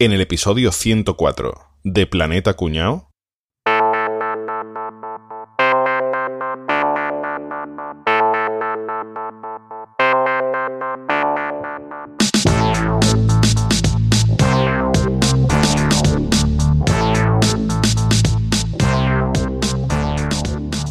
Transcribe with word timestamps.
En 0.00 0.10
el 0.12 0.20
episodio 0.20 0.72
104 0.72 1.54
de 1.84 2.08
Planeta 2.08 2.54
Cuñao. 2.54 3.13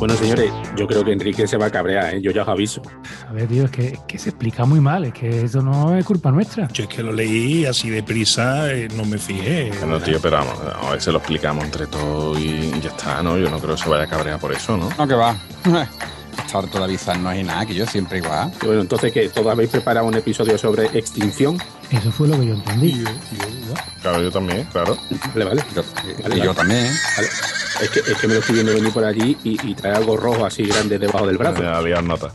Bueno, 0.03 0.17
señores, 0.17 0.51
yo 0.75 0.85
creo 0.85 1.05
que 1.05 1.13
Enrique 1.13 1.47
se 1.47 1.55
va 1.55 1.67
a 1.67 1.69
cabrear, 1.69 2.15
¿eh? 2.15 2.21
yo 2.21 2.31
ya 2.31 2.41
os 2.41 2.49
aviso. 2.49 2.81
A 3.25 3.31
ver, 3.31 3.47
tío, 3.47 3.63
es 3.63 3.71
que, 3.71 3.87
es 3.87 3.99
que 3.99 4.19
se 4.19 4.31
explica 4.31 4.65
muy 4.65 4.81
mal, 4.81 5.05
es 5.05 5.13
que 5.13 5.45
eso 5.45 5.61
no 5.61 5.95
es 5.95 6.03
culpa 6.03 6.29
nuestra. 6.29 6.67
Yo 6.73 6.83
es 6.83 6.89
que 6.89 7.01
lo 7.01 7.13
leí 7.13 7.65
así 7.65 7.89
deprisa, 7.89 8.69
eh, 8.69 8.89
no 8.97 9.05
me 9.05 9.17
fijé. 9.17 9.71
No, 9.87 10.01
tío, 10.01 10.19
pero 10.21 10.39
vamos, 10.39 10.59
a 10.59 10.91
ver 10.91 11.01
si 11.01 11.09
lo 11.09 11.19
explicamos 11.19 11.63
entre 11.63 11.87
todos 11.87 12.37
y 12.37 12.69
ya 12.81 12.89
está, 12.89 13.23
¿no? 13.23 13.37
Yo 13.37 13.49
no 13.49 13.59
creo 13.59 13.75
que 13.75 13.81
se 13.81 13.87
vaya 13.87 14.03
a 14.03 14.07
cabrear 14.07 14.41
por 14.41 14.51
eso, 14.51 14.75
¿no? 14.75 14.89
No, 14.97 15.07
que 15.07 15.15
va. 15.15 15.37
Esta 16.45 16.57
harto 16.57 16.79
de 16.79 16.83
avisarnos 16.83 17.35
y 17.37 17.43
nada, 17.43 17.65
que 17.65 17.73
yo 17.73 17.85
siempre 17.85 18.17
igual. 18.17 18.51
Y 18.61 18.65
bueno, 18.65 18.81
entonces, 18.81 19.09
¿qué? 19.09 19.29
¿Todos 19.29 19.53
habéis 19.53 19.69
preparado 19.69 20.05
un 20.05 20.15
episodio 20.15 20.57
sobre 20.57 20.85
extinción? 20.97 21.57
Eso 21.93 22.11
fue 22.11 22.27
lo 22.27 22.39
que 22.39 22.47
yo 22.47 22.53
entendí. 22.55 22.87
Y 22.87 23.03
yo- 23.03 23.09
y 23.31 23.37
yo, 23.37 23.47
igual. 23.65 23.83
Claro, 24.01 24.21
yo 24.21 24.31
también, 24.31 24.63
claro. 24.71 24.97
Vale, 25.33 25.45
vale. 25.45 25.63
Yo- 25.75 25.83
Vale, 26.23 26.37
y 26.37 26.41
yo 26.41 26.53
también. 26.53 26.87
Vale. 27.15 27.27
Es, 27.81 27.89
que, 27.89 27.99
es 27.99 28.17
que 28.19 28.27
me 28.27 28.33
lo 28.35 28.39
estoy 28.39 28.55
viendo 28.55 28.73
venir 28.73 28.91
por 28.93 29.03
allí 29.05 29.37
y, 29.43 29.69
y 29.69 29.75
trae 29.75 29.93
algo 29.95 30.15
rojo 30.17 30.45
así 30.45 30.63
grande 30.63 30.97
debajo 30.99 31.25
del 31.27 31.37
brazo. 31.37 31.61
Ya 31.87 32.01
nota. 32.01 32.31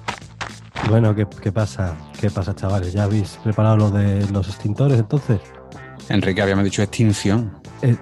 Bueno, 0.88 1.14
¿qué, 1.14 1.26
qué 1.42 1.52
pasa? 1.52 1.96
¿Qué 2.20 2.30
pasa, 2.30 2.54
chavales? 2.54 2.92
¿Ya 2.92 3.04
habéis 3.04 3.38
preparado 3.42 3.76
lo 3.76 3.90
de 3.90 4.26
los 4.32 4.48
extintores 4.48 4.98
entonces? 4.98 5.40
Enrique 6.08 6.40
habíamos 6.40 6.64
dicho 6.64 6.82
extinción. 6.82 7.60
Eh, 7.82 7.96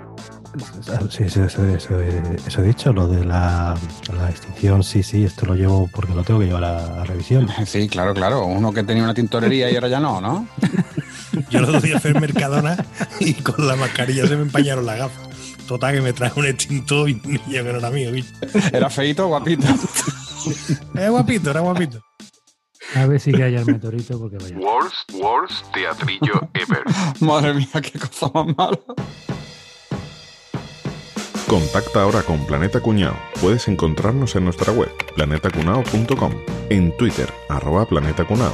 sí, 1.10 1.28
sí, 1.28 1.40
eso, 1.40 1.64
eso- 1.66 2.00
eso 2.00 2.60
he 2.62 2.66
dicho, 2.66 2.92
lo 2.92 3.06
de 3.08 3.24
la, 3.24 3.74
la 4.16 4.30
extinción, 4.30 4.82
sí, 4.82 5.02
sí, 5.02 5.24
esto 5.24 5.46
lo 5.46 5.54
llevo 5.54 5.88
porque 5.92 6.14
lo 6.14 6.22
tengo 6.22 6.40
que 6.40 6.46
llevar 6.46 6.64
a, 6.64 7.02
a 7.02 7.04
revisión. 7.04 7.48
Sí, 7.66 7.88
claro, 7.88 8.14
claro. 8.14 8.44
Uno 8.46 8.72
que 8.72 8.82
tenía 8.82 9.02
una 9.04 9.14
tintorería 9.14 9.70
y 9.70 9.74
ahora 9.74 9.88
ya 9.88 10.00
no, 10.00 10.20
¿no? 10.20 10.48
Yo 11.50 11.60
los 11.60 11.72
dos 11.72 11.82
días 11.82 12.00
fui 12.00 12.12
al 12.12 12.20
Mercadona 12.20 12.76
y 13.20 13.34
con 13.34 13.66
la 13.66 13.76
mascarilla 13.76 14.26
se 14.26 14.36
me 14.36 14.42
empañaron 14.42 14.86
las 14.86 14.98
gafas. 14.98 15.28
Total, 15.66 15.94
que 15.94 16.00
me 16.00 16.12
traje 16.12 16.38
un 16.38 16.46
extintor 16.46 17.10
y 17.10 17.20
yo 17.48 17.64
que 17.64 17.72
no 17.72 17.78
era 17.80 17.90
mío. 17.90 18.12
¿viste? 18.12 18.48
Era 18.72 18.88
feito, 18.88 19.26
guapito. 19.26 19.66
Era 20.94 21.10
guapito, 21.10 21.50
era 21.50 21.58
guapito. 21.60 22.00
A 22.94 23.04
ver 23.06 23.18
si 23.18 23.32
que 23.32 23.42
haya 23.42 23.58
el 23.58 23.66
meteorito, 23.66 24.16
porque 24.18 24.38
vaya. 24.38 24.56
Worst, 24.56 25.10
worst 25.14 25.64
teatrillo 25.74 26.48
ever. 26.54 26.84
Madre 27.20 27.54
mía, 27.54 27.68
qué 27.82 27.98
cosa 27.98 28.30
más 28.32 28.46
mala. 28.56 28.78
Contacta 31.48 32.02
ahora 32.02 32.22
con 32.22 32.44
Planeta 32.44 32.80
Cuñao. 32.80 33.16
Puedes 33.40 33.68
encontrarnos 33.68 34.34
en 34.34 34.42
nuestra 34.44 34.72
web, 34.72 34.90
planetacunao.com, 35.14 36.32
en 36.70 36.96
Twitter, 36.96 37.32
arroba 37.48 37.86
planetacunao. 37.86 38.52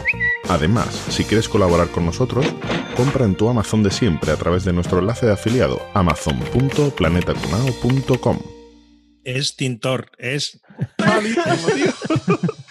Además, 0.51 0.89
si 1.09 1.25
quieres 1.25 1.48
colaborar 1.48 1.89
con 1.89 2.05
nosotros, 2.05 2.45
compra 2.95 3.25
en 3.25 3.35
tu 3.35 3.48
Amazon 3.48 3.83
de 3.83 3.91
siempre 3.91 4.31
a 4.33 4.37
través 4.37 4.65
de 4.65 4.75
nuestro 4.75 4.98
enlace 4.98 5.25
de 5.27 5.33
afiliado, 5.33 5.81
amazon.planetacunao.com. 5.95 8.39
Es 9.25 9.57
tintor, 9.57 10.11
es. 10.19 10.61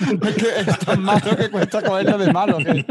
Es 0.02 0.36
que 0.36 0.48
es 0.60 0.80
tan 0.80 1.04
malo 1.04 1.38
que 1.38 1.50
cuesta 1.50 1.82
cogerlo 1.84 2.18
de 2.18 2.34
malo. 2.34 2.58
que- 2.58 2.84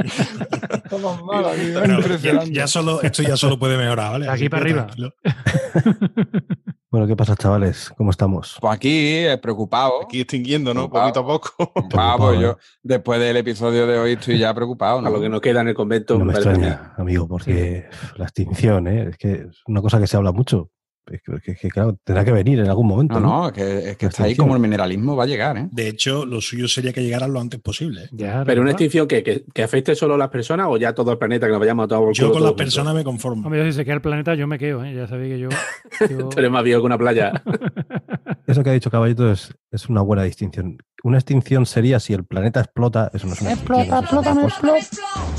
Somos 0.89 1.23
malos, 1.25 1.55
tío. 1.57 1.79
Bueno, 1.81 1.95
ya, 1.95 1.99
Impresionante. 2.07 2.55
ya 2.55 2.67
solo, 2.69 3.03
esto 3.03 3.23
ya 3.23 3.37
solo 3.37 3.59
puede 3.59 3.77
mejorar, 3.77 4.13
¿vale? 4.13 4.27
Aquí 4.27 4.45
Así 4.45 4.49
para 4.49 4.63
arriba. 4.63 4.87
Bueno, 6.91 7.07
¿qué 7.07 7.15
pasa, 7.15 7.37
chavales? 7.37 7.93
¿Cómo 7.97 8.11
estamos? 8.11 8.59
Pues 8.61 8.75
aquí, 8.75 9.19
eh, 9.19 9.39
preocupado. 9.41 10.03
Aquí 10.03 10.23
extinguiendo, 10.23 10.75
¿no? 10.75 10.91
Preocupado. 10.91 11.05
Poquito 11.05 11.21
a 11.21 11.27
poco. 11.27 11.51
Preocupado, 11.73 12.17
Preocupado, 12.19 12.35
yo 12.35 12.51
¿eh? 12.51 12.57
después 12.83 13.21
del 13.21 13.37
episodio 13.37 13.87
de 13.87 13.97
hoy 13.97 14.13
estoy 14.15 14.39
ya 14.39 14.53
preocupado. 14.53 15.01
¿no? 15.01 15.07
A 15.07 15.11
lo 15.11 15.21
que 15.21 15.29
nos 15.29 15.41
queda 15.41 15.61
en 15.61 15.69
el 15.69 15.75
convento. 15.75 16.19
No 16.19 16.25
me 16.25 16.33
extraña, 16.33 16.93
amigo, 16.97 17.29
porque 17.29 17.89
la 18.17 18.25
extinción, 18.25 18.89
¿eh? 18.89 19.11
Es 19.11 19.19
que 19.19 19.33
es 19.35 19.63
una 19.69 19.81
cosa 19.81 20.01
que 20.01 20.09
se 20.09 20.17
habla 20.17 20.33
mucho. 20.33 20.69
Es 21.11 21.21
que, 21.23 21.33
que- 21.41 21.55
que, 21.57 21.69
claro, 21.69 21.99
tendrá 22.05 22.25
que 22.25 22.33
venir 22.33 22.61
en 22.61 22.69
algún 22.69 22.87
momento. 22.87 23.15
No, 23.15 23.21
¿no? 23.21 23.39
no, 23.41 23.47
es 23.49 23.53
que, 23.53 23.91
es 23.91 23.97
que 23.97 24.07
La 24.07 24.11
está 24.11 24.25
ahí 24.25 24.37
como 24.37 24.55
el 24.55 24.61
mineralismo 24.61 25.17
va 25.17 25.25
a 25.25 25.27
llegar, 25.27 25.57
¿eh? 25.59 25.69
De 25.73 25.89
hecho, 25.89 26.25
lo 26.25 26.41
suyo 26.41 26.69
sería 26.69 26.93
que 26.93 27.03
llegaran 27.03 27.33
lo 27.33 27.41
antes 27.41 27.61
posible. 27.61 28.05
¿eh? 28.05 28.09
Ya, 28.13 28.45
Pero 28.45 28.63
una 28.63 28.71
extinción 28.71 29.09
que, 29.09 29.23
que, 29.23 29.45
que 29.53 29.63
afecte 29.63 29.95
solo 29.95 30.15
a 30.15 30.19
las 30.19 30.29
personas 30.29 30.69
o 30.71 30.77
ya 30.77 30.95
todo 30.95 31.13
el 31.13 31.19
planeta, 31.19 31.47
que 31.47 31.53
nos 31.53 31.61
vayamos 31.61 31.85
a 31.85 31.89
todo 31.89 32.13
Yo 32.13 32.33
con 32.33 32.43
las 32.43 32.53
personas 32.53 32.95
me 32.95 33.05
conformo. 33.05 33.43
Hombre, 33.45 33.61
yo 33.61 33.67
si 33.67 33.73
se 33.73 33.85
queda 33.85 33.95
el 33.95 34.01
planeta, 34.01 34.35
yo 34.35 34.47
me 34.47 34.59
quedo, 34.59 34.85
¿eh? 34.85 34.95
Ya 34.95 35.07
sabéis 35.07 35.35
que 35.35 35.39
yo. 35.41 35.49
yo-. 36.11 36.29
Tú 36.29 36.39
eres 36.39 36.51
más 36.51 36.63
viejo 36.63 36.81
que 36.81 36.87
una 36.87 36.99
playa. 36.99 37.33
Eso 38.47 38.65
que 38.65 38.71
ha 38.71 38.73
dicho 38.73 38.91
Caballito 38.91 39.31
es, 39.31 39.55
es 39.71 39.89
una 39.89 40.03
buena 40.03 40.23
distinción. 40.25 40.79
Una 41.05 41.19
extinción 41.19 41.67
sería 41.67 42.01
si 42.01 42.13
el 42.15 42.25
planeta 42.25 42.61
explota, 42.61 43.11
eso 43.15 43.27
no 43.27 43.33
es 43.35 43.41
una 43.41 43.53
otra 43.55 44.35
cosa. 44.35 44.61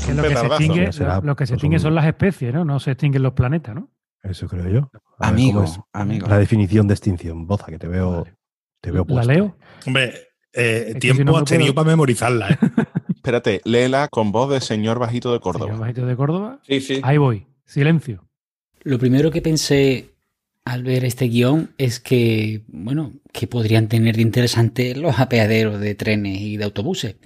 que 0.06 0.14
lo 0.14 0.22
que 0.22 0.36
se 0.36 0.46
extingue, 0.46 0.90
lo 1.22 1.36
que 1.36 1.46
se 1.46 1.54
extingue 1.54 1.78
son 1.78 1.94
las 1.94 2.06
especies, 2.06 2.54
¿no? 2.54 2.64
No 2.64 2.80
se 2.80 2.92
extinguen 2.92 3.22
los 3.22 3.34
planetas, 3.34 3.74
¿no? 3.74 3.90
Eso 4.22 4.46
creo 4.48 4.68
yo. 4.68 4.90
A 5.18 5.28
Amigo, 5.28 5.62
¿cómo 5.62 5.72
es 5.72 5.80
amigo. 5.92 6.26
La 6.28 6.38
definición 6.38 6.86
de 6.88 6.94
extinción, 6.94 7.46
Boza, 7.46 7.66
que 7.66 7.78
te 7.78 7.88
veo, 7.88 8.26
te 8.80 8.90
veo 8.90 9.04
¿La 9.08 9.24
leo? 9.24 9.56
Hombre, 9.86 10.14
eh, 10.52 10.94
tiempo 11.00 11.18
si 11.20 11.24
no 11.24 11.36
has 11.36 11.44
tenido 11.44 11.72
puedo- 11.72 11.84
para 11.84 11.92
memorizarla, 11.92 12.50
¿eh? 12.50 12.58
Espérate, 13.14 13.60
léela 13.64 14.08
con 14.08 14.32
voz 14.32 14.50
de 14.50 14.60
señor 14.60 14.98
bajito 14.98 15.30
de 15.32 15.38
Señor 15.38 15.42
Córdoba. 15.42 15.76
Bajito 15.76 16.06
de 16.06 16.16
Córdoba. 16.16 16.60
Sí, 16.66 16.80
sí. 16.80 17.00
Ahí 17.04 17.18
voy. 17.18 17.46
Silencio. 17.64 18.24
Lo 18.82 18.98
primero 18.98 19.30
que 19.30 19.40
pensé 19.42 20.10
al 20.64 20.82
ver 20.82 21.04
este 21.04 21.26
guion 21.26 21.70
es 21.78 22.00
que, 22.00 22.62
bueno, 22.68 23.12
que 23.32 23.46
podrían 23.46 23.88
tener 23.88 24.16
de 24.16 24.22
interesante 24.22 24.94
los 24.96 25.18
apeaderos 25.20 25.80
de 25.80 25.94
trenes 25.94 26.40
y 26.40 26.56
de 26.56 26.64
autobuses. 26.64 27.16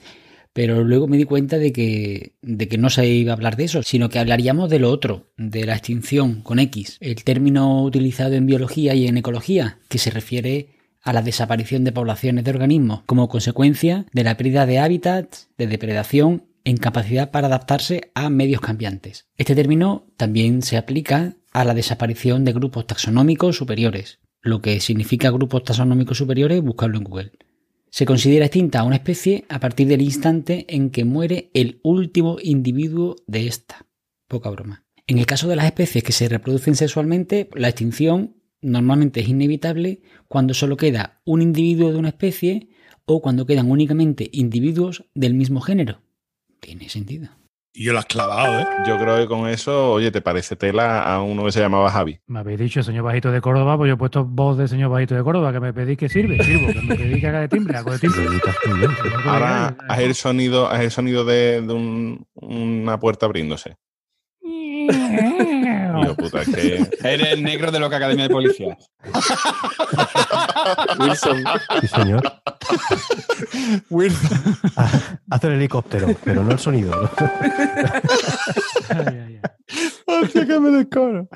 Pero 0.56 0.84
luego 0.84 1.06
me 1.06 1.18
di 1.18 1.24
cuenta 1.24 1.58
de 1.58 1.70
que, 1.70 2.32
de 2.40 2.66
que 2.66 2.78
no 2.78 2.88
se 2.88 3.06
iba 3.06 3.32
a 3.32 3.34
hablar 3.34 3.56
de 3.56 3.64
eso, 3.64 3.82
sino 3.82 4.08
que 4.08 4.18
hablaríamos 4.18 4.70
de 4.70 4.78
lo 4.78 4.90
otro, 4.90 5.30
de 5.36 5.66
la 5.66 5.74
extinción 5.74 6.40
con 6.40 6.58
X, 6.58 6.96
el 7.02 7.24
término 7.24 7.82
utilizado 7.82 8.32
en 8.32 8.46
biología 8.46 8.94
y 8.94 9.06
en 9.06 9.18
ecología, 9.18 9.80
que 9.90 9.98
se 9.98 10.10
refiere 10.10 10.70
a 11.02 11.12
la 11.12 11.20
desaparición 11.20 11.84
de 11.84 11.92
poblaciones 11.92 12.42
de 12.42 12.52
organismos 12.52 13.02
como 13.04 13.28
consecuencia 13.28 14.06
de 14.14 14.24
la 14.24 14.38
pérdida 14.38 14.64
de 14.64 14.78
hábitats, 14.78 15.50
de 15.58 15.66
depredación 15.66 16.46
e 16.64 16.70
incapacidad 16.70 17.30
para 17.30 17.48
adaptarse 17.48 18.10
a 18.14 18.30
medios 18.30 18.62
cambiantes. 18.62 19.26
Este 19.36 19.54
término 19.54 20.06
también 20.16 20.62
se 20.62 20.78
aplica 20.78 21.36
a 21.52 21.66
la 21.66 21.74
desaparición 21.74 22.46
de 22.46 22.54
grupos 22.54 22.86
taxonómicos 22.86 23.58
superiores. 23.58 24.20
Lo 24.40 24.62
que 24.62 24.80
significa 24.80 25.28
grupos 25.28 25.64
taxonómicos 25.64 26.16
superiores, 26.16 26.62
buscarlo 26.62 26.96
en 26.96 27.04
Google. 27.04 27.32
Se 27.90 28.04
considera 28.04 28.46
extinta 28.46 28.82
una 28.82 28.96
especie 28.96 29.44
a 29.48 29.60
partir 29.60 29.88
del 29.88 30.02
instante 30.02 30.66
en 30.68 30.90
que 30.90 31.04
muere 31.04 31.50
el 31.54 31.80
último 31.82 32.36
individuo 32.42 33.16
de 33.26 33.46
esta. 33.46 33.86
Poca 34.28 34.50
broma. 34.50 34.84
En 35.06 35.18
el 35.18 35.26
caso 35.26 35.48
de 35.48 35.56
las 35.56 35.66
especies 35.66 36.02
que 36.02 36.12
se 36.12 36.28
reproducen 36.28 36.74
sexualmente, 36.74 37.48
la 37.54 37.68
extinción 37.68 38.42
normalmente 38.60 39.20
es 39.20 39.28
inevitable 39.28 40.02
cuando 40.28 40.52
solo 40.52 40.76
queda 40.76 41.20
un 41.24 41.42
individuo 41.42 41.92
de 41.92 41.98
una 41.98 42.08
especie 42.08 42.68
o 43.04 43.22
cuando 43.22 43.46
quedan 43.46 43.70
únicamente 43.70 44.28
individuos 44.32 45.04
del 45.14 45.34
mismo 45.34 45.60
género. 45.60 46.02
Tiene 46.60 46.88
sentido. 46.88 47.30
Y 47.78 47.84
yo 47.84 47.92
la 47.92 47.98
has 48.00 48.06
clavado, 48.06 48.60
¿eh? 48.60 48.66
Yo 48.86 48.96
creo 48.98 49.18
que 49.18 49.26
con 49.26 49.46
eso, 49.48 49.92
oye, 49.92 50.10
te 50.10 50.22
parece 50.22 50.56
tela 50.56 51.02
a 51.02 51.20
uno 51.22 51.44
que 51.44 51.52
se 51.52 51.60
llamaba 51.60 51.90
Javi. 51.90 52.18
Me 52.26 52.38
habéis 52.38 52.58
dicho 52.58 52.82
señor 52.82 53.04
Bajito 53.04 53.30
de 53.30 53.42
Córdoba, 53.42 53.76
pues 53.76 53.88
yo 53.88 53.94
he 53.94 53.98
puesto 53.98 54.24
voz 54.24 54.56
de 54.56 54.66
señor 54.66 54.88
Bajito 54.90 55.14
de 55.14 55.22
Córdoba, 55.22 55.52
que 55.52 55.60
me 55.60 55.74
pedís 55.74 55.98
que 55.98 56.08
sirve, 56.08 56.42
sirvo, 56.42 56.68
que 56.72 56.80
me 56.80 56.94
pedís 56.96 57.20
que 57.20 57.26
haga 57.26 57.40
de 57.40 57.48
timbre, 57.48 57.76
hago 57.76 57.90
de 57.92 57.98
timbre. 57.98 58.24
Lo. 58.24 59.30
Ahora 59.30 59.76
haz 59.88 59.98
el 60.00 60.14
sonido, 60.14 60.70
haz 60.70 60.80
el 60.80 60.90
sonido 60.90 61.24
de, 61.26 61.60
de 61.60 61.72
un- 61.74 62.26
una 62.34 62.98
puerta 62.98 63.26
abriéndose. 63.26 63.76
Hijo 64.92 66.08
de 66.08 66.14
puta, 66.14 66.42
es 66.42 66.48
que 66.48 66.90
Eres 67.02 67.32
el 67.32 67.42
negro 67.42 67.70
de 67.70 67.80
la 67.80 67.86
Academia 67.86 68.24
de 68.24 68.30
Policía. 68.30 68.76
Wilson. 70.98 71.44
Sí, 71.80 71.86
señor. 71.88 72.22
Ah, 74.76 74.90
Haz 75.30 75.44
el 75.44 75.52
helicóptero, 75.52 76.08
pero 76.24 76.42
no 76.42 76.52
el 76.52 76.58
sonido. 76.58 76.94
¿no? 77.02 77.10
Ay, 78.88 79.06
ay, 79.06 79.40
ay. 79.42 79.50
Hostia, 80.06 80.46
que 80.46 80.60
me 80.60 80.70
descoro. 80.70 81.28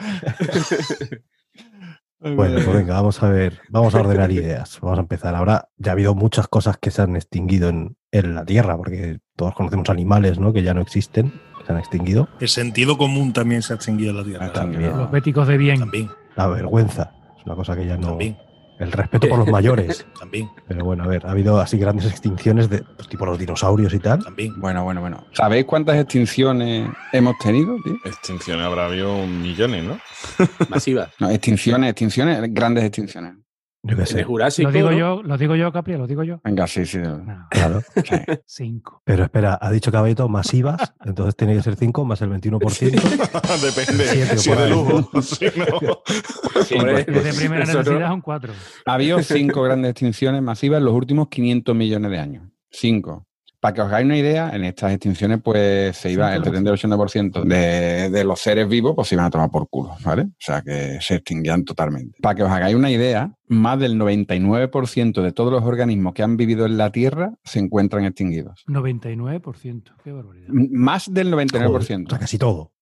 Bueno, 2.21 2.55
pues 2.65 2.73
venga, 2.77 2.95
vamos 2.95 3.23
a 3.23 3.29
ver, 3.31 3.61
vamos 3.71 3.95
a 3.95 4.01
ordenar 4.01 4.31
ideas. 4.31 4.79
Vamos 4.81 4.99
a 4.99 5.03
empezar. 5.03 5.35
Ahora 5.35 5.69
ya 5.79 5.91
ha 5.91 5.95
habido 5.95 6.15
muchas 6.15 6.49
cosas 6.49 6.77
que 6.79 6.91
se 6.91 7.03
han 7.03 7.17
extinguido 7.17 7.71
en, 7.71 7.97
en 8.13 8.35
la 8.35 8.45
Tierra, 8.45 8.77
porque 8.77 9.21
todos 9.37 9.55
conocemos 9.55 9.89
animales, 9.89 10.39
¿no? 10.39 10.53
Que 10.53 10.63
ya 10.63 10.75
no 10.75 10.83
existen, 10.83 11.33
se 11.71 11.75
han 11.75 11.79
extinguido. 11.81 12.29
El 12.41 12.49
sentido 12.49 12.99
común 12.99 13.33
también 13.33 13.63
se 13.63 13.73
ha 13.73 13.77
extinguido 13.77 14.11
en 14.11 14.17
la 14.17 14.25
Tierra. 14.25 14.47
Ah, 14.47 14.53
también. 14.53 14.97
Los 14.97 15.11
béticos 15.11 15.47
de 15.49 15.57
bien. 15.57 15.79
También, 15.81 16.11
La 16.37 16.47
vergüenza 16.49 17.13
es 17.39 17.47
una 17.47 17.55
cosa 17.55 17.77
que 17.77 17.87
ya 17.87 17.97
no, 17.97 18.09
también. 18.09 18.37
El 18.79 18.93
respeto 18.93 19.29
por 19.29 19.39
los 19.41 19.49
mayores. 19.53 20.07
También, 20.19 20.49
Pero 20.67 20.85
bueno, 20.85 21.05
a 21.05 21.07
ver, 21.07 21.27
ha 21.27 21.33
habido 21.33 21.61
así 21.61 21.77
grandes 21.79 22.07
extinciones 22.07 22.71
de 22.71 22.83
pues, 22.83 23.09
tipo 23.09 23.27
los 23.27 23.39
dinosaurios 23.39 23.93
y 23.93 23.99
tal. 23.99 24.25
también. 24.25 24.59
Bueno, 24.59 24.85
bueno, 24.85 25.01
bueno. 25.03 25.25
¿Sabéis 25.33 25.67
cuántas 25.67 25.97
extinciones 25.97 26.91
hemos 27.13 27.37
tenido, 27.39 27.77
tío? 27.85 27.95
Extinciones 28.05 28.65
habrá 28.65 28.87
habido 28.87 29.27
millones, 29.27 29.85
¿no? 29.85 29.99
Masiva. 30.69 31.11
No, 31.19 31.29
extinciones, 31.31 31.91
extinciones, 31.91 32.43
grandes 32.55 32.85
extinciones. 32.85 33.35
Yo 33.83 33.97
qué 33.97 34.05
sé. 34.05 34.23
Jurásico. 34.25 34.69
Lo 34.69 34.75
digo 34.75 34.91
¿no? 34.91 34.99
yo, 34.99 35.23
lo 35.23 35.39
digo 35.39 35.57
yo, 35.57 35.73
Capri, 35.73 35.97
lo 35.97 36.07
digo 36.07 36.23
yo. 36.23 36.41
Venga, 36.45 36.67
sí, 36.67 36.85
sí. 36.85 36.99
No, 36.99 37.47
Claro. 37.51 37.81
sí. 37.97 38.17
cinco. 38.47 39.01
Pero 39.05 39.25
espera, 39.25 39.59
ha 39.61 39.71
dicho 39.71 39.91
Caballito 39.91 40.29
masivas, 40.29 40.93
entonces 41.05 41.35
tiene 41.35 41.55
que 41.55 41.63
ser 41.63 41.77
5 41.77 42.05
más 42.05 42.21
el 42.21 42.31
21%. 42.31 42.91
Depende. 43.75 44.05
Siete 44.07 44.39
si 44.39 44.51
de 44.51 44.57
ahí. 44.57 44.71
lujo. 44.71 45.23
si 45.23 45.47
no. 45.47 46.79
Hombre, 46.79 47.01
Es 47.01 47.25
de 47.25 47.33
primera 47.33 47.65
necesidad 47.65 48.09
son 48.09 48.21
cuatro. 48.21 48.53
Ha 48.85 48.93
habido 48.95 49.23
cinco 49.23 49.63
grandes 49.63 49.93
extinciones 49.93 50.43
masivas 50.43 50.79
en 50.79 50.85
los 50.85 50.95
últimos 50.95 51.29
500 51.29 51.75
millones 51.75 52.11
de 52.11 52.19
años. 52.19 52.45
Cinco. 52.71 53.27
Para 53.61 53.75
que 53.75 53.81
os 53.83 53.89
hagáis 53.89 54.07
una 54.07 54.17
idea, 54.17 54.51
en 54.55 54.65
estas 54.65 54.91
extinciones 54.93 55.39
pues 55.45 55.95
se 55.97 56.11
iba 56.11 56.35
el 56.35 56.43
70-80% 56.43 57.45
de, 57.45 58.09
de 58.09 58.25
los 58.25 58.41
seres 58.41 58.67
vivos 58.67 58.95
pues 58.97 59.09
se 59.09 59.15
iban 59.17 59.27
a 59.27 59.31
tomar 59.31 59.51
por 59.51 59.69
culo, 59.69 59.97
¿vale? 60.03 60.23
O 60.23 60.29
sea 60.39 60.63
que 60.63 60.99
se 61.03 61.17
extinguían 61.17 61.65
totalmente. 61.67 62.17
Para 62.23 62.35
que 62.37 62.43
os 62.43 62.51
hagáis 62.51 62.75
una 62.75 62.91
idea, 62.91 63.35
más 63.49 63.79
del 63.79 63.99
99% 64.01 65.21
de 65.23 65.33
todos 65.33 65.53
los 65.53 65.63
organismos 65.63 66.15
que 66.15 66.23
han 66.23 66.39
vivido 66.39 66.65
en 66.65 66.79
la 66.79 66.91
Tierra 66.91 67.35
se 67.45 67.59
encuentran 67.59 68.05
extinguidos. 68.07 68.65
99%. 68.67 69.83
Qué 70.03 70.11
barbaridad. 70.13 70.49
M- 70.49 70.69
Más 70.73 71.13
del 71.13 71.31
Joder, 71.31 71.49
99%. 71.49 72.07
o 72.07 72.11
sea, 72.11 72.19
casi 72.19 72.39
todo. 72.39 72.73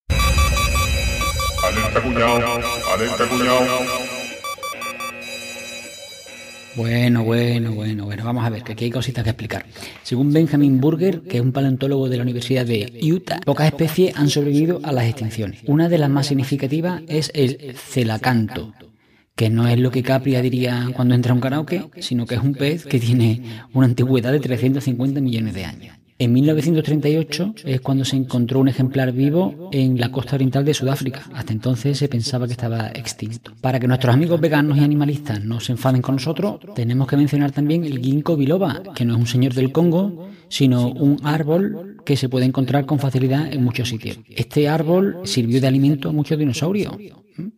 Alerta 1.68 2.02
cuñado, 2.02 2.46
alerta 2.94 3.28
cuñado. 3.28 4.07
Bueno, 6.78 7.24
bueno, 7.24 7.72
bueno, 7.72 8.04
bueno. 8.04 8.24
Vamos 8.24 8.46
a 8.46 8.50
ver, 8.50 8.62
que 8.62 8.70
aquí 8.70 8.84
hay 8.84 8.90
cositas 8.92 9.24
que 9.24 9.30
explicar. 9.30 9.66
Según 10.04 10.32
Benjamin 10.32 10.80
Burger, 10.80 11.22
que 11.22 11.38
es 11.38 11.42
un 11.42 11.50
paleontólogo 11.50 12.08
de 12.08 12.16
la 12.16 12.22
Universidad 12.22 12.64
de 12.64 13.00
Utah, 13.02 13.40
pocas 13.44 13.66
especies 13.66 14.16
han 14.16 14.30
sobrevivido 14.30 14.78
a 14.84 14.92
las 14.92 15.06
extinciones. 15.06 15.58
Una 15.66 15.88
de 15.88 15.98
las 15.98 16.08
más 16.08 16.28
significativas 16.28 17.02
es 17.08 17.32
el 17.34 17.74
celacanto, 17.74 18.74
que 19.34 19.50
no 19.50 19.66
es 19.66 19.76
lo 19.80 19.90
que 19.90 20.04
Capria 20.04 20.40
diría 20.40 20.88
cuando 20.94 21.16
entra 21.16 21.34
un 21.34 21.40
karaoke, 21.40 21.84
sino 21.98 22.26
que 22.26 22.36
es 22.36 22.42
un 22.42 22.54
pez 22.54 22.86
que 22.86 23.00
tiene 23.00 23.42
una 23.72 23.86
antigüedad 23.86 24.30
de 24.30 24.38
350 24.38 25.20
millones 25.20 25.54
de 25.54 25.64
años. 25.64 25.97
En 26.20 26.32
1938 26.32 27.54
es 27.64 27.80
cuando 27.80 28.04
se 28.04 28.16
encontró 28.16 28.58
un 28.58 28.66
ejemplar 28.66 29.12
vivo 29.12 29.68
en 29.70 30.00
la 30.00 30.10
costa 30.10 30.34
oriental 30.34 30.64
de 30.64 30.74
Sudáfrica. 30.74 31.22
Hasta 31.32 31.52
entonces 31.52 31.96
se 31.96 32.08
pensaba 32.08 32.46
que 32.46 32.54
estaba 32.54 32.88
extinto. 32.88 33.52
Para 33.60 33.78
que 33.78 33.86
nuestros 33.86 34.12
amigos 34.12 34.40
veganos 34.40 34.76
y 34.78 34.80
animalistas 34.80 35.44
no 35.44 35.60
se 35.60 35.70
enfaden 35.70 36.02
con 36.02 36.16
nosotros, 36.16 36.58
tenemos 36.74 37.06
que 37.06 37.16
mencionar 37.16 37.52
también 37.52 37.84
el 37.84 38.00
ginkgo 38.00 38.36
biloba, 38.36 38.82
que 38.96 39.04
no 39.04 39.14
es 39.14 39.20
un 39.20 39.26
señor 39.28 39.54
del 39.54 39.70
Congo, 39.70 40.27
sino 40.48 40.88
un 40.88 41.18
árbol 41.24 41.96
que 42.04 42.16
se 42.16 42.28
puede 42.28 42.46
encontrar 42.46 42.86
con 42.86 42.98
facilidad 42.98 43.52
en 43.52 43.62
muchos 43.62 43.88
sitios. 43.88 44.18
Este 44.28 44.68
árbol 44.68 45.18
sirvió 45.24 45.60
de 45.60 45.66
alimento 45.66 46.08
a 46.08 46.12
muchos 46.12 46.38
dinosaurios. 46.38 46.94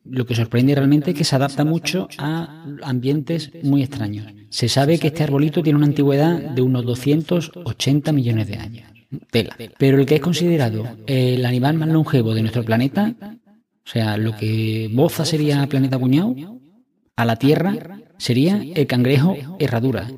Lo 0.04 0.26
que 0.26 0.34
sorprende 0.34 0.74
realmente 0.74 1.12
es 1.12 1.16
que 1.16 1.24
se 1.24 1.36
adapta 1.36 1.64
mucho 1.64 2.08
a 2.18 2.66
ambientes 2.82 3.50
muy 3.62 3.82
extraños. 3.82 4.26
Se 4.50 4.68
sabe 4.68 4.98
que 4.98 5.08
este 5.08 5.22
arbolito 5.22 5.62
tiene 5.62 5.78
una 5.78 5.86
antigüedad 5.86 6.38
de 6.38 6.62
unos 6.62 6.84
280 6.84 8.12
millones 8.12 8.48
de 8.48 8.56
años. 8.56 8.90
Tela. 9.30 9.56
Pero 9.78 9.98
el 9.98 10.06
que 10.06 10.16
es 10.16 10.20
considerado 10.20 10.84
el 11.06 11.44
animal 11.44 11.76
más 11.78 11.88
longevo 11.88 12.34
de 12.34 12.42
nuestro 12.42 12.64
planeta, 12.64 13.14
o 13.22 13.88
sea, 13.88 14.16
lo 14.16 14.36
que 14.36 14.88
Boza 14.92 15.24
sería 15.24 15.66
planeta 15.66 15.98
cuñado, 15.98 16.34
a 17.16 17.24
la 17.24 17.36
Tierra 17.36 18.00
sería 18.18 18.62
el 18.62 18.86
cangrejo 18.86 19.36
herradura. 19.58 20.08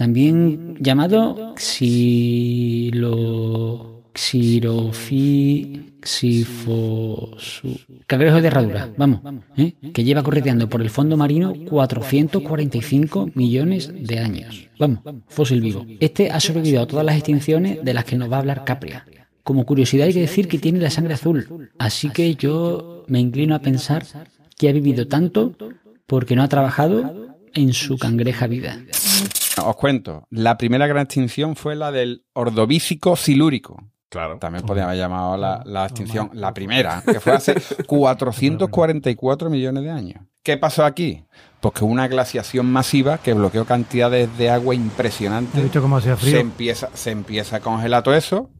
También 0.00 0.76
llamado 0.80 1.52
xilo, 1.58 3.04
xirofi, 4.14 5.98
xifosu, 6.02 7.78
cangrejo 8.06 8.40
de 8.40 8.46
herradura, 8.46 8.88
vamos, 8.96 9.20
¿eh? 9.58 9.74
que 9.92 10.02
lleva 10.02 10.22
correteando 10.22 10.70
por 10.70 10.80
el 10.80 10.88
fondo 10.88 11.18
marino 11.18 11.52
445 11.68 13.32
millones 13.34 13.92
de 13.94 14.18
años. 14.20 14.68
Vamos, 14.78 15.00
fósil 15.28 15.60
vivo. 15.60 15.84
Este 16.00 16.30
ha 16.30 16.40
sobrevivido 16.40 16.80
a 16.80 16.86
todas 16.86 17.04
las 17.04 17.16
extinciones 17.16 17.84
de 17.84 17.92
las 17.92 18.06
que 18.06 18.16
nos 18.16 18.32
va 18.32 18.36
a 18.36 18.40
hablar 18.40 18.64
Capria. 18.64 19.04
Como 19.42 19.66
curiosidad 19.66 20.06
hay 20.06 20.14
que 20.14 20.22
decir 20.22 20.48
que 20.48 20.56
tiene 20.58 20.80
la 20.80 20.88
sangre 20.88 21.12
azul, 21.12 21.72
así 21.78 22.08
que 22.08 22.36
yo 22.36 23.04
me 23.06 23.20
inclino 23.20 23.54
a 23.54 23.58
pensar 23.58 24.06
que 24.56 24.70
ha 24.70 24.72
vivido 24.72 25.08
tanto 25.08 25.54
porque 26.06 26.36
no 26.36 26.42
ha 26.42 26.48
trabajado 26.48 27.36
en 27.52 27.74
su 27.74 27.98
cangreja 27.98 28.46
vida. 28.46 28.80
Os 29.66 29.76
cuento, 29.76 30.26
la 30.30 30.56
primera 30.58 30.86
gran 30.86 31.04
extinción 31.04 31.56
fue 31.56 31.76
la 31.76 31.90
del 31.92 32.24
ordovícico 32.34 33.16
silúrico. 33.16 33.76
Claro. 34.08 34.38
También 34.38 34.66
podría 34.66 34.84
haber 34.86 34.98
llamado 34.98 35.36
la, 35.36 35.62
la 35.64 35.84
extinción, 35.84 36.30
la 36.32 36.52
primera, 36.52 37.02
que 37.06 37.20
fue 37.20 37.32
hace 37.32 37.54
444 37.86 39.50
millones 39.50 39.84
de 39.84 39.90
años. 39.90 40.24
¿Qué 40.42 40.56
pasó 40.56 40.84
aquí? 40.84 41.24
Pues 41.60 41.74
que 41.74 41.84
hubo 41.84 41.92
una 41.92 42.08
glaciación 42.08 42.66
masiva 42.72 43.18
que 43.18 43.34
bloqueó 43.34 43.64
cantidades 43.66 44.36
de 44.38 44.50
agua 44.50 44.74
¿Has 44.74 44.80
impresionantes. 44.80 45.62
visto 45.62 45.80
cómo 45.82 45.98
hacía 45.98 46.16
Se 46.16 46.22
frío? 46.22 46.38
empieza, 46.40 46.88
se 46.94 47.10
empieza 47.10 47.56
a 47.56 47.60
congelar 47.60 48.02
todo 48.02 48.14
eso. 48.14 48.50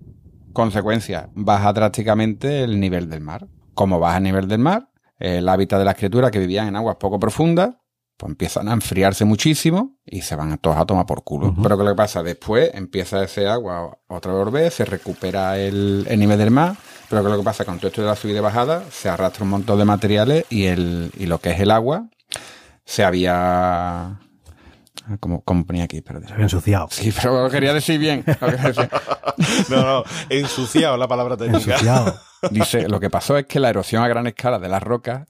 Consecuencia, 0.52 1.30
baja 1.34 1.72
drásticamente 1.72 2.62
el 2.62 2.78
nivel 2.80 3.08
del 3.08 3.20
mar. 3.20 3.46
Como 3.74 3.98
baja 3.98 4.18
el 4.18 4.24
nivel 4.24 4.46
del 4.48 4.58
mar, 4.58 4.90
el 5.18 5.48
hábitat 5.48 5.78
de 5.78 5.84
las 5.84 5.94
criaturas 5.94 6.30
que 6.30 6.38
vivían 6.38 6.68
en 6.68 6.76
aguas 6.76 6.96
poco 6.96 7.18
profundas, 7.18 7.76
pues 8.20 8.30
empiezan 8.30 8.68
a 8.68 8.74
enfriarse 8.74 9.24
muchísimo 9.24 9.96
y 10.04 10.20
se 10.20 10.36
van 10.36 10.52
a 10.52 10.58
todos 10.58 10.76
a 10.76 10.84
tomar 10.84 11.06
por 11.06 11.24
culo. 11.24 11.48
Ujú. 11.48 11.62
Pero 11.62 11.78
¿qué 11.78 11.84
lo 11.84 11.90
que 11.90 11.96
pasa? 11.96 12.22
Después 12.22 12.70
empieza 12.74 13.24
ese 13.24 13.48
agua 13.48 13.96
otra 14.08 14.32
vez, 14.44 14.74
se 14.74 14.84
recupera 14.84 15.58
el, 15.58 16.06
el 16.06 16.20
nivel 16.20 16.38
del 16.38 16.50
mar, 16.50 16.76
pero 17.08 17.22
¿qué 17.22 17.28
es 17.28 17.32
lo 17.32 17.38
que 17.38 17.44
pasa? 17.44 17.64
Con 17.64 17.78
todo 17.78 17.88
esto 17.88 18.02
de 18.02 18.08
la 18.08 18.16
subida 18.16 18.38
y 18.38 18.42
bajada, 18.42 18.84
se 18.90 19.08
arrastra 19.08 19.44
un 19.44 19.50
montón 19.50 19.78
de 19.78 19.86
materiales 19.86 20.44
y, 20.50 20.66
el, 20.66 21.10
y 21.16 21.26
lo 21.26 21.38
que 21.38 21.52
es 21.52 21.60
el 21.60 21.70
agua 21.70 22.08
se 22.84 23.04
había... 23.04 24.18
Como, 25.18 25.40
como 25.42 25.64
ponía 25.64 25.84
aquí, 25.84 25.96
espérate. 25.96 26.26
Se 26.26 26.34
había 26.34 26.44
ensuciado. 26.44 26.88
Sí, 26.90 27.12
pero 27.16 27.42
lo 27.42 27.50
quería 27.50 27.72
decir 27.72 27.98
bien. 27.98 28.22
lo 28.26 28.48
quería 28.48 28.64
decir. 28.64 28.90
No, 29.70 29.82
no, 29.82 30.04
ensuciado 30.28 30.98
la 30.98 31.08
palabra 31.08 31.34
técnica. 31.38 31.72
Ensuciado. 31.72 32.14
Dice, 32.50 32.86
lo 32.88 33.00
que 33.00 33.08
pasó 33.08 33.38
es 33.38 33.46
que 33.46 33.58
la 33.58 33.70
erosión 33.70 34.02
a 34.02 34.08
gran 34.08 34.26
escala 34.26 34.58
de 34.58 34.68
las 34.68 34.82
rocas 34.82 35.26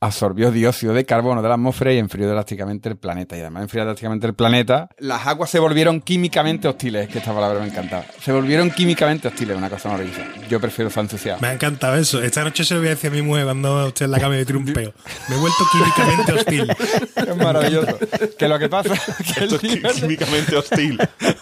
absorbió 0.00 0.50
dióxido 0.50 0.92
de 0.92 1.04
carbono 1.06 1.40
de 1.42 1.48
la 1.48 1.54
atmósfera 1.54 1.92
y 1.92 1.98
enfrió 1.98 2.28
drásticamente 2.28 2.88
el 2.88 2.96
planeta. 2.96 3.36
Y 3.36 3.40
además 3.40 3.60
de 3.60 3.64
enfriar 3.64 3.86
drásticamente 3.86 4.26
el 4.26 4.34
planeta, 4.34 4.88
las 4.98 5.26
aguas 5.26 5.48
se 5.50 5.58
volvieron 5.58 6.00
químicamente 6.00 6.68
hostiles. 6.68 7.06
Es 7.06 7.12
que 7.12 7.18
esta 7.18 7.32
palabra 7.34 7.60
me 7.60 7.66
encantaba. 7.68 8.04
Se 8.20 8.30
volvieron 8.32 8.70
químicamente 8.70 9.28
hostiles, 9.28 9.56
una 9.56 9.70
cosa 9.70 9.88
maravillosa. 9.88 10.22
Yo 10.48 10.60
prefiero 10.60 10.88
estar 10.88 11.02
ensuciado. 11.04 11.40
Me 11.40 11.48
ha 11.48 11.52
encantado 11.54 11.96
eso. 11.96 12.22
Esta 12.22 12.44
noche 12.44 12.64
se 12.64 12.74
lo 12.74 12.80
voy 12.80 12.88
a 12.88 12.90
decir 12.90 13.10
a 13.10 13.14
mi 13.14 13.22
mujer 13.22 13.44
cuando 13.44 13.86
usted 13.86 14.04
en 14.04 14.10
la 14.10 14.20
cama 14.20 14.36
un 14.36 14.64
peo. 14.72 14.92
Me 15.28 15.36
he 15.36 15.38
vuelto 15.38 15.64
químicamente 15.72 16.32
hostil. 16.32 16.72
Es 17.26 17.36
maravilloso. 17.36 17.98
que 18.38 18.46
lo 18.48 18.58
que 18.58 18.68
pasa 18.68 18.94
que 19.34 19.44
el 19.44 19.52
Esto 19.54 19.56
es 19.56 19.62
de- 20.00 20.00
químicamente 20.00 20.56
hostil. 20.56 20.98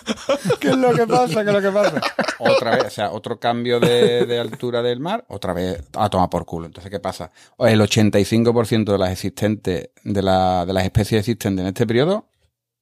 ¿Qué 0.61 0.69
es 0.69 0.77
lo 0.77 0.95
que 0.95 1.07
pasa? 1.07 1.43
¿Qué 1.45 1.51
es 1.51 1.55
lo 1.55 1.61
que 1.61 1.71
pasa? 1.71 2.01
Otra 2.39 2.71
vez, 2.77 2.85
o 2.87 2.91
sea, 2.91 3.11
otro 3.11 3.39
cambio 3.39 3.81
de, 3.81 4.25
de 4.27 4.39
altura 4.39 4.81
del 4.83 5.01
mar, 5.01 5.25
otra 5.29 5.53
vez 5.53 5.83
a 5.95 6.09
tomar 6.09 6.31
por 6.31 6.45
culo. 6.47 6.67
Entonces, 6.67 6.91
¿qué 6.91 7.01
pasa? 7.01 7.31
El 7.59 7.81
85% 7.81 8.44
de 8.53 8.99
las 8.99 9.11
existentes, 9.11 9.91
de, 10.05 10.23
la- 10.23 10.65
de 10.67 10.73
las 10.73 10.85
especies 10.85 11.21
existentes 11.21 11.63
en 11.63 11.69
este 11.69 11.87
periodo, 11.87 12.29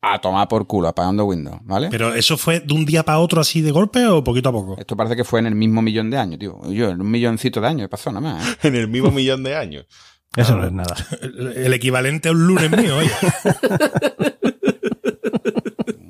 a 0.05 0.21
tomar 0.21 0.49
por 0.49 0.67
culo, 0.67 0.89
apagando 0.89 1.25
Windows, 1.27 1.59
¿vale? 1.63 1.89
Pero 1.91 2.13
eso 2.15 2.37
fue 2.37 2.59
de 2.61 2.75
un 2.75 2.85
día 2.85 3.05
para 3.05 3.21
otro 3.21 3.41
así 3.41 3.61
de 3.61 3.71
golpe 3.71 4.05
o 4.07 4.25
poquito 4.25 4.49
a 4.49 4.53
poco. 4.53 4.77
Esto 4.79 4.97
parece 4.97 5.15
que 5.15 5.23
fue 5.23 5.39
en 5.39 5.47
el 5.47 5.55
mismo 5.55 5.81
millón 5.81 6.11
de 6.11 6.19
años, 6.19 6.41
tío. 6.41 6.59
Yo, 6.73 6.89
en 6.91 7.01
un 7.01 7.09
milloncito 7.11 7.61
de 7.61 7.69
años 7.69 7.89
pasó 7.89 8.11
nada 8.11 8.35
más. 8.35 8.49
¿eh? 8.49 8.57
En 8.69 8.75
el 8.75 8.89
mismo 8.89 9.11
millón 9.13 9.45
de 9.45 9.55
años. 9.55 9.87
Eso 10.37 10.57
no 10.57 10.67
es 10.67 10.73
nada. 10.73 10.97
El, 11.21 11.53
el 11.57 11.73
equivalente 11.75 12.29
a 12.31 12.33
un 12.33 12.47
lunes 12.47 12.71
mío, 12.71 12.97
oye. 12.97 13.11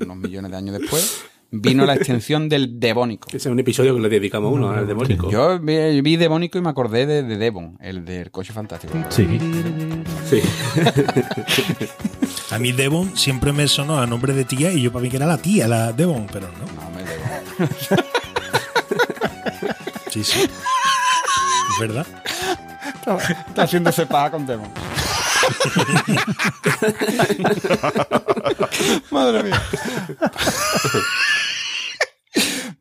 Unos 0.01 0.17
millones 0.17 0.51
de 0.51 0.57
años 0.57 0.79
después, 0.79 1.25
vino 1.53 1.87
la 1.87 1.95
extensión 1.97 2.49
del 2.49 2.81
Devónico. 2.81 3.29
Ese 3.29 3.37
es 3.37 3.47
un 3.47 3.61
episodio 3.61 3.95
que 3.95 4.01
le 4.01 4.09
dedicamos 4.09 4.51
a 4.51 4.55
uno, 4.55 4.71
al 4.71 4.87
demónico. 4.87 5.31
Yo 5.31 5.61
vi, 5.61 6.01
vi 6.01 6.17
Devónico 6.17 6.59
y 6.59 6.63
me 6.63 6.71
acordé 6.71 7.07
de, 7.07 7.23
de 7.23 7.37
Devon, 7.37 7.77
el 7.81 8.05
del 8.05 8.31
coche 8.31 8.53
fantástico. 8.53 8.95
Sí. 9.11 9.39
Sí. 10.29 10.41
A 12.51 12.59
mí 12.59 12.73
Devon 12.73 13.17
siempre 13.17 13.53
me 13.53 13.67
sonó 13.67 13.99
a 13.99 14.07
nombre 14.07 14.35
de 14.35 14.45
tía 14.45 14.73
y 14.73 14.83
yo 14.83 14.93
para 14.93 15.03
mí 15.03 15.09
que 15.09 15.17
era 15.17 15.25
la 15.27 15.39
tía, 15.39 15.67
la 15.67 15.93
Devon, 15.93 16.27
pero 16.31 16.49
no. 16.49 16.83
No, 16.83 16.91
me 16.91 17.03
Devon. 17.03 18.05
Sí, 20.11 20.23
sí. 20.23 20.41
Es 20.41 21.81
verdad. 21.81 22.07
Está 23.49 23.63
haciéndose 23.63 24.05
paja 24.05 24.33
con 24.33 24.45
Demon. 24.45 24.69
Madre 29.11 29.43
mía. 29.43 29.61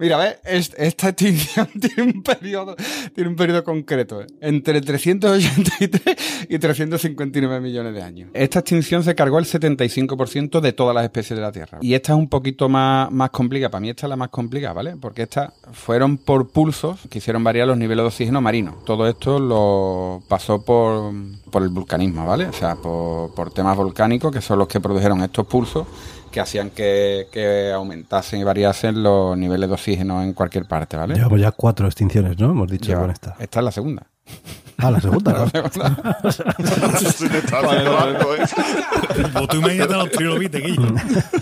Mira, 0.01 0.17
¿ves? 0.17 0.37
Es- 0.43 0.73
Esta 0.77 1.09
extinción 1.09 1.67
tiene 1.79 2.11
un 2.11 2.23
periodo, 2.23 2.75
tiene 3.13 3.29
un 3.29 3.35
periodo 3.35 3.63
concreto, 3.63 4.21
¿eh? 4.21 4.27
entre 4.41 4.81
383 4.81 6.47
y 6.49 6.57
359 6.59 7.61
millones 7.61 7.93
de 7.93 8.01
años. 8.01 8.29
Esta 8.33 8.59
extinción 8.59 9.03
se 9.03 9.13
cargó 9.15 9.37
el 9.39 9.45
75% 9.45 10.59
de 10.59 10.73
todas 10.73 10.95
las 10.95 11.03
especies 11.03 11.37
de 11.37 11.41
la 11.43 11.51
Tierra. 11.51 11.77
Y 11.81 11.93
esta 11.93 12.13
es 12.13 12.17
un 12.17 12.27
poquito 12.29 12.67
más, 12.67 13.11
más 13.11 13.29
complicada. 13.29 13.69
Para 13.71 13.81
mí 13.81 13.89
esta 13.89 14.07
es 14.07 14.09
la 14.09 14.15
más 14.15 14.29
complicada, 14.29 14.73
¿vale? 14.73 14.95
Porque 14.97 15.21
estas 15.21 15.53
fueron 15.71 16.17
por 16.17 16.49
pulsos 16.49 16.99
que 17.09 17.19
hicieron 17.19 17.43
variar 17.43 17.67
los 17.67 17.77
niveles 17.77 18.03
de 18.03 18.07
oxígeno 18.07 18.41
marino. 18.41 18.77
Todo 18.85 19.07
esto 19.07 19.39
lo 19.39 20.23
pasó 20.27 20.65
por, 20.65 21.13
por 21.51 21.61
el 21.63 21.69
vulcanismo, 21.69 22.25
¿vale? 22.25 22.45
O 22.45 22.53
sea, 22.53 22.75
por, 22.75 23.33
por 23.35 23.53
temas 23.53 23.77
volcánicos 23.77 24.31
que 24.33 24.41
son 24.41 24.57
los 24.59 24.67
que 24.67 24.79
produjeron 24.79 25.21
estos 25.21 25.45
pulsos 25.45 25.85
que 26.31 26.39
hacían 26.39 26.69
que, 26.71 27.27
que 27.31 27.71
aumentasen 27.71 28.39
y 28.39 28.43
variasen 28.43 29.03
los 29.03 29.37
niveles 29.37 29.69
de 29.69 29.73
oxígeno 29.75 30.23
en 30.23 30.33
cualquier 30.33 30.65
parte, 30.65 30.97
¿vale? 30.97 31.15
Llevamos 31.15 31.39
ya 31.41 31.51
cuatro 31.51 31.85
extinciones, 31.87 32.37
¿no? 32.39 32.51
Hemos 32.51 32.69
dicho 32.71 32.87
Lleva- 32.87 33.01
con 33.01 33.11
esta. 33.11 33.35
Esta 33.39 33.59
es 33.59 33.65
la 33.65 33.71
segunda. 33.71 34.07
Ah, 34.77 34.89
la 34.91 35.01
segunda. 35.01 35.33
¿no? 36.23 36.31
Se 36.31 36.43
te 37.29 37.37
está 37.39 37.59
haciendo 37.59 37.99
algo, 37.99 38.35
¿eh? 38.35 38.39
Pues 39.33 39.47
tú 39.49 39.57
imagínate 39.57 39.93
a 39.93 39.97
los 39.97 40.11
trilobites, 40.11 40.63
Guillo. 40.63 40.93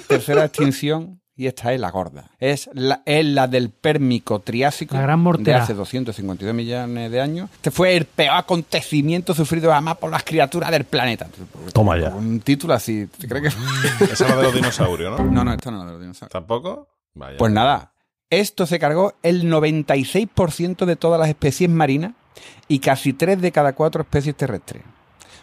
Tercera 0.08 0.46
extinción, 0.46 1.22
y 1.40 1.48
esta 1.48 1.72
es 1.72 1.80
la 1.80 1.90
gorda. 1.90 2.26
Es 2.38 2.70
la, 2.74 3.02
es 3.06 3.24
la 3.24 3.48
del 3.48 3.70
Pérmico 3.70 4.40
Triásico 4.40 4.94
La 4.94 5.04
gran 5.04 5.24
de 5.42 5.54
hace 5.54 5.74
252 5.74 6.54
millones 6.54 7.10
de 7.10 7.22
años. 7.22 7.50
Este 7.54 7.72
fue 7.72 7.96
el 7.96 8.04
peor 8.04 8.36
acontecimiento 8.36 9.34
sufrido 9.34 9.72
jamás 9.72 9.96
por 9.96 10.12
las 10.12 10.26
criaturas 10.26 10.70
del 10.70 10.84
planeta. 10.84 11.28
Toma 11.72 11.98
ya. 11.98 12.10
Un 12.10 12.42
título 12.42 12.74
así. 12.74 13.08
¿te 13.08 13.26
crees 13.26 13.56
que.? 13.56 14.04
Esa 14.04 14.26
es 14.26 14.30
la 14.30 14.36
de 14.36 14.44
los 14.44 14.54
dinosaurios, 14.54 15.18
¿no? 15.18 15.26
No, 15.32 15.46
no, 15.46 15.54
esto 15.54 15.72
no 15.72 15.80
es 15.80 15.86
de 15.86 15.92
los 15.94 16.02
dinosaurios. 16.02 16.34
¿Tampoco? 16.34 16.90
Vaya. 17.14 17.38
Pues 17.38 17.54
nada, 17.54 17.94
esto 18.30 18.66
se 18.66 18.78
cargó 18.78 19.14
el 19.24 19.50
96% 19.50 20.86
de 20.86 20.96
todas 20.98 21.22
las 21.22 21.30
especies 21.30 21.70
marinas 21.70 22.16
y 22.68 22.80
casi 22.80 23.14
3 23.14 23.40
de 23.40 23.54
cada 23.54 23.72
4 23.72 24.02
especies 24.02 24.36
terrestres. 24.36 24.84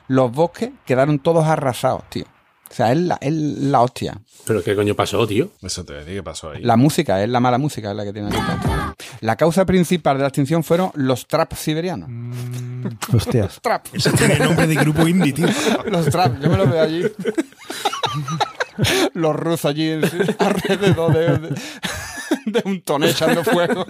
Los 0.08 0.30
bosques 0.30 0.72
quedaron 0.84 1.20
todos 1.20 1.46
arrasados, 1.46 2.02
tío. 2.10 2.26
O 2.70 2.74
sea, 2.76 2.92
es 2.92 2.98
la, 2.98 3.16
es 3.20 3.32
la 3.32 3.80
hostia. 3.80 4.18
Pero 4.44 4.62
qué 4.62 4.74
coño 4.76 4.94
pasó, 4.94 5.26
tío. 5.26 5.50
Eso 5.62 5.84
te 5.84 5.92
voy 5.92 6.02
a 6.02 6.04
decir 6.04 6.18
qué 6.18 6.22
pasó 6.22 6.50
ahí. 6.50 6.62
La 6.62 6.76
música, 6.76 7.22
es 7.22 7.28
la 7.30 7.40
mala 7.40 7.58
música, 7.58 7.90
es 7.90 7.96
la 7.96 8.04
que 8.04 8.12
tiene 8.12 8.28
aquí. 8.28 8.38
La 9.20 9.36
causa 9.36 9.64
principal 9.64 10.16
de 10.18 10.22
la 10.22 10.28
extinción 10.28 10.62
fueron 10.62 10.90
los 10.94 11.26
traps 11.26 11.58
siberianos. 11.58 12.08
Mm, 12.10 12.88
Hostias. 13.14 13.60
Traps. 13.62 13.90
Ese 13.94 14.12
tiene 14.12 14.38
nombre 14.38 14.66
de 14.66 14.74
grupo 14.74 15.06
indie, 15.08 15.32
tío. 15.32 15.46
Los 15.86 16.06
traps, 16.10 16.40
yo 16.40 16.50
me 16.50 16.56
los 16.58 16.70
veo 16.70 16.82
allí. 16.82 17.02
los 19.14 19.34
rusos 19.34 19.64
allí 19.64 19.90
en- 19.92 20.02
alrededor 20.38 21.12
de, 21.12 21.38
de, 21.38 21.54
de 22.46 22.62
un 22.64 22.82
tonel 22.82 23.10
echando 23.10 23.42
fuego. 23.44 23.86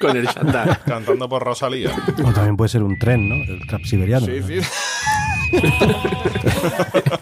Con 0.00 0.16
el 0.16 0.28
chandal. 0.28 0.78
Cantando 0.84 1.28
por 1.28 1.42
Rosalía. 1.42 1.90
O 2.24 2.32
también 2.32 2.56
puede 2.56 2.68
ser 2.68 2.82
un 2.82 2.98
tren, 2.98 3.28
¿no? 3.28 3.34
El 3.36 3.66
trap 3.66 3.82
siberiano. 3.84 4.26
Sí, 4.26 4.42
sí. 4.42 4.60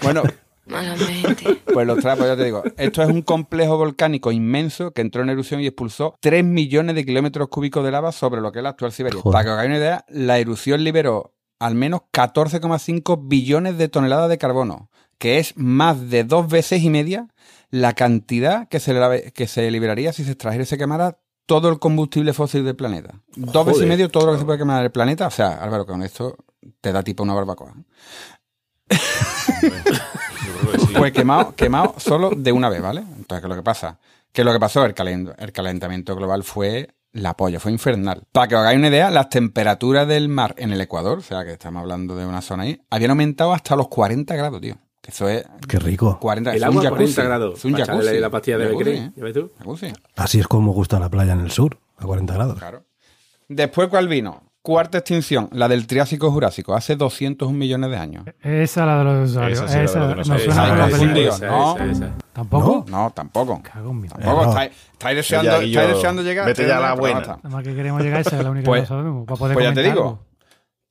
bueno, 0.02 0.22
Malamente. 0.70 1.60
pues 1.72 1.86
los 1.86 1.98
trapos, 1.98 2.26
ya 2.26 2.36
te 2.36 2.44
digo. 2.44 2.62
Esto 2.76 3.02
es 3.02 3.08
un 3.08 3.22
complejo 3.22 3.76
volcánico 3.76 4.32
inmenso 4.32 4.92
que 4.92 5.00
entró 5.02 5.22
en 5.22 5.30
erupción 5.30 5.60
y 5.60 5.66
expulsó 5.66 6.14
3 6.20 6.44
millones 6.44 6.94
de 6.94 7.04
kilómetros 7.04 7.48
cúbicos 7.48 7.84
de 7.84 7.90
lava 7.90 8.12
sobre 8.12 8.40
lo 8.40 8.52
que 8.52 8.60
es 8.60 8.62
la 8.62 8.70
actual 8.70 8.92
Siberia. 8.92 9.20
Joder. 9.20 9.32
Para 9.32 9.44
que 9.44 9.50
os 9.50 9.54
hagáis 9.54 9.68
una 9.68 9.78
idea, 9.78 10.04
la 10.08 10.38
erupción 10.38 10.84
liberó 10.84 11.34
al 11.58 11.74
menos 11.74 12.00
14,5 12.12 13.20
billones 13.28 13.76
de 13.76 13.88
toneladas 13.88 14.28
de 14.30 14.38
carbono, 14.38 14.90
que 15.18 15.38
es 15.38 15.52
más 15.56 16.08
de 16.08 16.24
dos 16.24 16.48
veces 16.48 16.82
y 16.82 16.88
media 16.90 17.28
la 17.70 17.92
cantidad 17.92 18.66
que 18.68 18.80
se, 18.80 18.94
le- 18.94 19.32
que 19.32 19.46
se 19.46 19.70
liberaría 19.70 20.12
si 20.12 20.24
se 20.24 20.30
extrajera 20.32 20.62
y 20.62 20.66
se 20.66 20.78
quemara 20.78 21.18
todo 21.46 21.68
el 21.68 21.78
combustible 21.78 22.32
fósil 22.32 22.64
del 22.64 22.76
planeta. 22.76 23.20
Dos 23.36 23.66
veces 23.66 23.82
y 23.82 23.86
medio 23.86 24.08
todo 24.08 24.26
lo 24.26 24.32
que 24.32 24.38
se 24.38 24.44
puede 24.44 24.58
quemar 24.58 24.80
del 24.82 24.90
planeta. 24.92 25.26
O 25.26 25.30
sea, 25.30 25.62
Álvaro, 25.62 25.84
con 25.84 26.02
esto 26.02 26.36
te 26.80 26.92
da 26.92 27.02
tipo 27.02 27.22
una 27.24 27.34
barbacoa. 27.34 27.74
Pues 30.96 31.12
quemado, 31.12 31.54
quemado 31.54 31.94
solo 31.98 32.30
de 32.36 32.52
una 32.52 32.68
vez, 32.68 32.82
¿vale? 32.82 33.00
Entonces, 33.00 33.40
¿qué 33.40 33.46
es 33.46 33.48
lo 33.48 33.56
que 33.56 33.62
pasa? 33.62 33.98
Que 34.32 34.44
lo 34.44 34.52
que 34.52 34.60
pasó, 34.60 34.84
el, 34.84 34.94
calen- 34.94 35.34
el 35.38 35.52
calentamiento 35.52 36.14
global 36.14 36.44
fue 36.44 36.90
la 37.12 37.34
polla, 37.36 37.58
fue 37.58 37.72
infernal. 37.72 38.22
Para 38.30 38.48
que 38.48 38.54
os 38.54 38.60
hagáis 38.60 38.78
una 38.78 38.88
idea, 38.88 39.10
las 39.10 39.28
temperaturas 39.28 40.06
del 40.06 40.28
mar 40.28 40.54
en 40.58 40.72
el 40.72 40.80
Ecuador, 40.80 41.18
o 41.18 41.22
sea 41.22 41.44
que 41.44 41.52
estamos 41.52 41.80
hablando 41.80 42.14
de 42.14 42.26
una 42.26 42.40
zona 42.42 42.64
ahí, 42.64 42.80
habían 42.90 43.10
aumentado 43.10 43.52
hasta 43.52 43.74
los 43.76 43.88
40 43.88 44.36
grados, 44.36 44.60
tío. 44.60 44.76
Que 45.00 45.10
eso 45.12 45.28
es 45.28 45.44
Qué 45.66 45.78
rico. 45.78 46.18
40 46.20 46.50
El 46.50 46.56
es 46.56 46.62
un 46.62 46.68
agua 46.68 46.80
a 46.80 46.84
jacuzzi. 46.84 47.14
40 47.14 47.22
grados. 47.24 47.58
Es 47.58 47.64
un 47.64 47.72
jacuzzi. 47.74 48.18
la 48.18 48.30
pastilla 48.30 48.58
de 48.58 48.64
Jacuzzi. 48.66 48.84
Becrey. 48.84 49.12
¿Ya 49.16 49.24
ves 49.24 49.34
tú? 49.34 49.50
Jacuzzi, 49.58 49.92
Así 50.16 50.38
es 50.40 50.46
como 50.46 50.72
gusta 50.72 51.00
la 51.00 51.08
playa 51.08 51.32
en 51.32 51.40
el 51.40 51.50
sur, 51.50 51.78
a 51.96 52.04
40 52.04 52.34
grados. 52.34 52.58
claro. 52.58 52.84
Después, 53.48 53.88
¿cuál 53.88 54.06
vino? 54.08 54.42
Cuarta 54.62 54.98
extinción, 54.98 55.48
la 55.52 55.68
del 55.68 55.86
Triásico-Jurásico, 55.86 56.74
hace 56.74 56.94
201 56.94 57.56
millones 57.56 57.90
de 57.90 57.96
años. 57.96 58.24
esa 58.42 58.84
la 58.84 58.98
de 58.98 59.04
los 59.04 59.14
dinosaurios. 59.32 59.58
Esa 59.62 59.68
sí, 59.88 59.98
la 59.98 60.06
de 60.08 60.14
los 60.16 60.26
suena 60.26 60.38
película. 60.38 60.90
confundido. 60.90 61.32
Esa, 61.34 61.46
no. 61.46 61.78
esa. 61.78 62.10
¿Tampoco? 62.34 62.84
No, 62.90 63.10
tampoco. 63.10 63.62
Cago 63.62 63.90
en 63.90 64.00
mi. 64.02 64.08
Tampoco. 64.08 64.42
no. 64.44 64.48
Estáis, 64.50 64.72
estáis 64.92 65.16
deseando, 65.16 65.56
estáis 65.62 65.88
deseando 65.88 66.22
llegar. 66.22 66.44
vete 66.44 66.66
ya 66.68 66.76
a 66.76 66.80
la 66.80 66.94
buena. 66.94 67.20
no. 67.20 67.26
Nada 67.42 67.48
más 67.48 67.64
que 67.64 67.74
queremos 67.74 68.02
llegar, 68.02 68.20
esa 68.20 68.36
es 68.36 68.44
la 68.44 68.50
única 68.50 68.66
Pues- 68.66 68.82
que 68.86 68.94
no 68.94 68.98
sabemos. 69.00 69.26
Para 69.26 69.38
poder 69.38 69.54
Pues 69.54 69.66
ya 69.66 69.72
te 69.74 69.82
digo. 69.82 69.92
algo. 70.02 70.18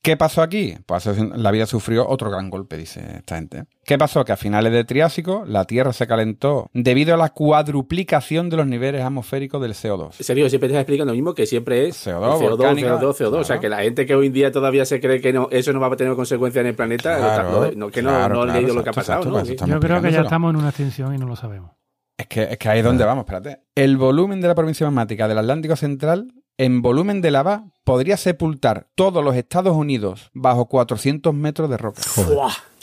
¿Qué 0.02 0.16
pasó 0.16 0.40
aquí? 0.40 0.76
Pues 0.86 1.06
la 1.36 1.50
vida 1.50 1.66
sufrió 1.66 2.08
otro 2.08 2.30
gran 2.30 2.48
golpe, 2.48 2.78
dice 2.78 3.16
esta 3.18 3.36
gente. 3.36 3.64
¿Qué 3.84 3.98
pasó? 3.98 4.24
Que 4.24 4.32
a 4.32 4.36
finales 4.38 4.72
del 4.72 4.86
Triásico 4.86 5.44
la 5.46 5.66
Tierra 5.66 5.92
se 5.92 6.06
calentó 6.06 6.70
debido 6.72 7.12
a 7.12 7.16
la 7.18 7.28
cuadruplicación 7.30 8.48
de 8.48 8.56
los 8.56 8.66
niveles 8.66 9.02
atmosféricos 9.02 9.60
del 9.60 9.74
CO2. 9.74 10.14
En 10.18 10.24
serio, 10.24 10.48
siempre 10.48 10.68
te 10.68 10.74
está 10.74 10.80
explicando 10.80 11.12
lo 11.12 11.16
mismo 11.16 11.34
que 11.34 11.44
siempre 11.46 11.86
es 11.88 12.06
CO2, 12.06 12.38
CO2, 12.38 12.48
volcánica. 12.56 12.98
CO2, 12.98 13.14
CO2. 13.14 13.40
O 13.40 13.44
sea, 13.44 13.58
que 13.60 13.68
la 13.68 13.82
gente 13.82 14.06
que 14.06 14.14
hoy 14.14 14.28
en 14.28 14.32
día 14.32 14.50
todavía 14.50 14.84
se 14.86 15.00
cree 15.00 15.20
que 15.20 15.32
no, 15.34 15.48
eso 15.50 15.72
no 15.72 15.80
va 15.80 15.88
a 15.88 15.96
tener 15.96 16.14
consecuencias 16.14 16.62
en 16.62 16.68
el 16.68 16.74
planeta, 16.74 17.16
Claro, 17.18 17.50
no, 17.50 17.86
no- 17.86 17.90
que 17.90 18.02
no, 18.02 18.08
claro, 18.10 18.34
no 18.36 18.40
han 18.42 18.46
claro, 18.48 18.60
leído 18.60 18.74
lo 18.74 18.82
que 18.82 18.90
ha 18.90 18.92
pasado. 18.92 19.18
exacto, 19.20 19.38
¿no? 19.38 19.44
pues 19.58 19.70
Yo 19.70 19.80
creo 19.80 20.00
que 20.02 20.12
ya 20.12 20.20
estamos 20.22 20.50
en 20.50 20.56
una 20.56 20.68
extinción 20.70 21.14
y 21.14 21.18
no 21.18 21.26
lo 21.26 21.36
sabemos. 21.36 21.72
Es 22.16 22.26
que, 22.26 22.42
es 22.44 22.58
que 22.58 22.68
ahí 22.68 22.78
es 22.80 22.84
donde 22.84 23.04
vamos, 23.04 23.22
espérate. 23.22 23.62
El 23.74 23.96
volumen 23.96 24.40
de 24.42 24.48
la 24.48 24.54
provincia 24.54 24.86
magmática 24.86 25.26
del 25.26 25.38
Atlántico 25.38 25.74
Central, 25.76 26.32
en 26.60 26.82
volumen 26.82 27.22
de 27.22 27.30
lava, 27.30 27.64
podría 27.84 28.18
sepultar 28.18 28.86
todos 28.94 29.24
los 29.24 29.34
Estados 29.34 29.74
Unidos 29.74 30.30
bajo 30.34 30.66
400 30.66 31.32
metros 31.32 31.70
de 31.70 31.78
roca. 31.78 32.02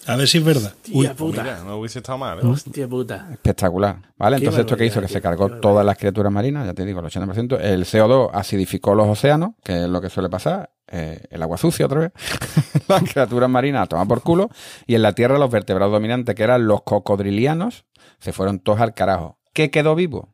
A 0.07 0.15
ver 0.15 0.27
si 0.27 0.39
es 0.39 0.43
verdad. 0.43 0.73
Uy, 0.91 1.05
tía 1.05 1.13
puta. 1.13 1.43
Mira, 1.43 1.63
no 1.63 1.77
hubiese 1.77 1.99
estado 1.99 2.17
mal, 2.17 2.39
¿eh? 2.39 2.41
Hostia 2.43 2.87
puta. 2.87 3.27
Espectacular. 3.31 3.97
¿Vale? 4.17 4.37
Qué 4.37 4.45
Entonces, 4.45 4.61
¿esto 4.61 4.75
que 4.75 4.85
hizo? 4.87 4.99
Que 4.99 5.07
se 5.07 5.21
cargó 5.21 5.59
todas 5.59 5.85
las 5.85 5.95
criaturas 5.95 6.33
marinas, 6.33 6.65
ya 6.65 6.73
te 6.73 6.85
digo, 6.85 7.01
el 7.01 7.05
80%. 7.05 7.59
El 7.61 7.85
CO2 7.85 8.31
acidificó 8.33 8.95
los 8.95 9.07
océanos, 9.07 9.51
que 9.63 9.83
es 9.83 9.87
lo 9.87 10.01
que 10.01 10.09
suele 10.09 10.29
pasar. 10.29 10.71
eh, 10.87 11.27
el 11.29 11.43
agua 11.43 11.57
sucia 11.57 11.85
otra 11.85 11.99
vez. 11.99 12.11
las 12.87 13.03
criaturas 13.03 13.47
marinas 13.47 13.83
a 13.83 13.85
tomar 13.85 14.07
por 14.07 14.23
culo. 14.23 14.49
Y 14.87 14.95
en 14.95 15.03
la 15.03 15.13
Tierra, 15.13 15.37
los 15.37 15.51
vertebrados 15.51 15.93
dominantes, 15.93 16.33
que 16.33 16.41
eran 16.41 16.65
los 16.65 16.81
cocodrilianos, 16.81 17.85
se 18.17 18.33
fueron 18.33 18.57
todos 18.57 18.79
al 18.79 18.95
carajo. 18.95 19.37
¿Qué 19.53 19.69
quedó 19.69 19.93
vivo? 19.93 20.33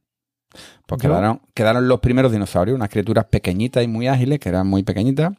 Pues 0.85 1.01
quedaron, 1.01 1.41
quedaron 1.53 1.87
los 1.87 1.99
primeros 1.99 2.31
dinosaurios, 2.31 2.75
unas 2.75 2.89
criaturas 2.89 3.25
pequeñitas 3.25 3.83
y 3.83 3.87
muy 3.87 4.07
ágiles, 4.07 4.39
que 4.39 4.49
eran 4.49 4.67
muy 4.67 4.83
pequeñitas, 4.83 5.33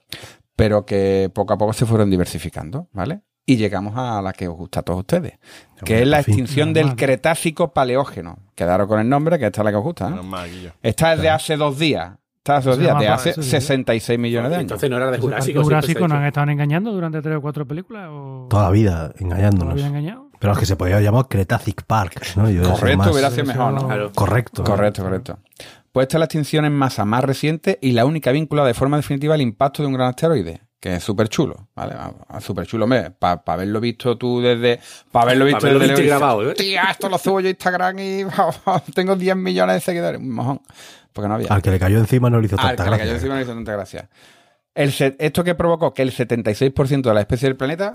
pero 0.57 0.85
que 0.87 1.31
poco 1.35 1.55
a 1.55 1.59
poco 1.59 1.73
se 1.73 1.87
fueron 1.87 2.11
diversificando, 2.11 2.89
¿vale? 2.93 3.23
Y 3.47 3.57
llegamos 3.57 3.95
a 3.97 4.23
la 4.23 4.33
que 4.33 4.49
os 4.49 4.57
gusta 4.57 4.81
a 4.81 4.83
todos 4.83 5.01
ustedes, 5.01 5.39
que 5.85 6.01
es 6.01 6.09
la 6.09 6.21
extinción 6.21 6.73
del. 6.73 6.97
Cretácico 6.97 7.75
Paleógeno. 7.75 8.39
Quedaron 8.55 8.89
con 8.89 9.01
el 9.01 9.09
nombre, 9.09 9.39
que 9.39 9.47
esta 9.47 9.61
es 9.61 9.65
la 9.67 9.71
que 9.71 9.77
os 9.77 9.85
gusta. 9.85 10.09
¿eh? 10.09 10.73
Esta 10.83 11.13
es 11.13 11.21
de 11.21 11.29
hace 11.29 11.57
dos 11.57 11.79
días. 11.79 12.15
Esta 12.39 12.57
hace 12.57 12.69
dos 12.71 12.79
días, 12.79 12.99
de 12.99 13.09
hace 13.09 13.31
eso 13.31 13.43
sí, 13.43 13.51
66 13.51 14.19
millones 14.19 14.51
de 14.51 14.57
años. 14.57 14.65
Entonces 14.65 14.89
no 14.89 14.97
era 14.97 15.11
de 15.11 15.19
Jurásico. 15.19 15.63
Jurásico 15.63 15.87
siempre 15.87 16.05
se 16.05 16.09
nos 16.09 16.17
ha 16.17 16.21
han 16.21 16.27
estado 16.27 16.51
engañando 16.51 16.93
durante 16.93 17.21
tres 17.21 17.37
o 17.37 17.41
cuatro 17.43 17.67
películas. 17.67 18.09
O... 18.11 18.47
Toda 18.49 18.65
la 18.65 18.71
vida 18.71 19.13
engañándonos. 19.19 19.75
¿Todavía 19.75 19.87
engañado? 19.87 20.31
Pero 20.45 20.53
es 20.53 20.59
que 20.59 20.67
se 20.67 20.77
podía 20.77 21.01
llamar 21.01 21.27
Cretacic 21.27 21.85
Park, 21.85 22.21
¿no? 22.37 22.43
Correcto, 22.45 22.99
más- 22.99 23.09
hubiera 23.13 23.31
sido 23.31 23.47
mejor, 23.47 23.73
¿no? 23.73 23.87
Claro. 23.87 24.13
Correcto. 24.15 24.63
Correcto, 24.63 25.03
correcto. 25.03 25.39
Pues 25.91 26.05
esta 26.05 26.19
es 26.19 26.19
la 26.19 26.25
extinción 26.27 26.67
en 26.67 26.75
masa 26.75 27.07
más 27.07 27.25
reciente 27.25 27.79
y 27.81 27.93
la 27.93 28.05
única 28.05 28.31
vinculada 28.31 28.69
de 28.69 28.75
forma 28.75 28.99
definitiva 28.99 29.33
al 29.33 29.41
impacto 29.41 29.83
de 29.83 29.87
un 29.87 29.95
gran 29.95 30.09
asteroide, 30.11 30.61
que 30.81 30.97
es 30.97 31.03
súper 31.03 31.31
chulo, 31.31 31.69
¿vale? 31.75 31.95
Súper 32.41 32.67
chulo, 32.67 32.87
para 33.19 33.43
haberlo 33.47 33.81
visto 33.81 34.19
tú 34.19 34.43
desde... 34.43 34.81
Para 35.11 35.23
haberlo 35.31 35.47
visto 35.47 35.61
haberlo 35.65 35.79
desde 35.79 35.93
visto 35.95 36.03
lejos, 36.05 36.19
grabado, 36.21 36.51
¿eh? 36.51 36.55
Tía, 36.57 36.83
esto 36.91 37.09
lo 37.09 37.17
subo 37.17 37.41
yo 37.41 37.47
a 37.47 37.51
Instagram 37.51 37.99
y 38.01 38.27
tengo 38.95 39.17
10 39.17 39.37
millones 39.37 39.77
de 39.77 39.81
seguidores. 39.81 40.21
Un 40.21 40.31
mojón. 40.31 40.61
Porque 41.15 41.27
no 41.27 41.37
había. 41.37 41.47
Al 41.49 41.63
que 41.63 41.71
le 41.71 41.79
cayó 41.79 41.97
encima 41.97 42.29
no 42.29 42.39
le 42.39 42.49
hizo 42.49 42.57
Al 42.61 42.77
tanta 42.77 42.85
que 42.85 42.91
le 42.91 42.97
cayó 42.99 43.11
gracia. 43.13 43.15
encima 43.17 43.35
no 43.37 43.41
hizo 43.41 43.55
tanta 43.55 43.73
gracia. 43.73 44.11
El 44.75 44.93
¿Esto 45.19 45.43
que 45.43 45.55
provocó? 45.55 45.95
Que 45.95 46.03
el 46.03 46.13
76% 46.13 47.01
de 47.03 47.15
la 47.15 47.21
especie 47.21 47.49
del 47.49 47.57
planeta 47.57 47.93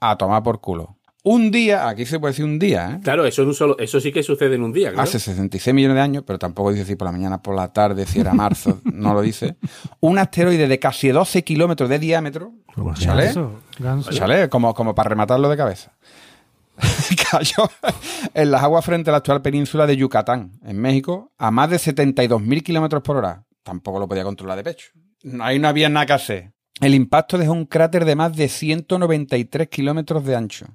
a 0.00 0.16
tomar 0.16 0.42
por 0.42 0.60
culo. 0.60 0.96
Un 1.22 1.50
día, 1.50 1.88
aquí 1.88 2.06
se 2.06 2.20
puede 2.20 2.30
decir 2.30 2.44
un 2.44 2.56
día, 2.56 2.92
¿eh? 2.92 3.00
Claro, 3.02 3.26
eso, 3.26 3.42
en 3.42 3.48
un 3.48 3.54
solo, 3.54 3.76
eso 3.80 4.00
sí 4.00 4.12
que 4.12 4.22
sucede 4.22 4.54
en 4.54 4.62
un 4.62 4.72
día. 4.72 4.90
Claro. 4.90 5.02
Hace 5.02 5.18
66 5.18 5.74
millones 5.74 5.96
de 5.96 6.00
años, 6.00 6.22
pero 6.24 6.38
tampoco 6.38 6.70
dice 6.70 6.84
si 6.84 6.94
por 6.94 7.06
la 7.06 7.10
mañana, 7.10 7.42
por 7.42 7.56
la 7.56 7.72
tarde, 7.72 8.06
si 8.06 8.20
era 8.20 8.32
marzo, 8.32 8.80
no 8.84 9.12
lo 9.12 9.22
dice. 9.22 9.56
Un 9.98 10.18
asteroide 10.18 10.68
de 10.68 10.78
casi 10.78 11.08
12 11.08 11.42
kilómetros 11.42 11.90
de 11.90 11.98
diámetro. 11.98 12.52
Ganso, 12.76 13.60
ganso. 13.76 14.20
¿vale? 14.20 14.48
Como, 14.48 14.72
como 14.72 14.94
para 14.94 15.08
rematarlo 15.08 15.48
de 15.48 15.56
cabeza. 15.56 15.96
cayó 17.30 17.68
en 18.34 18.50
las 18.50 18.62
aguas 18.62 18.84
frente 18.84 19.10
a 19.10 19.12
la 19.12 19.18
actual 19.18 19.42
península 19.42 19.86
de 19.86 19.96
Yucatán, 19.96 20.52
en 20.62 20.78
México, 20.80 21.32
a 21.38 21.50
más 21.50 21.70
de 21.70 21.78
72.000 21.78 22.62
kilómetros 22.62 23.02
por 23.02 23.16
hora. 23.16 23.44
Tampoco 23.62 23.98
lo 23.98 24.08
podía 24.08 24.22
controlar 24.22 24.58
de 24.58 24.64
pecho. 24.64 24.90
Ahí 25.40 25.58
no 25.58 25.66
había 25.66 25.88
nada 25.88 26.06
que 26.06 26.12
hacer. 26.12 26.52
El 26.80 26.94
impacto 26.94 27.38
dejó 27.38 27.52
un 27.52 27.64
cráter 27.64 28.04
de 28.04 28.16
más 28.16 28.36
de 28.36 28.48
193 28.48 29.68
kilómetros 29.68 30.24
de 30.24 30.36
ancho. 30.36 30.66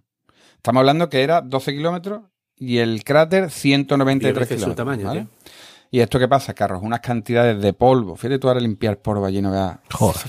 Estamos 0.55 0.79
hablando 0.79 1.09
que 1.09 1.23
era 1.23 1.41
12 1.41 1.73
kilómetros 1.73 2.21
y 2.57 2.77
el 2.77 3.03
cráter 3.03 3.49
193 3.51 4.33
Diez 4.33 4.49
veces 4.49 4.61
su 4.63 4.73
kilómetros. 4.75 5.03
tamaño. 5.03 5.27
¿Y 5.91 5.99
esto 5.99 6.19
qué 6.19 6.27
pasa? 6.27 6.53
Arrojó 6.57 6.85
unas 6.85 7.01
cantidades 7.01 7.61
de 7.61 7.73
polvo. 7.73 8.15
Fíjate 8.15 8.39
tú 8.39 8.47
ahora 8.47 8.59
limpiar 8.61 8.97
polvo 8.99 9.25
allí, 9.25 9.41
no 9.41 9.51
veas. 9.51 9.77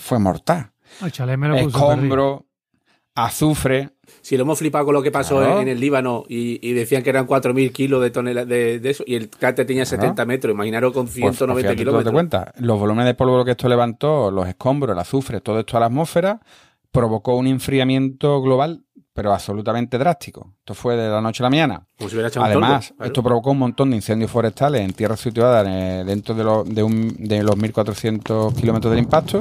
Fue 0.00 0.18
mortal. 0.18 0.72
Escombro, 2.00 2.46
azufre. 3.14 3.90
Si 4.20 4.36
lo 4.36 4.42
hemos 4.42 4.58
flipado 4.58 4.84
con 4.86 4.94
lo 4.94 5.02
que 5.02 5.10
pasó 5.10 5.38
Claro. 5.38 5.60
en 5.60 5.68
el 5.68 5.80
Líbano 5.80 6.24
y, 6.28 6.66
y 6.66 6.72
decían 6.72 7.02
que 7.02 7.10
eran 7.10 7.26
4.000 7.26 7.72
kilos 7.72 8.02
de 8.02 8.10
toneladas 8.10 8.48
de, 8.48 8.78
de 8.80 8.90
eso 8.90 9.04
y 9.06 9.14
el 9.14 9.28
cráter 9.30 9.66
tenía 9.66 9.84
70 9.86 10.24
metros, 10.24 10.54
imaginaros 10.54 10.92
con 10.92 11.04
Pues, 11.06 11.14
190 11.14 11.54
pues 11.54 11.64
date 11.64 11.76
kilómetros. 11.76 12.12
cuenta, 12.12 12.52
los 12.58 12.78
volúmenes 12.78 13.06
de 13.06 13.14
polvo 13.14 13.44
que 13.44 13.52
esto 13.52 13.68
levantó, 13.68 14.30
los 14.30 14.46
escombros, 14.48 14.94
el 14.94 14.98
azufre, 15.00 15.40
todo 15.40 15.60
esto 15.60 15.76
a 15.76 15.80
la 15.80 15.86
atmósfera, 15.86 16.40
provocó 16.90 17.36
un 17.36 17.46
enfriamiento 17.46 18.40
global, 18.42 18.84
pero 19.14 19.32
absolutamente 19.32 19.98
drástico. 19.98 20.54
Esto 20.60 20.74
fue 20.74 20.96
de 20.96 21.08
la 21.08 21.20
noche 21.20 21.42
a 21.42 21.44
la 21.44 21.50
mañana. 21.50 21.86
Como 21.98 22.08
si 22.08 22.16
hubiera 22.16 22.28
echado 22.28 22.44
un 22.46 22.50
Además, 22.52 22.88
claro. 22.96 23.06
esto 23.06 23.22
provocó 23.22 23.50
un 23.50 23.58
montón 23.58 23.90
de 23.90 23.96
incendios 23.96 24.30
forestales 24.30 24.80
en 24.82 24.92
tierras 24.94 25.20
situadas 25.20 25.66
eh, 25.68 26.02
dentro 26.06 26.34
de, 26.34 26.44
lo- 26.44 26.64
de, 26.64 26.82
un- 26.82 27.14
de 27.18 27.42
los 27.42 27.56
1.400 27.56 28.54
kilómetros 28.54 28.90
del 28.90 29.02
impacto 29.04 29.38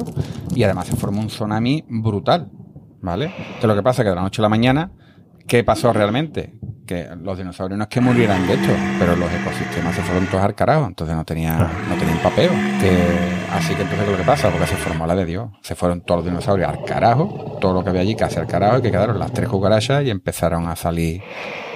y 0.54 0.62
además 0.62 0.86
se 0.88 0.96
formó 0.96 1.20
un 1.20 1.28
tsunami 1.28 1.84
brutal, 1.88 2.50
¿vale? 3.02 3.26
Entonces 3.26 3.64
lo 3.64 3.74
que 3.74 3.82
pasa 3.82 4.02
es 4.02 4.06
que 4.06 4.10
de 4.10 4.16
la 4.16 4.22
noche 4.22 4.40
a 4.40 4.44
la 4.44 4.48
mañana, 4.48 4.92
¿qué 5.46 5.62
pasó 5.64 5.92
realmente? 5.92 6.54
Que 6.86 7.08
los 7.22 7.38
dinosaurios 7.38 7.78
no 7.78 7.84
es 7.84 7.88
que 7.88 8.00
murieran 8.00 8.46
de 8.46 8.54
esto, 8.54 8.72
pero 8.98 9.14
los 9.16 9.30
ecosistemas 9.32 9.94
se 9.94 10.02
fueron 10.02 10.26
todos 10.26 10.42
al 10.42 10.54
carajo, 10.54 10.86
entonces 10.86 11.14
no 11.16 11.24
tenía, 11.24 11.56
no 11.88 11.94
tenían 11.96 12.18
papeo. 12.18 12.50
Que, 12.80 12.92
así 13.52 13.74
que 13.74 13.82
entonces 13.82 14.08
lo 14.08 14.16
que 14.16 14.24
pasa, 14.24 14.50
porque 14.50 14.66
se 14.66 14.76
formó 14.76 15.06
la 15.06 15.14
de 15.14 15.24
Dios, 15.24 15.48
se 15.62 15.74
fueron 15.76 16.00
todos 16.02 16.18
los 16.18 16.26
dinosaurios 16.26 16.68
al 16.68 16.84
carajo, 16.84 17.56
todo 17.60 17.72
lo 17.72 17.84
que 17.84 17.90
había 17.90 18.02
allí 18.02 18.16
casi 18.16 18.38
al 18.38 18.46
carajo, 18.48 18.78
y 18.78 18.82
que 18.82 18.90
quedaron 18.90 19.18
las 19.18 19.32
tres 19.32 19.48
cucarachas 19.48 20.04
y 20.04 20.10
empezaron 20.10 20.66
a 20.68 20.74
salir 20.74 21.22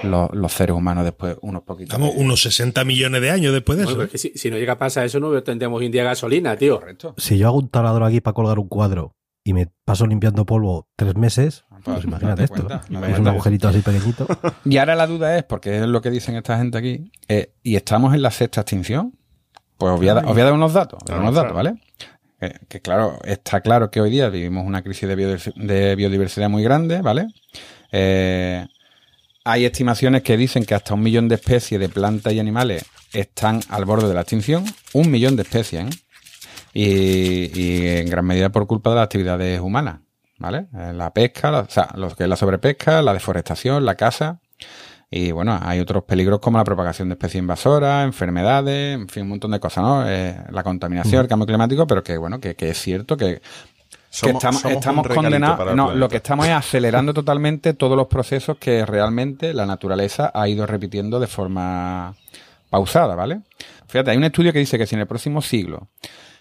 los, 0.03 0.31
los 0.33 0.51
seres 0.51 0.75
humanos 0.75 1.05
después 1.05 1.37
unos 1.41 1.63
poquitos. 1.63 1.95
Estamos 1.95 2.13
unos 2.17 2.41
60 2.41 2.83
millones 2.83 3.21
de 3.21 3.31
años 3.31 3.53
después 3.53 3.77
de 3.77 3.85
Bueno, 3.85 4.01
eso. 4.01 4.05
es 4.05 4.11
que 4.11 4.17
si, 4.17 4.31
si 4.35 4.51
no 4.51 4.57
llega 4.57 4.73
a 4.73 4.77
pasar 4.77 5.05
eso, 5.05 5.19
no 5.19 5.41
tendríamos 5.41 5.79
día 5.89 6.03
gasolina, 6.03 6.55
tío. 6.57 6.79
Correcto. 6.79 7.15
Si 7.17 7.37
yo 7.37 7.47
hago 7.47 7.57
un 7.57 7.69
taladro 7.69 8.05
aquí 8.05 8.19
para 8.21 8.33
colgar 8.33 8.59
un 8.59 8.67
cuadro 8.67 9.15
y 9.47 9.53
me 9.53 9.67
paso 9.85 10.05
limpiando 10.05 10.45
polvo 10.45 10.89
tres 10.97 11.15
meses, 11.15 11.63
pues 11.85 12.03
imagínate 12.03 12.41
date 12.41 12.43
esto. 12.43 12.55
cuenta, 12.55 12.75
¿no? 12.89 12.97
imagínate 12.97 13.13
Es 13.13 13.19
un 13.19 13.27
agujerito 13.29 13.67
así 13.69 13.79
pequeñito. 13.81 14.27
Y 14.65 14.77
ahora 14.77 14.95
la 14.95 15.07
duda 15.07 15.37
es, 15.37 15.43
porque 15.43 15.77
es 15.77 15.87
lo 15.87 16.01
que 16.01 16.09
dicen 16.09 16.35
esta 16.35 16.57
gente 16.57 16.77
aquí, 16.77 17.11
eh, 17.29 17.53
¿y 17.63 17.77
estamos 17.77 18.13
en 18.13 18.21
la 18.23 18.31
sexta 18.31 18.61
extinción? 18.61 19.17
Pues 19.77 19.93
os 19.93 19.97
voy 19.99 20.09
a, 20.09 20.15
dar- 20.15 20.25
os 20.25 20.31
voy 20.33 20.41
a 20.41 20.45
dar 20.45 20.53
unos 20.53 20.73
datos, 20.73 20.99
Claro, 21.05 21.21
unos 21.21 21.35
datos. 21.35 21.53
¿vale? 21.53 21.75
Eh, 22.41 22.53
que 22.67 22.81
claro, 22.81 23.19
está 23.23 23.61
claro 23.61 23.89
que 23.89 24.01
hoy 24.01 24.09
día 24.11 24.27
vivimos 24.29 24.65
una 24.65 24.81
crisis 24.81 25.07
de 25.07 25.95
biodiversidad 25.95 26.49
muy 26.49 26.63
grande, 26.63 27.01
¿vale? 27.01 27.27
Eh, 27.91 28.65
hay 29.45 29.65
estimaciones 29.65 30.23
que 30.23 30.35
dicen 30.35 30.65
que 30.65 30.75
hasta 30.75 30.93
un 30.93 31.01
millón 31.01 31.29
de 31.29 31.35
especies 31.35 31.79
de 31.79 31.87
plantas 31.89 32.33
y 32.33 32.39
animales 32.39 32.83
están 33.13 33.61
al 33.69 33.85
borde 33.85 34.09
de 34.09 34.13
la 34.13 34.21
extinción. 34.21 34.65
Un 34.93 35.09
millón 35.09 35.35
de 35.37 35.43
especies, 35.43 35.85
¿eh? 35.85 35.89
Y, 36.79 37.59
y 37.59 37.87
en 37.87 38.07
gran 38.07 38.23
medida 38.23 38.49
por 38.49 38.67
culpa 38.67 38.91
de 38.91 38.97
las 38.97 39.05
actividades 39.05 39.59
humanas, 39.59 40.01
¿vale? 40.37 40.67
Eh, 40.77 40.93
La 40.93 41.11
pesca, 41.11 41.49
la- 41.49 41.61
o 41.61 41.69
sea, 41.69 41.87
lo 41.95 42.09
que 42.15 42.23
es 42.23 42.29
la 42.29 42.35
sobrepesca, 42.35 43.01
la 43.01 43.13
deforestación, 43.13 43.83
la 43.83 43.95
caza. 43.95 44.39
Y 45.09 45.31
bueno, 45.31 45.57
hay 45.59 45.79
otros 45.79 46.03
peligros 46.03 46.39
como 46.39 46.57
la 46.59 46.63
propagación 46.63 47.07
de 47.09 47.13
especies 47.13 47.39
invasoras, 47.41 48.05
enfermedades, 48.05 48.93
en 48.95 49.07
fin, 49.09 49.23
un 49.23 49.29
montón 49.29 49.51
de 49.51 49.59
cosas, 49.59 49.83
¿no? 49.83 50.07
Eh, 50.07 50.37
la 50.51 50.61
contaminación, 50.63 51.21
el 51.21 51.27
cambio 51.27 51.47
climático, 51.47 51.87
pero 51.87 52.03
que 52.03 52.15
bueno, 52.17 52.39
que, 52.39 52.55
que 52.55 52.69
es 52.69 52.77
cierto 52.79 53.17
que, 53.17 53.41
estamos, 54.37 54.61
estamos 54.77 55.07
condenados. 55.15 55.57
No, 55.75 55.95
lo 55.95 56.09
que 56.09 56.17
estamos 56.17 56.45
es 56.45 56.51
acelerando 56.53 57.11
totalmente 57.13 57.73
todos 57.73 57.97
los 57.97 58.05
procesos 58.07 58.57
que 58.59 58.85
realmente 58.85 59.53
la 59.53 59.65
naturaleza 59.65 60.29
ha 60.31 60.47
ido 60.47 60.67
repitiendo 60.67 61.19
de 61.19 61.27
forma 61.27 62.13
pausada, 62.69 63.15
¿vale? 63.15 63.41
Fíjate, 63.87 64.11
hay 64.11 64.17
un 64.17 64.25
estudio 64.25 64.51
que 64.53 64.59
dice 64.59 64.77
que 64.77 64.85
si 64.85 64.93
en 64.95 65.01
el 65.01 65.07
próximo 65.07 65.41
siglo 65.41 65.87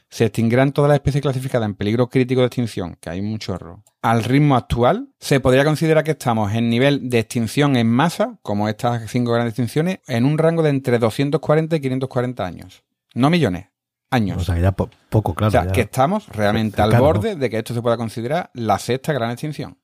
se 0.08 0.26
extinguirán 0.26 0.72
todas 0.72 0.88
las 0.88 0.96
especies 0.96 1.22
clasificadas 1.22 1.66
en 1.66 1.74
peligro 1.74 2.08
crítico 2.08 2.40
de 2.40 2.46
extinción, 2.46 2.96
que 3.00 3.10
hay 3.10 3.20
un 3.20 3.38
chorro, 3.38 3.82
al 4.02 4.22
ritmo 4.24 4.56
actual, 4.56 5.08
se 5.18 5.40
podría 5.40 5.64
considerar 5.64 6.04
que 6.04 6.12
estamos 6.12 6.52
en 6.54 6.70
nivel 6.70 7.08
de 7.10 7.18
extinción 7.18 7.76
en 7.76 7.88
masa, 7.88 8.38
como 8.42 8.68
estas 8.68 9.10
cinco 9.10 9.32
grandes 9.32 9.52
extinciones, 9.52 9.98
en 10.06 10.24
un 10.24 10.38
rango 10.38 10.62
de 10.62 10.70
entre 10.70 10.98
240 10.98 11.74
y 11.76 11.80
540 11.80 12.46
años. 12.46 12.84
No 13.14 13.30
millones, 13.30 13.66
años. 14.10 14.40
O 14.42 14.44
sea, 14.44 14.54
que 14.54 14.60
ya 14.62 14.72
po- 14.72 14.90
poco, 15.10 15.34
claro. 15.34 15.48
O 15.48 15.50
sea, 15.50 15.64
ya. 15.66 15.72
que 15.72 15.80
estamos 15.82 16.28
realmente 16.28 16.80
al 16.80 16.96
borde 17.00 17.34
de 17.34 17.50
que 17.50 17.58
esto 17.58 17.74
se 17.74 17.82
pueda 17.82 17.96
considerar 17.96 18.50
la 18.54 18.78
sexta 18.78 19.12
gran 19.12 19.30
extinción. 19.32 19.78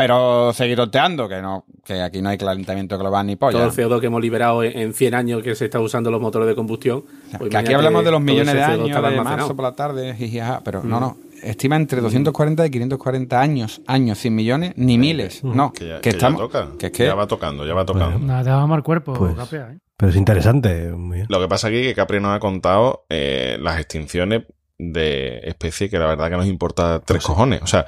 Pero 0.00 0.52
seguir 0.52 0.80
oteando, 0.80 1.28
que 1.28 1.40
no, 1.42 1.64
que 1.84 2.00
aquí 2.02 2.20
no 2.22 2.28
hay 2.30 2.38
calentamiento 2.38 2.98
global 2.98 3.26
ni 3.26 3.36
Todo 3.36 3.50
polla. 3.52 3.64
el 3.64 3.70
CO2 3.70 4.00
que 4.00 4.06
hemos 4.06 4.20
liberado 4.20 4.62
en, 4.64 4.78
en 4.78 4.94
100 4.94 5.14
años 5.14 5.42
que 5.42 5.54
se 5.54 5.66
está 5.66 5.80
usando 5.80 6.10
los 6.10 6.20
motores 6.20 6.48
de 6.48 6.54
combustión. 6.54 7.04
Pues 7.38 7.50
que 7.50 7.56
aquí 7.56 7.72
hablamos 7.72 8.04
de 8.04 8.10
los 8.10 8.18
todo 8.20 8.24
millones 8.26 8.54
de 8.54 8.60
CO2 8.60 8.64
años, 8.96 9.02
de 9.14 9.20
marzo 9.22 9.56
por 9.56 9.64
la 9.64 9.72
tarde, 9.72 10.14
jiji, 10.14 10.38
ajá, 10.40 10.60
pero 10.64 10.82
no, 10.82 10.96
Mm. 10.96 11.00
no. 11.00 11.16
Estima 11.42 11.76
entre 11.76 12.02
240 12.02 12.66
y 12.66 12.70
540 12.70 13.40
años, 13.40 13.80
años, 13.86 14.18
sin 14.18 14.34
millones, 14.34 14.74
ni 14.76 14.98
miles. 14.98 15.42
No, 15.42 15.72
Que 15.72 15.88
ya, 15.88 15.94
que 15.96 16.00
que 16.02 16.10
ya 16.10 16.16
estamos. 16.16 16.40
toca. 16.42 16.68
que 16.78 16.86
es 16.86 16.92
que- 16.92 17.06
Ya 17.06 17.14
va 17.14 17.26
tocando, 17.26 17.64
ya 17.66 17.72
va 17.72 17.86
tocando. 17.86 18.18
Nada, 18.18 18.44
te 18.44 18.50
va 18.50 18.60
a 18.62 18.66
mal 18.66 18.82
cuerpo, 18.82 19.14
Pues- 19.14 19.34
Capria, 19.36 19.70
¿eh? 19.72 19.78
Pero 19.96 20.10
es 20.10 20.16
interesante. 20.16 20.90
Muy 20.92 21.16
bien. 21.16 21.26
Lo 21.30 21.40
que 21.40 21.48
pasa 21.48 21.68
aquí 21.68 21.78
es 21.78 21.86
que 21.88 21.94
Capri 21.94 22.20
nos 22.20 22.34
ha 22.36 22.40
contado 22.40 23.04
eh, 23.08 23.56
las 23.60 23.78
extinciones 23.80 24.42
de 24.78 25.38
especies 25.44 25.90
que 25.90 25.98
la 25.98 26.06
verdad 26.06 26.30
que 26.30 26.36
nos 26.38 26.46
importa 26.46 27.00
tres 27.04 27.22
cojones. 27.22 27.60
O 27.62 27.66
sea, 27.66 27.84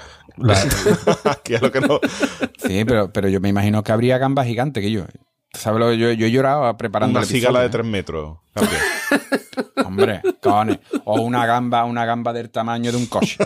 aquí 1.25 1.55
es 1.55 1.63
lo 1.63 1.71
que 1.73 1.81
no. 1.81 2.01
Sí, 2.59 2.85
pero, 2.85 3.13
pero 3.13 3.29
yo 3.29 3.41
me 3.41 3.49
imagino 3.49 3.83
que 3.83 3.93
habría 3.93 4.19
gambas 4.19 4.47
gigantes 4.47 4.83
que 4.83 4.91
yo. 4.91 5.05
¿Sabes 5.55 5.81
lo 5.81 5.91
que 5.91 5.99
yo, 5.99 6.13
yo 6.13 6.27
he 6.27 6.31
llorado 6.31 6.77
preparando 6.79 7.19
Una 7.19 7.27
cigala 7.27 7.61
de 7.61 7.67
episodio, 7.67 7.83
tres 7.83 7.93
metros. 7.93 8.39
Capri. 8.55 8.77
Hombre, 9.85 10.23
cojones. 10.41 10.79
O 11.05 11.21
una 11.21 11.45
gamba, 11.45 11.85
una 11.85 12.07
gamba 12.07 12.33
del 12.33 12.51
tamaño 12.51 12.91
de 12.91 12.97
un 12.97 13.07
coche. 13.07 13.37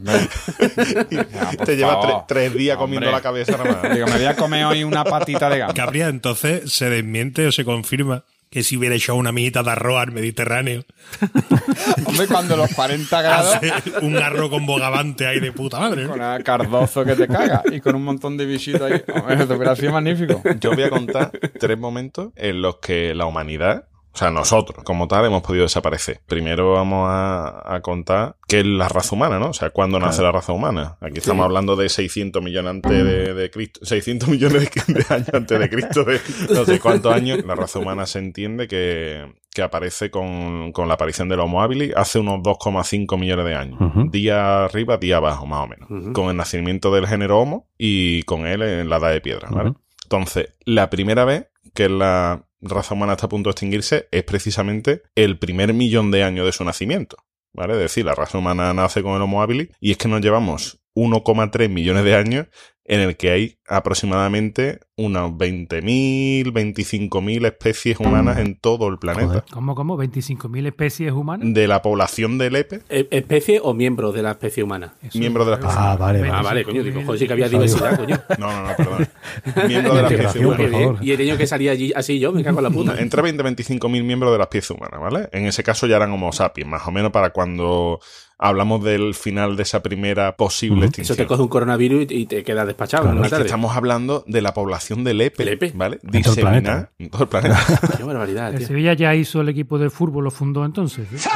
Ya, 0.00 0.12
por 1.56 1.66
Te 1.66 1.76
lleva 1.76 2.02
favor. 2.02 2.24
tres, 2.28 2.52
días 2.52 2.76
comiendo 2.76 3.10
la 3.10 3.22
cabeza 3.22 3.52
nada 3.56 3.80
más. 3.82 3.94
Digo, 3.94 4.06
me 4.06 4.16
voy 4.16 4.26
a 4.26 4.36
comer 4.36 4.64
hoy 4.66 4.84
una 4.84 5.04
patita 5.04 5.48
de 5.48 5.58
gamba. 5.58 5.72
Cabría, 5.74 6.08
entonces 6.08 6.70
se 6.70 6.90
desmiente 6.90 7.46
o 7.46 7.52
se 7.52 7.64
confirma 7.64 8.24
que 8.50 8.62
si 8.62 8.76
hubiera 8.76 8.94
echado 8.94 9.18
una 9.18 9.32
mijita 9.32 9.62
de 9.62 9.70
arroz 9.70 10.00
al 10.00 10.12
Mediterráneo, 10.12 10.84
Hombre, 12.06 12.26
cuando 12.26 12.56
los 12.56 12.72
40 12.74 13.22
grados, 13.22 13.54
hace 13.56 13.72
un 14.02 14.16
arroz 14.16 14.50
con 14.50 14.66
bogavante 14.66 15.26
ahí 15.26 15.40
de 15.40 15.52
puta 15.52 15.78
madre. 15.78 16.04
¿no? 16.04 16.10
con 16.10 16.22
a 16.22 16.38
cardozo 16.40 17.04
que 17.04 17.14
te 17.14 17.26
caga 17.28 17.62
y 17.70 17.80
con 17.80 17.94
un 17.94 18.04
montón 18.04 18.36
de 18.36 18.46
bichitos 18.46 18.82
ahí. 18.82 19.02
Hombre, 19.14 19.76
sido 19.76 19.92
magnífico. 19.92 20.42
Yo 20.60 20.72
voy 20.74 20.84
a 20.84 20.90
contar 20.90 21.30
tres 21.58 21.78
momentos 21.78 22.32
en 22.36 22.62
los 22.62 22.76
que 22.76 23.14
la 23.14 23.26
humanidad, 23.26 23.88
o 24.18 24.20
sea, 24.20 24.32
nosotros 24.32 24.82
como 24.82 25.06
tal, 25.06 25.26
hemos 25.26 25.42
podido 25.42 25.62
desaparecer. 25.62 26.20
Primero 26.26 26.72
vamos 26.72 27.06
a, 27.08 27.76
a 27.76 27.80
contar 27.82 28.34
qué 28.48 28.58
es 28.58 28.66
la 28.66 28.88
raza 28.88 29.14
humana, 29.14 29.38
¿no? 29.38 29.50
O 29.50 29.52
sea, 29.52 29.70
cuándo 29.70 30.00
nace 30.00 30.22
la 30.22 30.32
raza 30.32 30.52
humana. 30.52 30.96
Aquí 31.00 31.18
estamos 31.18 31.44
hablando 31.44 31.76
de 31.76 31.88
600 31.88 32.42
millones 32.42 32.70
antes 32.70 32.90
de, 32.90 33.32
de 33.32 33.50
Cristo, 33.52 33.78
600 33.84 34.28
millones 34.28 34.70
de, 34.72 34.94
de 34.94 35.14
años 35.14 35.28
antes 35.32 35.60
de 35.60 35.70
Cristo, 35.70 36.02
de 36.02 36.20
no 36.52 36.64
sé 36.64 36.80
cuántos 36.80 37.14
años. 37.14 37.44
La 37.46 37.54
raza 37.54 37.78
humana 37.78 38.06
se 38.06 38.18
entiende 38.18 38.66
que, 38.66 39.24
que 39.54 39.62
aparece 39.62 40.10
con, 40.10 40.72
con 40.72 40.88
la 40.88 40.94
aparición 40.94 41.28
del 41.28 41.38
Homo 41.38 41.62
habilis 41.62 41.94
hace 41.94 42.18
unos 42.18 42.40
2,5 42.40 43.16
millones 43.20 43.44
de 43.46 43.54
años. 43.54 43.78
Día 44.10 44.64
arriba, 44.64 44.96
día 44.96 45.18
abajo, 45.18 45.46
más 45.46 45.64
o 45.64 45.68
menos. 45.68 46.12
Con 46.12 46.28
el 46.28 46.36
nacimiento 46.36 46.92
del 46.92 47.06
género 47.06 47.38
Homo 47.38 47.68
y 47.78 48.24
con 48.24 48.48
él 48.48 48.62
en 48.62 48.90
la 48.90 48.96
edad 48.96 49.12
de 49.12 49.20
piedra, 49.20 49.48
¿vale? 49.48 49.74
Entonces, 50.02 50.54
la 50.64 50.90
primera 50.90 51.24
vez 51.24 51.46
que 51.72 51.88
la 51.88 52.47
raza 52.60 52.94
humana 52.94 53.12
está 53.12 53.26
a 53.26 53.28
punto 53.28 53.48
de 53.48 53.52
extinguirse 53.52 54.08
es 54.10 54.24
precisamente 54.24 55.02
el 55.14 55.38
primer 55.38 55.72
millón 55.74 56.10
de 56.10 56.22
años 56.22 56.46
de 56.46 56.52
su 56.52 56.64
nacimiento. 56.64 57.16
¿Vale? 57.54 57.74
Es 57.74 57.80
decir, 57.80 58.04
la 58.04 58.14
raza 58.14 58.38
humana 58.38 58.72
nace 58.74 59.02
con 59.02 59.14
el 59.14 59.22
Homo 59.22 59.42
habilis 59.42 59.70
y 59.80 59.90
es 59.90 59.96
que 59.96 60.08
nos 60.08 60.20
llevamos 60.20 60.80
1,3 60.94 61.68
millones 61.68 62.04
de 62.04 62.14
años 62.14 62.46
en 62.90 63.00
el 63.00 63.16
que 63.18 63.30
hay 63.30 63.58
aproximadamente 63.68 64.80
unos 64.96 65.32
20.000, 65.32 66.52
25.000 66.52 67.46
especies 67.46 68.00
humanas 68.00 68.38
en 68.38 68.58
todo 68.58 68.88
el 68.88 68.98
planeta. 68.98 69.26
Joder. 69.28 69.44
¿Cómo, 69.52 69.74
cómo? 69.74 69.96
¿25.000 69.98 70.66
especies 70.66 71.12
humanas? 71.12 71.52
De 71.52 71.68
la 71.68 71.82
población 71.82 72.38
del 72.38 72.56
EPE, 72.56 72.80
¿E- 72.88 73.06
¿Especie 73.10 73.60
o 73.62 73.74
miembros 73.74 74.14
de 74.14 74.22
la 74.22 74.30
especie 74.32 74.62
humana? 74.62 74.94
Eso 75.02 75.18
miembro 75.18 75.44
de 75.44 75.50
la 75.52 75.56
es- 75.58 75.64
especie. 75.64 75.80
Ah, 75.86 75.96
vale, 75.96 76.20
Ah, 76.28 76.30
vale. 76.30 76.42
vale, 76.44 76.64
coño, 76.64 76.82
digo, 76.82 77.00
25.000. 77.00 77.04
joder, 77.06 77.18
sí 77.20 77.26
que 77.26 77.32
había 77.34 77.48
diversidad, 77.48 77.96
coño. 77.96 78.20
No, 78.38 78.50
no, 78.52 78.68
no, 78.68 78.76
perdón. 78.76 79.08
Miembro 79.68 79.94
de 79.94 80.02
la 80.02 80.08
especie 80.08 80.40
humana. 80.46 80.56
por 80.62 80.70
favor. 80.72 80.98
Y 81.02 81.12
he 81.12 81.16
tenido 81.18 81.36
que 81.36 81.46
salir 81.46 81.70
allí 81.70 81.92
así 81.94 82.18
yo, 82.18 82.32
me 82.32 82.42
cago 82.42 82.58
en 82.58 82.64
la 82.64 82.70
puta. 82.70 82.94
Entre 82.98 83.20
20 83.22 83.42
y 83.42 83.44
25 83.44 83.88
mil 83.90 84.02
miembros 84.04 84.32
de 84.32 84.38
la 84.38 84.44
especie 84.44 84.74
humana, 84.74 84.96
¿vale? 84.98 85.28
En 85.32 85.44
ese 85.46 85.62
caso 85.62 85.86
ya 85.86 85.96
eran 85.96 86.10
Homo 86.12 86.32
sapiens, 86.32 86.70
más 86.70 86.86
o 86.88 86.90
menos 86.90 87.12
para 87.12 87.30
cuando 87.30 88.00
hablamos 88.38 88.84
del 88.84 89.14
final 89.14 89.56
de 89.56 89.64
esa 89.64 89.82
primera 89.82 90.36
posible 90.36 90.80
Eso 90.80 90.86
extinción. 90.86 91.16
te 91.18 91.26
coge 91.26 91.42
un 91.42 91.48
coronavirus 91.48 92.06
y 92.10 92.26
te 92.26 92.44
queda 92.44 92.64
despachado 92.64 93.02
Claro, 93.02 93.14
en 93.14 93.18
una 93.18 93.26
Es 93.26 93.30
que 93.30 93.34
tarde. 93.36 93.46
estamos 93.46 93.76
hablando 93.76 94.24
de 94.26 94.40
la 94.42 94.54
población 94.54 95.02
del 95.04 95.20
EPE, 95.20 95.44
Lepe. 95.44 95.72
¿vale? 95.74 95.96
En 96.02 96.22
todo 96.22 96.32
el 96.32 96.36
Diseminada 96.36 96.92
en 96.98 97.10
todo 97.10 97.22
el 97.24 97.28
planeta. 97.28 97.58
Qué 97.96 98.04
barbaridad, 98.04 98.50
El 98.52 98.58
tío. 98.58 98.66
Sevilla 98.68 98.92
ya 98.94 99.14
hizo 99.14 99.40
el 99.40 99.48
equipo 99.48 99.78
de 99.78 99.90
fútbol, 99.90 100.24
lo 100.24 100.30
fundó 100.30 100.64
entonces. 100.64 101.06
¿eh? 101.12 101.18
Sí, 101.18 101.28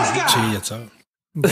ya 0.53 0.59
está. 0.59 0.81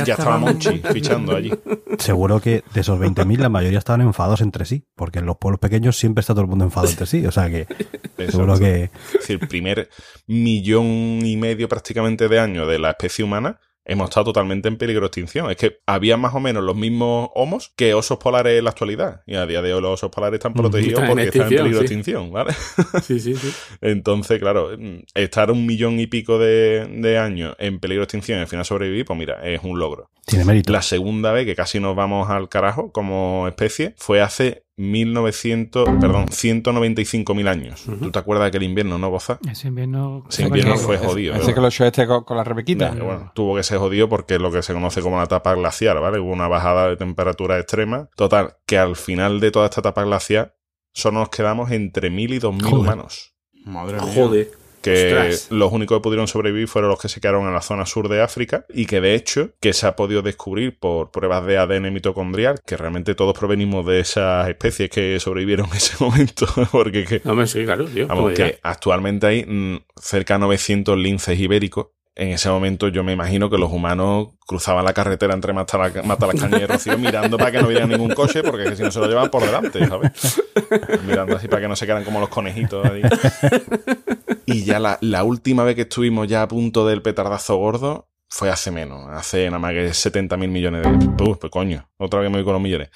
ya 0.05 0.13
estaba 0.15 0.39
Monchi 0.39 0.83
fichando 0.93 1.35
allí. 1.35 1.51
Seguro 1.99 2.39
que 2.41 2.63
de 2.73 2.81
esos 2.83 3.01
20.000 3.01 3.39
la 3.39 3.49
mayoría 3.49 3.79
estaban 3.79 4.03
enfadados 4.03 4.43
entre 4.43 4.65
sí, 4.67 4.85
porque 4.95 5.19
en 5.21 5.27
los 5.27 5.37
pueblos 5.39 5.59
pequeños 5.59 5.97
siempre 5.97 6.21
está 6.21 6.33
todo 6.35 6.43
el 6.43 6.49
mundo 6.49 6.65
enfadado 6.67 6.91
entre 6.93 7.07
sí. 7.07 7.25
O 7.27 7.33
sea 7.33 7.49
que 7.51 7.67
seguro 8.29 8.59
que 8.59 8.85
Es 8.85 9.13
decir, 9.15 9.39
el 9.41 9.49
primer 9.49 9.89
millón 10.27 10.87
y 11.25 11.37
medio 11.37 11.69
prácticamente 11.69 12.29
de 12.29 12.39
años 12.39 12.69
de 12.69 12.79
la 12.79 12.91
especie 12.91 13.25
humana 13.25 13.59
hemos 13.91 14.09
estado 14.09 14.27
totalmente 14.27 14.69
en 14.69 14.77
peligro 14.77 15.01
de 15.03 15.07
extinción. 15.09 15.51
Es 15.51 15.57
que 15.57 15.81
había 15.85 16.17
más 16.17 16.33
o 16.35 16.41
menos 16.41 16.63
los 16.63 16.77
mismos 16.77 17.29
homos 17.35 17.73
que 17.75 17.93
osos 17.93 18.19
polares 18.19 18.57
en 18.57 18.65
la 18.65 18.71
actualidad. 18.71 19.23
Y 19.27 19.35
a 19.35 19.47
día 19.47 19.63
de 19.63 19.75
hoy 19.75 19.83
los 19.83 19.95
osos 19.95 20.11
polares 20.11 20.39
están 20.39 20.55
protegidos 20.55 21.03
en 21.03 21.09
porque 21.09 21.25
están 21.25 21.43
en 21.43 21.49
peligro 21.49 21.81
de 21.81 21.89
sí. 21.89 21.95
extinción, 21.95 22.31
¿vale? 22.31 22.55
Sí, 23.03 23.19
sí, 23.19 23.35
sí. 23.35 23.53
Entonces, 23.81 24.39
claro, 24.39 24.71
estar 25.15 25.51
un 25.51 25.67
millón 25.67 25.99
y 25.99 26.07
pico 26.07 26.39
de, 26.39 26.87
de 26.89 27.19
años 27.19 27.57
en 27.59 27.81
peligro 27.81 28.03
de 28.03 28.05
extinción 28.05 28.39
y 28.39 28.43
al 28.43 28.47
final 28.47 28.65
sobrevivir, 28.65 29.05
pues 29.05 29.19
mira, 29.19 29.41
es 29.43 29.61
un 29.65 29.79
logro. 29.81 30.11
Tiene 30.27 30.45
mérito. 30.45 30.73
La 30.73 30.83
segunda 30.83 31.33
vez 31.33 31.47
que 31.47 31.55
casi 31.55 31.81
nos 31.81 31.97
vamos 31.97 32.31
al 32.31 32.49
carajo 32.49 32.93
como 32.93 33.47
especie 33.49 33.95
fue 33.97 34.21
hace 34.21 34.65
1900, 34.77 35.89
perdón, 36.01 36.27
195.000 36.29 37.49
años. 37.49 37.85
¿Tú 37.85 38.11
te 38.11 38.19
acuerdas 38.19 38.45
de 38.45 38.49
aquel 38.49 38.63
invierno, 38.63 38.99
no, 38.99 39.11
Boza? 39.11 39.39
Ese 39.51 39.69
invierno. 39.69 40.25
Ese 40.29 40.45
invierno 40.45 40.77
fue 40.77 40.97
jodido. 40.97 41.35
Ese 41.35 41.53
que 41.53 41.61
lo 41.61 41.69
echó 41.69 41.85
este 41.85 42.07
con, 42.07 42.25
con 42.25 42.37
la 42.37 42.45
rebequita. 42.45 42.93
Que, 42.93 43.03
bueno, 43.03 43.33
tuvo 43.35 43.57
que 43.57 43.63
ser 43.63 43.79
jodido 43.79 44.09
porque 44.09 44.35
es 44.37 44.41
lo 44.41 44.51
que 44.51 44.63
se 44.63 44.73
conoce 44.73 45.03
como 45.03 45.19
la 45.19 45.25
etapa 45.25 45.55
glacial, 45.55 46.01
¿vale? 46.01 46.19
Hubo 46.19 46.33
una 46.33 46.49
bajada 46.49 46.89
de 46.89 46.97
temperatura 46.97 47.59
extrema. 47.59 48.09
Total, 48.17 48.57
que 48.67 48.79
al 48.79 48.97
final 48.97 49.41
de 49.41 49.51
toda 49.51 49.67
esta 49.67 49.81
etapa 49.81 50.03
glacial 50.05 50.55
solo 50.93 51.21
nos 51.21 51.29
quedamos 51.29 51.71
entre 51.71 52.11
1.000 52.11 52.35
y 52.35 52.39
2.000 52.41 52.63
Joder. 52.63 52.75
humanos. 52.79 53.35
Madre 53.65 54.01
mía. 54.01 54.13
Joder. 54.15 54.60
Que 54.83 55.07
Ostras. 55.07 55.47
los 55.51 55.73
únicos 55.73 55.99
que 55.99 56.03
pudieron 56.03 56.27
sobrevivir 56.29 56.69
fueron 56.69 56.91
los 56.91 57.01
que 57.01 57.09
se 57.09 57.21
quedaron 57.21 57.47
en 57.47 57.53
la 57.55 57.63
zona 57.63 57.87
sur 57.87 58.09
de 58.09 58.21
África 58.23 58.65
y 58.73 58.87
que 58.87 59.01
de 59.01 59.15
hecho 59.15 59.51
que 59.61 59.73
se 59.73 59.87
ha 59.87 59.97
podido 59.97 60.23
descubrir 60.23 60.79
por 60.79 61.11
pruebas 61.11 61.45
de 61.47 61.59
ADN 61.59 61.93
mitocondrial 61.93 62.61
que 62.67 62.77
realmente 62.77 63.15
todos 63.15 63.39
provenimos 63.39 63.85
de 63.87 64.01
esas 64.01 64.49
especies 64.49 64.91
que 64.91 65.19
sobrevivieron 65.21 65.67
en 65.71 65.77
ese 65.77 65.97
momento 66.03 66.47
porque 66.73 67.05
que, 67.05 67.21
No, 67.25 67.33
hombre, 67.33 67.47
sí, 67.47 67.65
claro, 67.65 67.85
tío. 67.87 68.07
vamos, 68.07 68.33
que 68.33 68.59
actualmente 68.63 69.27
hay 69.27 69.45
mm, 69.45 69.81
cerca 70.01 70.35
de 70.35 70.41
900 70.41 70.99
linces 70.99 71.39
ibéricos 71.39 71.89
en 72.17 72.29
ese 72.31 72.49
momento 72.51 72.89
yo 72.89 73.05
me 73.05 73.13
imagino 73.13 73.49
que 73.49 73.57
los 73.57 73.73
humanos 73.73 74.29
cruzaban 74.47 74.85
la 74.85 74.93
carretera 74.93 75.33
entre 75.33 75.53
Matala- 75.53 76.03
Matalascaña 76.03 76.59
y 76.59 76.67
Rocío 76.67 76.99
mirando 76.99 77.39
para 77.39 77.53
que 77.53 77.63
no 77.63 77.69
viera 77.69 77.87
ningún 77.87 78.15
coche 78.15 78.43
porque 78.43 78.65
es 78.65 78.71
que 78.71 78.77
si 78.77 78.83
no 78.83 78.91
se 78.91 78.99
lo 78.99 79.07
llevan 79.07 79.31
por 79.31 79.43
delante, 79.45 79.87
¿sabes? 79.87 80.43
mirando 81.07 81.37
así 81.37 81.49
para 81.49 81.63
que 81.63 81.69
no 81.69 81.77
se 81.77 81.87
quedaran 81.87 82.05
como 82.05 82.21
los 82.21 82.29
conejitos 82.29 82.85
ahí. 82.85 83.03
Y 84.47 84.65
ya 84.65 84.81
la, 84.81 85.25
última 85.25 85.63
vez 85.65 85.77
que 85.77 85.83
estuvimos 85.83 86.27
ya 86.27 86.43
a 86.43 86.49
punto 86.49 86.87
del 86.87 87.03
petardazo 87.03 87.57
gordo 87.57 88.09
fue 88.29 88.51
hace 88.51 88.71
menos, 88.71 89.09
hace 89.11 89.47
nada 89.47 89.59
más 89.61 89.73
que 89.73 89.95
70 89.95 90.37
mil 90.37 90.51
millones 90.51 90.83
de... 90.83 91.09
Pues, 91.17 91.39
pues 91.39 91.51
coño, 91.51 91.89
otra 91.99 92.21
vez 92.21 92.31
me 92.31 92.39
voy 92.39 92.45
con 92.45 92.55
los 92.55 92.63
millones. 92.63 92.91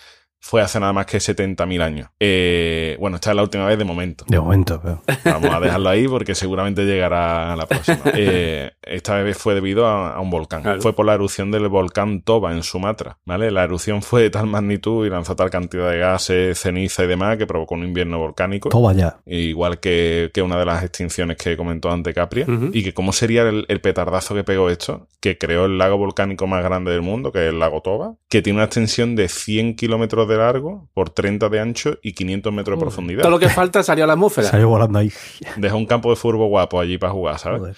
Fue 0.47 0.61
hace 0.61 0.79
nada 0.79 0.93
más 0.93 1.07
que 1.07 1.17
70.000 1.17 1.81
años. 1.81 2.11
Eh, 2.21 2.99
bueno, 3.01 3.17
esta 3.17 3.31
es 3.31 3.37
la 3.37 3.43
última 3.43 3.65
vez 3.65 3.79
de 3.79 3.85
momento. 3.85 4.27
De 4.29 4.39
momento, 4.39 4.79
pero 4.83 5.01
Vamos 5.25 5.55
a 5.55 5.59
dejarlo 5.59 5.89
ahí 5.89 6.07
porque 6.07 6.35
seguramente 6.35 6.85
llegará 6.85 7.55
a 7.55 7.57
la 7.57 7.67
próxima. 7.67 8.01
Eh, 8.17 8.73
esta 8.83 9.21
vez 9.23 9.39
fue 9.39 9.55
debido 9.55 9.87
a, 9.87 10.15
a 10.15 10.21
un 10.21 10.29
volcán. 10.29 10.63
Claro. 10.63 10.83
Fue 10.83 10.95
por 10.95 11.07
la 11.07 11.15
erupción 11.15 11.51
del 11.51 11.69
volcán 11.69 12.21
Toba 12.21 12.53
en 12.53 12.63
Sumatra. 12.63 13.17
¿vale? 13.25 13.51
La 13.51 13.65
erupción 13.65 14.03
fue 14.03 14.21
de 14.23 14.31
tal 14.31 14.47
magnitud 14.47 15.07
y 15.07 15.11
lanzó 15.11 15.35
tal 15.35 15.49
cantidad 15.49 15.91
de 15.91 15.99
gases, 15.99 16.61
ceniza 16.61 17.05
y 17.05 17.07
demás 17.07 17.39
que 17.39 17.47
provocó 17.47 17.75
un 17.75 17.85
invierno 17.85 18.19
volcánico. 18.19 18.69
todo 18.69 18.91
allá. 18.91 19.17
Igual 19.25 19.81
que, 19.81 20.31
que 20.35 20.43
una 20.43 20.59
de 20.59 20.67
las 20.67 20.85
extinciones 20.85 21.39
que 21.39 21.57
comentó 21.57 21.91
antes 21.91 22.15
Capria. 22.15 22.47
Y 22.73 22.85
que 22.85 22.93
cómo 22.93 23.15
sería 23.15 23.43
el, 23.49 23.65
el 23.69 23.81
petardazo 23.81 24.35
que 24.35 24.45
pegó 24.45 24.69
esto, 24.69 25.09
que 25.21 25.39
creó 25.39 25.65
el 25.65 25.79
lago 25.79 25.97
volcánico 25.97 26.47
más 26.47 26.63
grande 26.63 26.91
del 26.93 27.01
mundo, 27.01 27.33
que 27.33 27.47
es 27.47 27.53
el 27.53 27.59
lago 27.59 27.81
Toba, 27.81 28.15
que 28.29 28.43
tiene 28.43 28.59
una 28.59 28.67
extensión 28.67 29.17
de 29.17 29.29
100 29.29 29.77
kilómetros 29.77 30.29
de 30.29 30.34
largo 30.37 30.89
por 30.95 31.11
30 31.11 31.49
de 31.49 31.61
ancho 31.61 31.99
y 32.03 32.13
500 32.13 32.53
metros 32.53 32.79
de 32.79 32.81
profundidad. 32.83 33.23
Todo 33.23 33.31
lo 33.33 33.39
que 33.39 33.49
falta 33.49 33.83
salió 33.83 34.05
a 34.05 34.07
la 34.07 34.13
atmósfera. 34.15 34.49
Salió 34.49 34.69
volando 34.69 34.99
ahí. 34.99 35.13
Dejó 35.57 35.77
un 35.77 35.87
campo 35.87 36.11
de 36.11 36.17
fútbol 36.17 36.49
guapo 36.49 36.81
allí 36.81 36.99
para 36.99 37.13
jugar, 37.13 37.39
¿sabes? 37.39 37.61
Joder. 37.61 37.77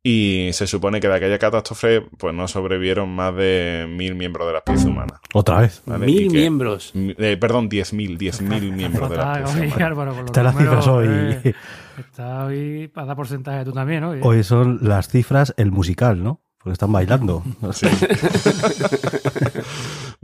Y 0.00 0.50
se 0.52 0.66
supone 0.68 1.00
que 1.00 1.08
de 1.08 1.14
aquella 1.16 1.38
catástrofe 1.38 2.02
pues 2.18 2.32
no 2.32 2.46
sobrevivieron 2.48 3.08
más 3.10 3.34
de 3.34 3.84
mil 3.88 4.14
miembros 4.14 4.46
de 4.46 4.52
la 4.52 4.58
especie 4.60 4.88
humana. 4.88 5.20
Otra 5.34 5.58
vez. 5.60 5.82
¿vale? 5.86 6.06
Mil 6.06 6.28
que- 6.28 6.38
miembros. 6.38 6.92
mi- 6.94 7.14
eh, 7.18 7.36
perdón, 7.38 7.68
10.000, 7.68 8.16
10.000 8.16 8.72
miembros 8.72 9.10
de 9.10 9.16
la 9.16 9.32
especie 9.40 9.66
humana. 9.66 9.86
Álvaro, 9.86 10.12
Están 10.24 10.44
las 10.44 10.54
números, 10.54 10.84
cifras 10.84 10.96
hoy. 10.96 11.08
eh, 11.44 11.54
Está 11.98 12.44
hoy 12.46 12.88
para 12.94 13.08
dar 13.08 13.16
porcentaje 13.16 13.64
tú 13.64 13.72
también, 13.72 14.00
¿no? 14.02 14.10
Hoy 14.22 14.44
son 14.44 14.78
las 14.82 15.08
cifras, 15.08 15.52
el 15.58 15.72
musical, 15.72 16.22
¿no? 16.22 16.40
Porque 16.58 16.72
están 16.74 16.92
bailando. 16.92 17.42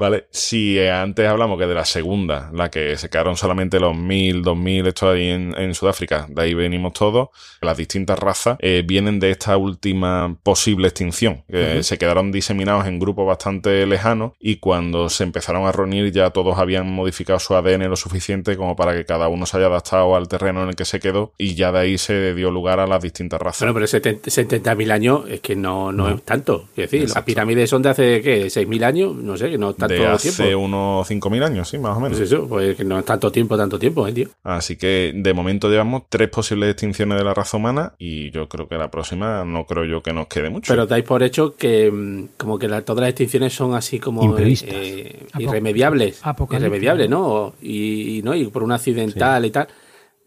Vale, 0.04 0.26
si 0.30 0.78
eh, 0.78 0.90
antes 0.90 1.26
hablamos 1.26 1.58
que 1.58 1.66
de 1.66 1.74
la 1.74 1.86
segunda, 1.86 2.50
la 2.52 2.70
que 2.70 2.98
se 2.98 3.08
quedaron 3.08 3.38
solamente 3.38 3.80
los 3.80 3.96
1000, 3.96 4.42
2000, 4.42 4.86
esto 4.88 5.08
ahí 5.08 5.28
en, 5.30 5.54
en 5.56 5.74
Sudáfrica, 5.74 6.26
de 6.28 6.42
ahí 6.42 6.52
venimos 6.52 6.92
todos, 6.92 7.30
las 7.62 7.78
distintas 7.78 8.18
razas 8.18 8.58
eh, 8.60 8.82
vienen 8.86 9.18
de 9.18 9.30
esta 9.30 9.56
última 9.56 10.36
posible 10.42 10.88
extinción, 10.88 11.42
se 11.80 11.96
quedaron 11.96 12.32
diseminados 12.32 12.86
en 12.86 12.98
grupos 12.98 13.26
bastante 13.26 13.86
lejanos 13.86 14.32
y 14.38 14.56
cuando 14.56 15.08
se 15.08 15.24
empezaron 15.24 15.66
a 15.66 15.72
reunir 15.72 16.12
ya 16.12 16.28
todos 16.28 16.58
habían 16.58 16.86
modificado 16.90 17.38
su 17.38 17.54
ADN 17.54 17.88
lo 17.88 17.96
suficiente 17.96 18.58
como 18.58 18.76
para 18.76 18.92
que 18.92 19.06
cada 19.06 19.28
uno 19.28 19.46
se 19.46 19.56
haya 19.56 19.68
adaptado 19.68 20.16
al 20.16 20.28
terreno 20.28 20.64
en 20.64 20.68
el 20.68 20.76
que 20.76 20.84
se 20.84 21.00
quedó 21.00 21.32
y 21.38 21.54
ya 21.54 21.72
de 21.72 21.78
ahí 21.78 21.96
se 21.96 22.34
dio 22.34 22.50
lugar 22.50 22.78
a 22.78 22.86
las 22.86 23.02
distintas 23.02 23.40
razas. 23.40 23.60
Bueno, 23.60 23.72
pero 23.72 23.86
70 23.86 24.30
70.000 24.30 24.92
años 24.92 25.24
es 25.28 25.40
que 25.40 25.56
no, 25.56 25.92
no 25.92 26.10
es 26.10 26.22
tanto. 26.22 26.68
Es 26.70 26.76
decir, 26.76 27.02
Exacto. 27.02 27.20
las 27.20 27.24
pirámides 27.24 27.70
son 27.70 27.82
de 27.82 27.88
hace, 27.88 28.20
¿qué? 28.20 28.46
¿6.000 28.46 28.84
años? 28.84 29.14
No 29.14 29.36
sé, 29.36 29.50
que 29.50 29.58
no 29.58 29.70
es 29.70 29.76
tanto 29.76 29.93
de 30.00 30.06
hace 30.06 30.32
tiempo. 30.44 30.58
unos 30.64 31.06
5.000 31.08 31.42
años, 31.42 31.68
sí, 31.68 31.78
más 31.78 31.96
o 31.96 32.00
menos. 32.00 32.18
Pues 32.18 32.30
eso, 32.32 32.46
pues 32.48 32.76
que 32.76 32.84
no 32.84 32.98
es 32.98 33.04
tanto 33.04 33.30
tiempo, 33.32 33.56
tanto 33.56 33.78
tiempo, 33.78 34.06
¿eh, 34.06 34.12
tío? 34.12 34.28
Así 34.42 34.76
que 34.76 35.12
de 35.14 35.34
momento 35.34 35.68
llevamos 35.70 36.02
tres 36.08 36.28
posibles 36.28 36.70
extinciones 36.70 37.18
de 37.18 37.24
la 37.24 37.34
raza 37.34 37.56
humana 37.56 37.94
y 37.98 38.30
yo 38.30 38.48
creo 38.48 38.68
que 38.68 38.76
la 38.76 38.90
próxima 38.90 39.44
no 39.44 39.66
creo 39.66 39.84
yo 39.84 40.02
que 40.02 40.12
nos 40.12 40.26
quede 40.28 40.50
mucho. 40.50 40.72
Pero 40.72 40.86
dais 40.86 41.04
por 41.04 41.22
hecho 41.22 41.54
que 41.56 41.90
mm, 41.90 42.28
como 42.38 42.58
que 42.58 42.68
la- 42.68 42.82
todas 42.82 43.00
las 43.02 43.10
extinciones 43.10 43.52
son 43.52 43.74
así 43.74 43.98
como 43.98 44.22
Imprevistas. 44.24 44.70
eh, 44.72 45.26
irremediables. 45.38 46.20
Irremediables, 46.50 47.08
¿no? 47.10 47.54
Y, 47.62 48.18
y 48.18 48.22
no, 48.22 48.34
y 48.34 48.46
por 48.46 48.62
un 48.62 48.72
accidental 48.72 49.44
y 49.44 49.50
tal. 49.50 49.68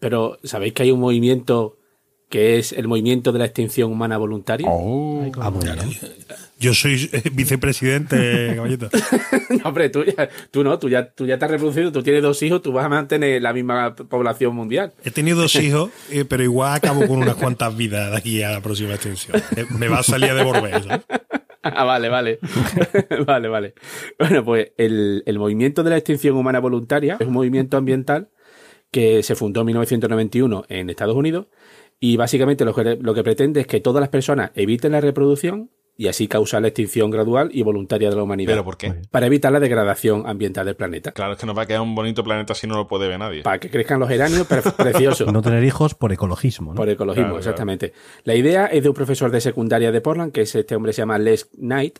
Pero 0.00 0.38
¿sabéis 0.44 0.72
que 0.74 0.84
hay 0.84 0.90
un 0.90 1.00
movimiento 1.00 1.76
que 2.28 2.58
es 2.58 2.72
el 2.72 2.86
movimiento 2.88 3.32
de 3.32 3.38
la 3.38 3.46
extinción 3.46 3.90
humana 3.90 4.18
voluntaria? 4.18 4.68
Oh, 4.70 5.22
Ay, 5.24 5.32
Ah, 5.40 5.50
bien. 5.50 5.76
Yo 6.58 6.74
soy 6.74 7.08
eh, 7.12 7.22
vicepresidente, 7.32 8.52
caballito. 8.56 8.88
No, 9.50 9.68
hombre, 9.70 9.88
tú, 9.88 10.04
ya- 10.04 10.28
tú 10.50 10.62
no, 10.62 10.78
tú 10.78 10.88
ya, 10.88 11.10
tú 11.10 11.26
ya 11.26 11.38
te 11.38 11.44
has 11.46 11.50
reproducido, 11.50 11.90
tú 11.92 12.02
tienes 12.02 12.22
dos 12.22 12.42
hijos, 12.42 12.60
tú 12.62 12.72
vas 12.72 12.84
a 12.84 12.88
mantener 12.88 13.40
la 13.40 13.52
misma 13.52 13.94
población 13.94 14.54
mundial. 14.54 14.92
He 15.04 15.10
tenido 15.10 15.38
dos 15.40 15.54
hijos, 15.62 15.90
eh, 16.10 16.24
pero 16.24 16.42
igual 16.42 16.74
acabo 16.74 17.06
con 17.06 17.18
unas 17.22 17.36
cuantas 17.36 17.76
vidas 17.76 18.10
de 18.10 18.16
aquí 18.16 18.42
a 18.42 18.50
la 18.50 18.60
próxima 18.60 18.94
extensión. 18.94 19.40
Eh, 19.56 19.64
Me 19.78 19.88
va 19.88 19.98
a 20.00 20.02
salir 20.02 20.30
a 20.30 20.34
devolver, 20.34 20.82
¿sabes? 20.82 21.00
Ah, 21.62 21.84
vale, 21.84 22.08
vale. 22.08 22.38
vale, 23.26 23.48
vale. 23.48 23.74
Bueno, 24.18 24.44
pues 24.44 24.72
el, 24.76 25.22
el 25.26 25.38
movimiento 25.38 25.82
de 25.82 25.90
la 25.90 25.96
extinción 25.96 26.36
humana 26.36 26.60
voluntaria 26.60 27.16
es 27.18 27.26
un 27.26 27.32
movimiento 27.32 27.76
ambiental 27.76 28.28
que 28.90 29.22
se 29.22 29.34
fundó 29.34 29.60
en 29.60 29.66
1991 29.66 30.64
en 30.68 30.88
Estados 30.90 31.16
Unidos 31.16 31.46
y 32.00 32.16
básicamente 32.16 32.64
lo 32.64 32.74
que, 32.74 32.96
lo 33.00 33.12
que 33.14 33.22
pretende 33.24 33.60
es 33.60 33.66
que 33.66 33.80
todas 33.80 34.00
las 34.00 34.08
personas 34.08 34.50
eviten 34.54 34.92
la 34.92 35.00
reproducción 35.00 35.70
y 36.00 36.06
así 36.06 36.28
causar 36.28 36.62
la 36.62 36.68
extinción 36.68 37.10
gradual 37.10 37.50
y 37.52 37.62
voluntaria 37.62 38.08
de 38.08 38.14
la 38.16 38.22
humanidad. 38.22 38.52
¿Pero 38.52 38.64
por 38.64 38.76
qué? 38.76 38.94
Para 39.10 39.26
evitar 39.26 39.50
la 39.52 39.58
degradación 39.58 40.22
ambiental 40.28 40.64
del 40.64 40.76
planeta. 40.76 41.10
Claro, 41.10 41.32
es 41.32 41.38
que 41.40 41.44
nos 41.44 41.58
va 41.58 41.62
a 41.62 41.66
quedar 41.66 41.80
un 41.80 41.94
bonito 41.96 42.22
planeta 42.22 42.54
si 42.54 42.68
no 42.68 42.76
lo 42.76 42.86
puede 42.86 43.08
ver 43.08 43.18
nadie. 43.18 43.42
Para 43.42 43.58
que 43.58 43.68
crezcan 43.68 43.98
los 43.98 44.08
geranios, 44.08 44.46
pre- 44.46 44.62
precioso. 44.76 45.26
No 45.32 45.42
tener 45.42 45.64
hijos 45.64 45.94
por 45.96 46.12
ecologismo, 46.12 46.72
¿no? 46.72 46.76
Por 46.76 46.88
ecologismo, 46.88 47.24
Claro, 47.24 47.34
claro. 47.34 47.40
exactamente. 47.40 47.92
La 48.22 48.36
idea 48.36 48.66
es 48.66 48.84
de 48.84 48.88
un 48.88 48.94
profesor 48.94 49.32
de 49.32 49.40
secundaria 49.40 49.90
de 49.90 50.00
Portland, 50.00 50.30
que 50.32 50.42
es 50.42 50.54
este 50.54 50.76
hombre 50.76 50.92
se 50.92 51.02
llama 51.02 51.18
Les 51.18 51.46
Knight. 51.56 51.98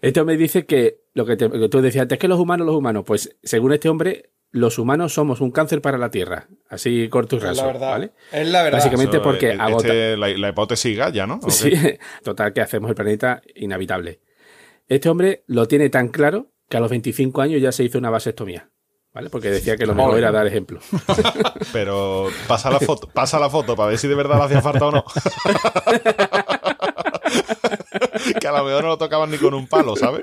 Este 0.00 0.20
hombre 0.20 0.36
dice 0.36 0.64
que 0.64 1.00
lo 1.14 1.26
que, 1.26 1.36
te- 1.36 1.50
que 1.50 1.68
tú 1.68 1.80
decías 1.80 2.02
antes, 2.02 2.18
que 2.20 2.28
los 2.28 2.38
humanos, 2.38 2.66
los 2.68 2.76
humanos, 2.76 3.02
pues 3.04 3.36
según 3.42 3.72
este 3.72 3.88
hombre, 3.88 4.30
los 4.52 4.78
humanos 4.78 5.14
somos 5.14 5.40
un 5.40 5.50
cáncer 5.50 5.80
para 5.80 5.98
la 5.98 6.10
Tierra. 6.10 6.46
Así 6.68 7.08
corto 7.08 7.36
y 7.36 7.40
raso, 7.40 7.72
¿vale? 7.78 8.12
Es 8.32 8.48
la 8.48 8.62
verdad. 8.62 8.78
Básicamente 8.78 9.16
Eso, 9.18 9.24
porque 9.24 9.50
eh, 9.50 9.56
agota. 9.58 9.86
este, 9.88 10.16
la, 10.16 10.28
la 10.28 10.48
hipótesis 10.48 10.96
Gaia, 10.96 11.26
¿no? 11.26 11.38
¿O 11.42 11.50
Sí, 11.50 11.72
total, 12.24 12.52
que 12.52 12.60
hacemos 12.60 12.88
el 12.90 12.96
planeta 12.96 13.42
inhabitable. 13.54 14.20
Este 14.88 15.08
hombre 15.08 15.44
lo 15.46 15.68
tiene 15.68 15.88
tan 15.88 16.08
claro 16.08 16.48
que 16.68 16.76
a 16.76 16.80
los 16.80 16.90
25 16.90 17.40
años 17.42 17.62
ya 17.62 17.70
se 17.72 17.84
hizo 17.84 17.98
una 17.98 18.10
vasectomía. 18.10 18.68
¿Vale? 19.12 19.28
Porque 19.28 19.50
decía 19.50 19.76
que 19.76 19.86
lo 19.86 19.94
mejor 19.96 20.18
era 20.18 20.30
dar 20.30 20.46
ejemplo. 20.46 20.78
Pero 21.72 22.28
pasa 22.46 22.70
la 22.70 22.78
foto, 22.78 23.08
pasa 23.08 23.40
la 23.40 23.50
foto 23.50 23.74
para 23.74 23.88
ver 23.90 23.98
si 23.98 24.06
de 24.06 24.14
verdad 24.14 24.38
le 24.38 24.44
hacía 24.44 24.62
falta 24.62 24.86
o 24.86 24.92
no. 24.92 25.04
que 28.40 28.46
a 28.46 28.52
lo 28.52 28.62
mejor 28.64 28.84
no 28.84 28.90
lo 28.90 28.98
tocaban 28.98 29.28
ni 29.32 29.38
con 29.38 29.52
un 29.54 29.66
palo, 29.66 29.96
¿sabes? 29.96 30.22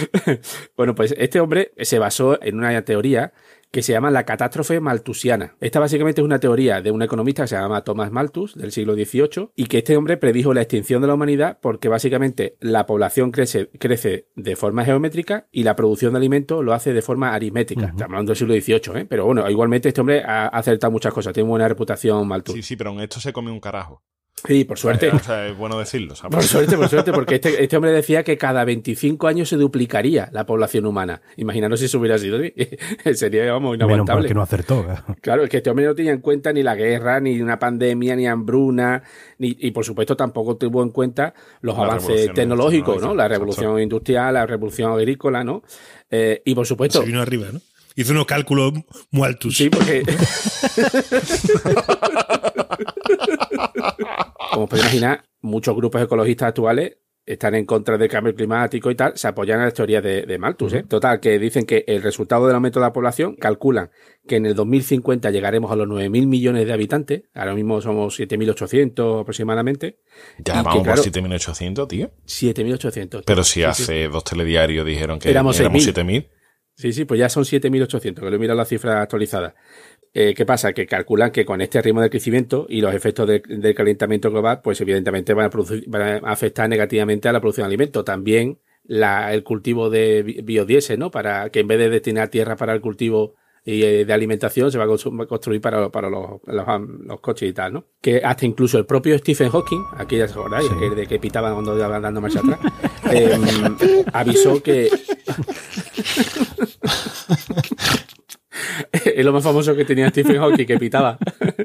bueno, 0.76 0.94
pues 0.94 1.14
este 1.18 1.40
hombre 1.40 1.72
se 1.78 1.98
basó 1.98 2.42
en 2.42 2.58
una 2.58 2.82
teoría 2.84 3.32
que 3.72 3.82
se 3.82 3.92
llama 3.92 4.10
la 4.10 4.24
catástrofe 4.24 4.80
maltusiana. 4.80 5.56
Esta 5.58 5.80
básicamente 5.80 6.20
es 6.20 6.24
una 6.24 6.38
teoría 6.38 6.82
de 6.82 6.90
un 6.90 7.02
economista 7.02 7.44
que 7.44 7.48
se 7.48 7.56
llama 7.56 7.82
Thomas 7.82 8.12
Malthus 8.12 8.54
del 8.54 8.70
siglo 8.70 8.94
XVIII 8.94 9.48
y 9.56 9.64
que 9.64 9.78
este 9.78 9.96
hombre 9.96 10.18
predijo 10.18 10.52
la 10.52 10.60
extinción 10.60 11.00
de 11.00 11.08
la 11.08 11.14
humanidad 11.14 11.58
porque 11.60 11.88
básicamente 11.88 12.56
la 12.60 12.84
población 12.84 13.30
crece, 13.30 13.70
crece 13.78 14.28
de 14.36 14.56
forma 14.56 14.84
geométrica 14.84 15.48
y 15.50 15.62
la 15.62 15.74
producción 15.74 16.12
de 16.12 16.18
alimentos 16.18 16.62
lo 16.62 16.74
hace 16.74 16.92
de 16.92 17.00
forma 17.00 17.32
aritmética. 17.32 17.86
Estamos 17.86 18.02
hablando 18.02 18.30
del 18.30 18.36
siglo 18.36 18.54
XVIII, 18.54 19.00
¿eh? 19.00 19.06
pero 19.08 19.24
bueno, 19.24 19.48
igualmente 19.48 19.88
este 19.88 20.02
hombre 20.02 20.22
ha 20.22 20.48
acertado 20.48 20.90
muchas 20.90 21.14
cosas, 21.14 21.32
tiene 21.32 21.48
buena 21.48 21.66
reputación 21.66 22.28
Malthus. 22.28 22.54
Sí, 22.54 22.62
sí, 22.62 22.76
pero 22.76 22.92
en 22.92 23.00
esto 23.00 23.20
se 23.20 23.32
come 23.32 23.50
un 23.50 23.60
carajo. 23.60 24.02
Sí, 24.46 24.64
por 24.64 24.78
suerte. 24.78 25.08
O 25.08 25.18
sea, 25.20 25.46
es 25.46 25.56
bueno 25.56 25.78
decirlo. 25.78 26.16
¿sabes? 26.16 26.34
Por 26.34 26.42
suerte, 26.42 26.76
por 26.76 26.88
suerte, 26.88 27.12
porque 27.12 27.36
este, 27.36 27.62
este, 27.62 27.76
hombre 27.76 27.92
decía 27.92 28.24
que 28.24 28.36
cada 28.36 28.64
25 28.64 29.28
años 29.28 29.48
se 29.48 29.56
duplicaría 29.56 30.30
la 30.32 30.46
población 30.46 30.86
humana. 30.86 31.22
Imaginaros 31.36 31.78
si 31.78 31.86
eso 31.86 32.00
hubiera 32.00 32.18
sido 32.18 32.38
así. 32.38 32.52
Sería, 33.14 33.52
vamos, 33.52 33.76
inaguantable. 33.76 34.22
Menos 34.22 34.28
que 34.28 34.34
no 34.34 34.42
acertó. 34.42 34.84
Claro, 35.20 35.44
es 35.44 35.50
que 35.50 35.58
este 35.58 35.70
hombre 35.70 35.86
no 35.86 35.94
tenía 35.94 36.12
en 36.12 36.20
cuenta 36.20 36.52
ni 36.52 36.62
la 36.62 36.74
guerra, 36.74 37.20
ni 37.20 37.40
una 37.40 37.58
pandemia, 37.58 38.16
ni 38.16 38.26
hambruna, 38.26 39.02
ni, 39.38 39.56
y 39.60 39.70
por 39.70 39.84
supuesto 39.84 40.16
tampoco 40.16 40.56
tuvo 40.56 40.82
en 40.82 40.90
cuenta 40.90 41.34
los 41.60 41.76
la 41.76 41.84
avances 41.84 42.32
tecnológicos, 42.34 43.00
¿no? 43.00 43.14
La 43.14 43.28
revolución 43.28 43.80
industrial, 43.80 44.34
la 44.34 44.46
revolución 44.46 44.92
agrícola, 44.92 45.44
¿no? 45.44 45.62
Eh, 46.10 46.42
y 46.44 46.54
por 46.54 46.66
supuesto... 46.66 47.00
Se 47.00 47.06
vino 47.06 47.22
arriba, 47.22 47.46
¿no? 47.52 47.60
Hizo 47.94 48.12
unos 48.12 48.26
cálculos 48.26 48.72
muy 49.10 49.28
altos. 49.28 49.56
Sí, 49.56 49.68
porque... 49.68 50.02
Como 54.52 54.68
podéis 54.68 54.86
imaginar, 54.86 55.24
muchos 55.40 55.74
grupos 55.74 56.02
ecologistas 56.02 56.48
actuales 56.48 56.98
están 57.24 57.54
en 57.54 57.64
contra 57.64 57.96
del 57.96 58.08
cambio 58.08 58.34
climático 58.34 58.90
y 58.90 58.96
tal, 58.96 59.16
se 59.16 59.28
apoyan 59.28 59.60
a 59.60 59.64
las 59.64 59.74
teorías 59.74 60.02
de, 60.02 60.38
Malthus. 60.38 60.72
¿eh? 60.72 60.82
Total, 60.82 61.20
que 61.20 61.38
dicen 61.38 61.64
que 61.64 61.84
el 61.86 62.02
resultado 62.02 62.46
del 62.46 62.56
aumento 62.56 62.80
de 62.80 62.86
la 62.86 62.92
población 62.92 63.36
calculan 63.36 63.90
que 64.26 64.36
en 64.36 64.46
el 64.46 64.54
2050 64.54 65.30
llegaremos 65.30 65.70
a 65.70 65.76
los 65.76 65.86
9.000 65.86 66.26
millones 66.26 66.66
de 66.66 66.72
habitantes. 66.72 67.22
Ahora 67.34 67.54
mismo 67.54 67.80
somos 67.80 68.18
7.800 68.18 69.20
aproximadamente. 69.20 70.00
Ya 70.38 70.62
vamos 70.62 70.86
por 70.86 70.98
7.800, 70.98 71.88
tío. 71.88 72.10
7.800. 72.26 73.22
Pero 73.24 73.44
si 73.44 73.62
hace 73.62 74.08
dos 74.08 74.24
telediarios 74.24 74.84
dijeron 74.84 75.18
que 75.18 75.30
éramos, 75.30 75.60
7.000. 75.60 76.28
Sí, 76.74 76.92
sí, 76.92 77.04
pues 77.04 77.20
ya 77.20 77.28
son 77.28 77.44
7.800, 77.44 78.14
que 78.14 78.30
lo 78.30 78.34
he 78.34 78.38
mirado 78.38 78.56
la 78.56 78.64
cifra 78.64 79.02
actualizada. 79.02 79.54
Eh, 80.14 80.34
¿Qué 80.34 80.44
pasa? 80.44 80.72
Que 80.72 80.86
calculan 80.86 81.30
que 81.30 81.46
con 81.46 81.62
este 81.62 81.80
ritmo 81.80 82.02
de 82.02 82.10
crecimiento 82.10 82.66
y 82.68 82.82
los 82.82 82.94
efectos 82.94 83.26
del 83.26 83.74
calentamiento 83.74 84.30
global, 84.30 84.60
pues 84.62 84.80
evidentemente 84.80 85.32
van 85.32 85.46
a, 85.46 85.50
producir, 85.50 85.84
van 85.88 86.24
a 86.24 86.30
afectar 86.30 86.68
negativamente 86.68 87.28
a 87.28 87.32
la 87.32 87.40
producción 87.40 87.64
de 87.64 87.68
alimentos. 87.68 88.04
También 88.04 88.58
la, 88.84 89.32
el 89.32 89.42
cultivo 89.42 89.88
de 89.88 90.42
biodiesel, 90.44 90.98
¿no? 90.98 91.10
Para 91.10 91.50
que 91.50 91.60
en 91.60 91.68
vez 91.68 91.78
de 91.78 91.88
destinar 91.88 92.28
tierra 92.28 92.56
para 92.56 92.74
el 92.74 92.80
cultivo 92.80 93.36
y 93.64 93.84
eh, 93.84 94.04
de 94.04 94.12
alimentación 94.12 94.72
se 94.72 94.78
va 94.78 94.84
a 94.84 95.26
construir 95.26 95.60
para, 95.60 95.88
para 95.90 96.10
los, 96.10 96.40
los, 96.46 97.20
coches 97.20 97.48
y 97.48 97.52
tal, 97.52 97.74
¿no? 97.74 97.84
Que 98.00 98.20
hasta 98.24 98.44
incluso 98.44 98.76
el 98.76 98.86
propio 98.86 99.16
Stephen 99.18 99.50
Hawking, 99.50 99.84
aquí 99.96 100.16
ya 100.16 100.26
se 100.26 100.34
acordáis, 100.34 100.68
que, 100.68 100.90
de 100.90 101.06
que 101.06 101.20
pitaba 101.20 101.52
cuando 101.52 101.76
iban 101.76 102.02
dando 102.02 102.20
marcha 102.20 102.40
atrás, 102.40 102.58
em, 103.12 103.76
avisó 104.12 104.60
que 104.60 104.90
es 108.92 109.24
lo 109.24 109.32
más 109.32 109.42
famoso 109.42 109.74
que 109.74 109.84
tenía 109.84 110.08
Stephen 110.10 110.38
Hawking, 110.38 110.66
que 110.66 110.78
pitaba. 110.78 111.18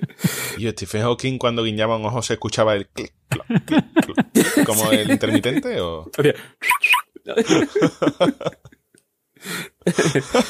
¿Y 0.58 0.70
Stephen 0.70 1.02
Hawking 1.04 1.38
cuando 1.38 1.64
guiñaba 1.64 1.98
un 1.98 2.06
ojo 2.06 2.22
se 2.22 2.34
escuchaba 2.34 2.76
el 2.76 2.88
clic, 2.88 3.14
como 4.66 4.92
el 4.92 5.12
intermitente 5.12 5.80
o...? 5.82 6.10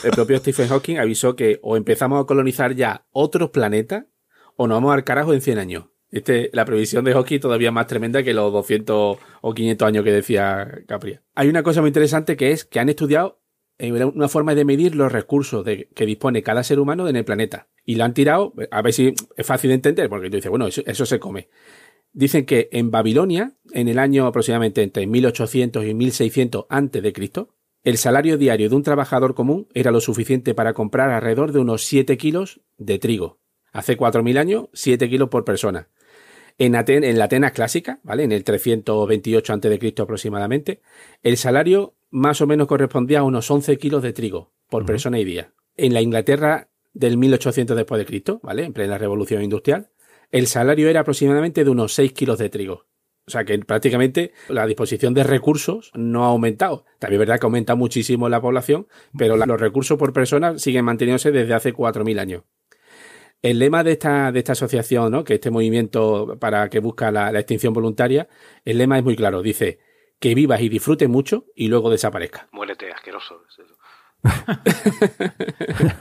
el 0.04 0.12
propio 0.12 0.38
Stephen 0.40 0.68
Hawking 0.70 0.98
avisó 0.98 1.36
que 1.36 1.60
o 1.62 1.76
empezamos 1.76 2.22
a 2.22 2.26
colonizar 2.26 2.76
ya 2.76 3.06
otros 3.12 3.50
planetas 3.50 4.06
o 4.56 4.68
nos 4.68 4.78
vamos 4.78 4.94
al 4.94 5.04
carajo 5.04 5.34
en 5.34 5.42
100 5.42 5.58
años. 5.60 5.86
Este, 6.10 6.50
la 6.54 6.64
previsión 6.64 7.04
de 7.04 7.12
Hawking 7.14 7.40
todavía 7.40 7.72
más 7.72 7.88
tremenda 7.88 8.24
que 8.24 8.34
los 8.34 8.54
200 8.54 9.18
o 9.42 9.54
500 9.54 9.88
años 9.88 10.04
que 10.04 10.12
decía 10.12 10.82
Capri. 10.88 11.20
Hay 11.36 11.50
una 11.50 11.64
cosa 11.64 11.82
muy 11.82 11.90
interesante 11.90 12.38
que 12.38 12.52
es 12.52 12.64
que 12.64 12.80
han 12.80 12.90
estudiado 12.90 13.42
una 13.80 14.28
forma 14.28 14.56
de 14.56 14.66
medir 14.66 14.96
los 14.96 15.12
recursos 15.12 15.64
de, 15.64 15.90
que 15.94 16.06
dispone 16.06 16.42
cada 16.44 16.64
ser 16.64 16.80
humano 16.80 17.08
en 17.08 17.16
el 17.16 17.26
planeta. 17.26 17.68
Y 17.86 17.96
lo 17.96 18.06
han 18.06 18.14
tirado, 18.14 18.54
a 18.72 18.82
ver 18.82 18.94
si 18.94 19.14
es 19.36 19.46
fácil 19.46 19.70
de 19.70 19.76
entender, 19.76 20.10
porque 20.10 20.30
tú 20.30 20.36
dices, 20.36 20.50
bueno, 20.50 20.68
eso, 20.68 21.06
se 21.06 21.20
come. 21.20 21.50
Dicen 22.12 22.46
que 22.46 22.70
en 22.72 22.90
Babilonia, 22.90 23.54
en 23.72 23.88
el 23.88 24.00
año 24.00 24.26
aproximadamente 24.26 24.82
entre 24.82 25.06
1800 25.06 25.86
y 25.86 25.94
1600 25.94 26.66
antes 26.70 27.04
de 27.04 27.14
Cristo, 27.14 27.56
el 27.84 27.98
salario 27.98 28.38
diario 28.38 28.70
de 28.70 28.76
un 28.76 28.84
trabajador 28.84 29.36
común 29.36 29.68
era 29.74 29.92
lo 29.92 30.02
suficiente 30.02 30.56
para 30.56 30.74
comprar 30.74 31.12
alrededor 31.12 31.52
de 31.52 31.60
unos 31.60 31.86
7 31.86 32.18
kilos 32.18 32.62
de 32.78 32.98
trigo. 32.98 33.40
Hace 33.72 33.96
4.000 33.96 34.40
años, 34.40 34.70
7 34.74 35.08
kilos 35.08 35.30
por 35.30 35.46
persona. 35.46 35.90
En, 36.58 36.74
en 36.76 37.18
la 37.20 37.26
Atenas 37.26 37.52
clásica, 37.52 38.00
¿vale? 38.04 38.24
En 38.24 38.32
el 38.32 38.44
328 38.44 39.54
a.C. 39.54 39.94
aproximadamente, 40.02 40.82
el 41.22 41.38
salario 41.38 41.97
más 42.10 42.42
o 42.42 42.48
menos 42.48 42.68
correspondía 42.68 43.20
a 43.20 43.24
unos 43.24 43.50
11 43.50 43.78
kilos 43.78 44.04
de 44.04 44.14
trigo 44.14 44.54
por 44.70 44.86
persona 44.86 45.20
y 45.20 45.26
día. 45.26 45.54
En 45.76 45.94
la 45.94 46.02
Inglaterra 46.02 46.70
del 46.94 47.18
1800 47.18 47.76
después 47.76 48.00
de 48.00 48.06
Cristo, 48.06 48.40
¿vale? 48.44 48.64
En 48.64 48.74
plena 48.74 48.98
revolución 48.98 49.44
industrial, 49.44 49.92
el 50.32 50.48
salario 50.48 50.90
era 50.90 51.02
aproximadamente 51.02 51.64
de 51.64 51.70
unos 51.70 51.94
6 51.94 52.14
kilos 52.14 52.38
de 52.40 52.50
trigo. 52.50 52.86
O 53.28 53.32
sea 53.32 53.44
que 53.44 53.60
prácticamente 53.60 54.32
la 54.48 54.66
disposición 54.66 55.14
de 55.14 55.24
recursos 55.24 55.92
no 55.94 56.24
ha 56.24 56.28
aumentado. 56.28 56.86
También 56.98 57.22
es 57.22 57.28
verdad 57.28 57.40
que 57.40 57.46
aumenta 57.46 57.76
muchísimo 57.76 58.30
la 58.30 58.42
población, 58.42 58.88
pero 59.18 59.36
los 59.36 59.60
recursos 59.60 59.98
por 59.98 60.14
persona 60.14 60.58
siguen 60.58 60.86
manteniéndose 60.86 61.32
desde 61.32 61.54
hace 61.54 61.74
4.000 61.74 62.20
años. 62.20 62.44
El 63.42 63.60
lema 63.60 63.84
de 63.84 63.92
esta, 63.92 64.32
de 64.32 64.40
esta 64.40 64.54
asociación, 64.54 65.12
¿no? 65.12 65.24
que 65.24 65.36
este 65.36 65.52
movimiento 65.52 66.38
para 66.40 66.70
que 66.70 66.80
busca 66.80 67.12
la, 67.12 67.32
la 67.32 67.40
extinción 67.40 67.74
voluntaria, 67.74 68.30
el 68.64 68.78
lema 68.78 68.98
es 68.98 69.04
muy 69.04 69.16
claro. 69.16 69.42
Dice, 69.42 69.80
que 70.20 70.36
vivas 70.36 70.62
y 70.62 70.70
disfrutes 70.70 71.10
mucho 71.10 71.46
y 71.56 71.68
luego 71.68 71.90
desaparezca. 71.90 72.48
Muérete, 72.52 72.92
asqueroso. 72.92 73.44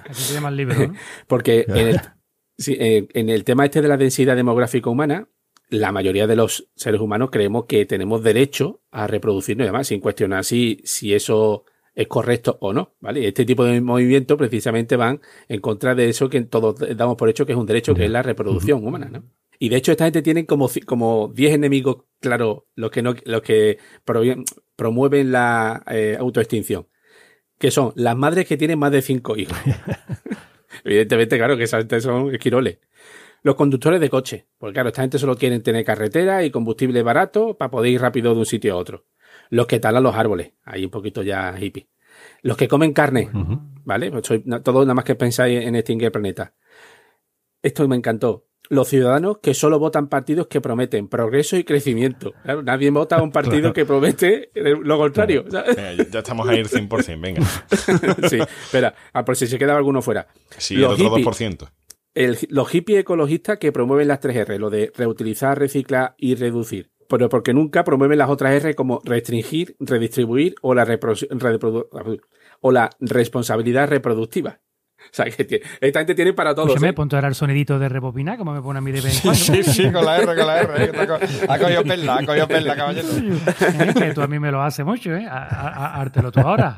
Así 0.09 0.22
se 0.22 0.35
llama 0.35 0.48
el 0.48 0.57
libro, 0.57 0.88
¿no? 0.88 0.94
Porque 1.26 1.64
en 1.68 1.88
el, 1.88 2.00
eh, 2.68 3.09
en 3.12 3.29
el 3.29 3.44
tema 3.44 3.64
este 3.64 3.83
de 3.83 3.88
la 3.88 3.96
densidad 3.96 4.37
demográfica 4.37 4.90
humana, 4.90 5.29
la 5.68 5.92
mayoría 5.92 6.26
de 6.26 6.37
los 6.37 6.70
seres 6.74 7.00
humanos 7.00 7.31
creemos 7.31 7.66
que 7.66 7.85
tenemos 7.87 8.22
derecho 8.22 8.83
a 8.90 9.07
reproducirnos 9.07 9.64
y 9.64 9.68
demás, 9.68 9.88
sin 9.88 10.00
cuestionar 10.00 10.44
si, 10.44 10.81
si 10.85 11.14
eso 11.14 11.64
es 11.94 12.09
correcto 12.09 12.59
o 12.61 12.72
no, 12.72 12.94
¿vale? 13.00 13.26
Este 13.26 13.44
tipo 13.44 13.64
de 13.64 13.81
movimientos 13.81 14.37
precisamente 14.37 14.96
van 14.96 15.20
en 15.48 15.61
contra 15.61 15.94
de 15.94 16.09
eso 16.09 16.29
que 16.29 16.40
todos 16.42 16.76
damos 16.96 17.16
por 17.16 17.29
hecho 17.29 17.46
que 17.46 17.52
es 17.52 17.59
un 17.59 17.66
derecho, 17.66 17.94
que 17.94 18.05
es 18.05 18.11
la 18.11 18.22
reproducción 18.22 18.87
humana, 18.87 19.09
¿no? 19.11 19.24
Y 19.59 19.69
de 19.69 19.77
hecho, 19.77 19.92
esta 19.92 20.05
gente 20.05 20.23
tiene 20.23 20.47
como, 20.47 20.69
como 20.85 21.33
10 21.35 21.55
enemigos, 21.55 22.05
claro, 22.21 22.66
los 22.75 22.90
que, 22.90 23.03
no, 23.03 23.14
los 23.25 23.42
que 23.42 23.79
promueven 24.77 25.33
la 25.33 25.83
eh, 25.88 26.16
autoextinción. 26.19 26.88
Que 27.59 27.71
son 27.71 27.92
las 27.97 28.16
madres 28.16 28.47
que 28.47 28.57
tienen 28.57 28.79
más 28.79 28.92
de 28.92 29.03
5 29.03 29.37
hijos. 29.37 29.57
Evidentemente, 30.85 31.38
claro, 31.38 31.57
que 31.57 31.64
esas 31.64 31.81
gente 31.81 32.01
son 32.01 32.35
esquiroles. 32.35 32.79
Los 33.42 33.55
conductores 33.55 34.01
de 34.01 34.11
coche. 34.11 34.47
Porque 34.59 34.75
claro, 34.75 34.88
esta 34.90 35.03
gente 35.03 35.19
solo 35.19 35.37
quieren 35.37 35.62
tener 35.62 35.85
carretera 35.85 36.45
y 36.45 36.51
combustible 36.51 37.03
barato 37.03 37.57
para 37.57 37.71
poder 37.71 37.92
ir 37.92 38.01
rápido 38.01 38.35
de 38.35 38.40
un 38.40 38.47
sitio 38.47 38.75
a 38.75 38.77
otro. 38.77 39.07
Los 39.51 39.66
que 39.66 39.81
talan 39.81 40.03
los 40.03 40.16
árboles. 40.16 40.53
Ahí 40.64 40.85
un 40.85 40.90
poquito 40.90 41.23
ya 41.23 41.57
hippie. 41.59 41.88
Los 42.42 42.57
que 42.57 42.69
comen 42.69 42.92
carne. 42.92 43.31
¿Vale? 43.85 44.11
Pues 44.11 44.25
todo 44.62 44.83
nada 44.83 44.95
más 44.95 45.05
que 45.05 45.14
pensáis 45.14 45.64
en 45.64 45.77
extinguir 45.77 46.07
el 46.07 46.12
planeta. 46.12 46.55
Esto 47.62 47.87
me 47.88 47.97
encantó 47.97 48.47
los 48.68 48.88
ciudadanos 48.88 49.38
que 49.38 49.55
solo 49.55 49.79
votan 49.79 50.09
partidos 50.09 50.46
que 50.46 50.61
prometen 50.61 51.09
progreso 51.09 51.57
y 51.57 51.64
crecimiento. 51.64 52.33
Claro, 52.42 52.62
nadie 52.62 52.90
vota 52.90 53.16
a 53.16 53.22
un 53.22 53.31
partido 53.31 53.72
que 53.72 53.85
promete 53.85 54.50
lo 54.55 54.98
contrario. 54.98 55.44
ya 55.48 56.18
estamos 56.18 56.48
a 56.48 56.57
ir 56.57 56.66
100%, 56.68 57.20
venga. 57.20 57.42
sí, 58.29 58.38
espera, 58.38 58.94
a 59.12 59.24
por 59.24 59.37
si 59.37 59.46
se 59.46 59.59
quedaba 59.59 59.79
alguno 59.79 60.02
fuera. 60.02 60.29
Sí, 60.59 60.76
los 60.76 60.98
el 60.98 61.07
otro 61.07 61.18
2%. 61.18 61.68
los 62.48 62.68
hippies 62.68 63.00
ecologistas 63.00 63.59
que 63.59 63.72
promueven 63.72 64.09
las 64.09 64.20
tres 64.20 64.37
R, 64.37 64.59
lo 64.59 64.70
de 64.70 64.92
reutilizar, 64.94 65.59
reciclar 65.59 66.14
y 66.18 66.35
reducir. 66.35 66.90
Pero 67.09 67.29
porque 67.29 67.55
nunca 67.55 67.85
promueven 67.85 68.18
las 68.18 68.31
otras 68.31 68.52
R 68.52 68.74
como 68.74 69.00
restringir, 69.05 69.76
redistribuir 69.79 70.57
o 70.61 70.74
la, 70.74 70.98
o 72.61 72.72
la 72.72 72.90
responsabilidad 72.98 73.88
reproductiva. 73.88 74.61
O 75.12 75.16
sea, 75.16 75.25
que 75.27 75.62
esta 75.81 76.01
gente 76.01 76.14
tiene 76.14 76.33
para 76.33 76.55
todos. 76.55 76.81
me 76.81 76.88
¿eh? 76.88 76.92
ponte 76.92 77.16
ahora 77.16 77.29
el 77.29 77.35
sonidito 77.35 77.79
de 77.79 77.88
rebobinar, 77.88 78.37
como 78.38 78.53
me 78.53 78.61
pone 78.62 78.79
a 78.79 78.83
mí 78.83 78.92
de 78.92 79.01
vez 79.01 79.16
en 79.16 79.23
cuando. 79.23 79.40
Sí, 79.40 79.62
sí, 79.62 79.90
con 79.92 80.05
la 80.05 80.16
R, 80.19 80.27
con 80.27 80.37
la 80.47 80.61
R. 80.61 80.90
Ha 81.49 81.59
cogido 81.59 81.83
perla, 81.85 82.16
ha 82.19 82.27
cogido 82.27 82.49
perla, 82.49 82.77
caballero. 82.77 83.09
Es 83.09 83.95
que 83.95 84.12
tú 84.14 84.21
a 84.23 84.27
mí 84.27 84.38
me 84.38 84.51
lo 84.51 84.62
haces 84.62 84.85
mucho, 84.85 85.14
¿eh? 85.14 85.27
Ártelo 85.29 86.31
tú 86.33 86.40
ahora. 86.40 86.77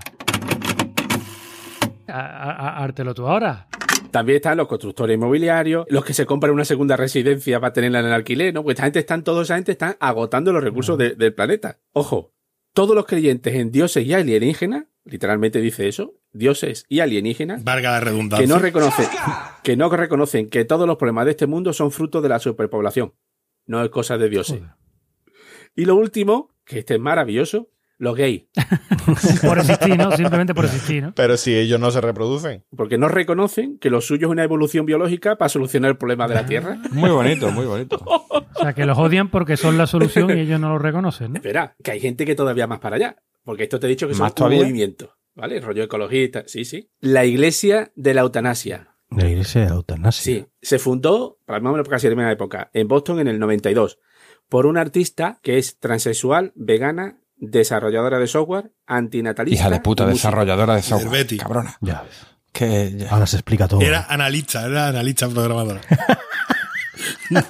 Ártelo 2.07 3.15
tú 3.15 3.27
ahora. 3.27 3.67
También 4.11 4.37
están 4.37 4.57
los 4.57 4.69
constructores 4.69 5.15
inmobiliarios, 5.17 5.87
los 5.91 6.05
que 6.05 6.15
se 6.15 6.25
compran 6.25 6.53
una 6.53 6.65
segunda 6.65 6.97
residencia 6.97 7.61
para 7.61 7.73
tenerla 7.75 8.01
en 8.01 8.07
el 8.07 8.13
alquiler, 8.13 8.55
¿no? 8.55 8.63
Pues 8.63 8.75
esta 8.75 8.85
gente 8.85 9.01
están, 9.01 9.23
toda 9.23 9.43
esa 9.43 9.57
gente 9.57 9.73
están 9.73 9.97
agotando 10.01 10.51
los 10.53 10.65
recursos 10.65 10.97
de- 10.97 11.15
del 11.15 11.35
planeta. 11.35 11.79
Ojo, 11.93 12.33
todos 12.73 12.95
los 12.97 13.05
creyentes 13.05 13.55
en 13.55 13.71
dioses 13.71 14.07
y 14.07 14.15
alienígenas, 14.15 14.85
literalmente 15.09 15.61
dice 15.61 15.89
eso, 15.89 16.15
dioses 16.33 16.85
y 16.89 17.01
alienígenas, 17.01 17.65
Valga 17.65 17.91
la 17.93 18.01
redundancia. 18.01 18.47
que 18.47 18.53
no 18.53 18.59
reconocen, 18.59 19.07
que 19.63 19.77
no 19.77 19.89
reconocen 19.91 20.49
que 20.49 20.65
todos 20.65 20.87
los 20.87 20.97
problemas 20.97 21.25
de 21.25 21.33
este 21.33 21.47
mundo 21.47 21.73
son 21.73 21.91
fruto 21.91 22.21
de 22.21 22.29
la 22.29 22.39
superpoblación. 22.39 23.15
No 23.67 23.83
es 23.83 23.91
cosa 23.91 24.17
de 24.19 24.29
dioses. 24.29 24.61
Joder. 24.61 24.75
Y 25.75 25.85
lo 25.85 25.97
último, 25.97 26.55
que 26.65 26.81
este 26.81 26.95
es 26.95 27.01
maravilloso, 27.01 27.71
los 27.99 28.17
gays. 28.17 28.45
Por 29.45 29.59
existir, 29.59 29.97
¿no? 29.97 30.13
Simplemente 30.13 30.55
por 30.55 30.65
existir, 30.65 31.03
¿no? 31.03 31.15
Pero 31.15 31.37
si 31.37 31.57
ellos 31.57 31.81
no 31.81 31.91
se 31.91 32.01
reproducen. 32.01 32.65
Porque 32.77 32.97
no 32.97 33.09
reconocen 33.09 33.79
que 33.79 33.91
lo 33.91 34.01
suyo 34.01 34.29
es 34.29 34.31
una 34.31 34.45
evolución 34.45 34.87
biológica 34.87 35.37
para 35.37 35.49
solucionar 35.49 35.91
el 35.91 35.97
problema 35.97 36.29
de 36.29 36.35
la 36.35 36.47
Tierra. 36.47 36.79
Muy 36.93 37.11
bonito, 37.11 37.51
muy 37.51 37.67
bonito. 37.67 37.99
O 38.59 38.61
sea, 38.61 38.73
que 38.73 38.87
los 38.87 38.99
odian 38.99 39.31
porque 39.31 39.57
son 39.57 39.79
la 39.79 39.87
solución 39.87 40.37
y 40.37 40.41
ellos 40.41 40.59
no 40.59 40.71
lo 40.71 40.79
reconocen, 40.81 41.33
¿no? 41.33 41.37
Espera, 41.37 41.77
que 41.85 41.93
hay 41.93 42.01
gente 42.01 42.27
que 42.27 42.35
todavía 42.35 42.67
más 42.67 42.81
para 42.81 42.97
allá. 42.97 43.17
Porque 43.49 43.63
esto 43.63 43.81
te 43.81 43.87
he 43.87 43.89
dicho 43.89 44.07
que 44.07 44.13
¿Más 44.13 44.33
un 44.33 44.35
todavía? 44.35 44.59
movimiento. 44.61 45.17
¿Vale? 45.35 45.59
Rollo 45.63 45.85
ecologista. 45.85 46.43
Sí, 46.47 46.67
sí. 46.67 46.91
La 47.01 47.25
iglesia 47.25 47.91
de 47.97 48.13
la 48.13 48.21
eutanasia. 48.21 48.95
La 49.09 49.27
iglesia 49.27 49.63
de 49.63 49.69
la 49.71 49.77
eutanasia. 49.77 50.23
Sí. 50.23 50.47
Se 50.61 50.79
fundó, 50.79 51.39
para 51.47 51.59
más 51.61 51.71
o 51.71 51.73
menos 51.73 51.89
casi 51.89 52.11
la 52.11 52.15
misma 52.15 52.31
época, 52.31 52.69
en 52.75 52.87
Boston 52.89 53.21
en 53.21 53.29
el 53.29 53.39
92, 53.39 54.01
por 54.51 54.67
una 54.67 54.83
artista 54.83 55.39
que 55.43 55.57
es 55.57 55.79
transexual, 55.79 56.53
vegana, 56.57 57.23
desarrolladora 57.37 58.19
de 58.19 58.27
software, 58.27 58.71
antinatalista. 58.85 59.63
Hija 59.63 59.71
de 59.71 59.81
puta, 59.81 60.05
desarrolladora 60.07 60.75
de 60.75 60.83
software. 60.83 61.11
Betty. 61.11 61.39
Cabrona. 61.39 61.75
Ya 61.81 62.03
ves. 62.03 62.27
Que 62.53 62.93
ya- 62.99 63.09
Ahora 63.13 63.27
se 63.27 63.37
explica 63.37 63.67
todo. 63.67 63.81
Era 63.81 64.05
analista, 64.11 64.67
era 64.67 64.89
analista 64.89 65.27
programadora. 65.27 65.81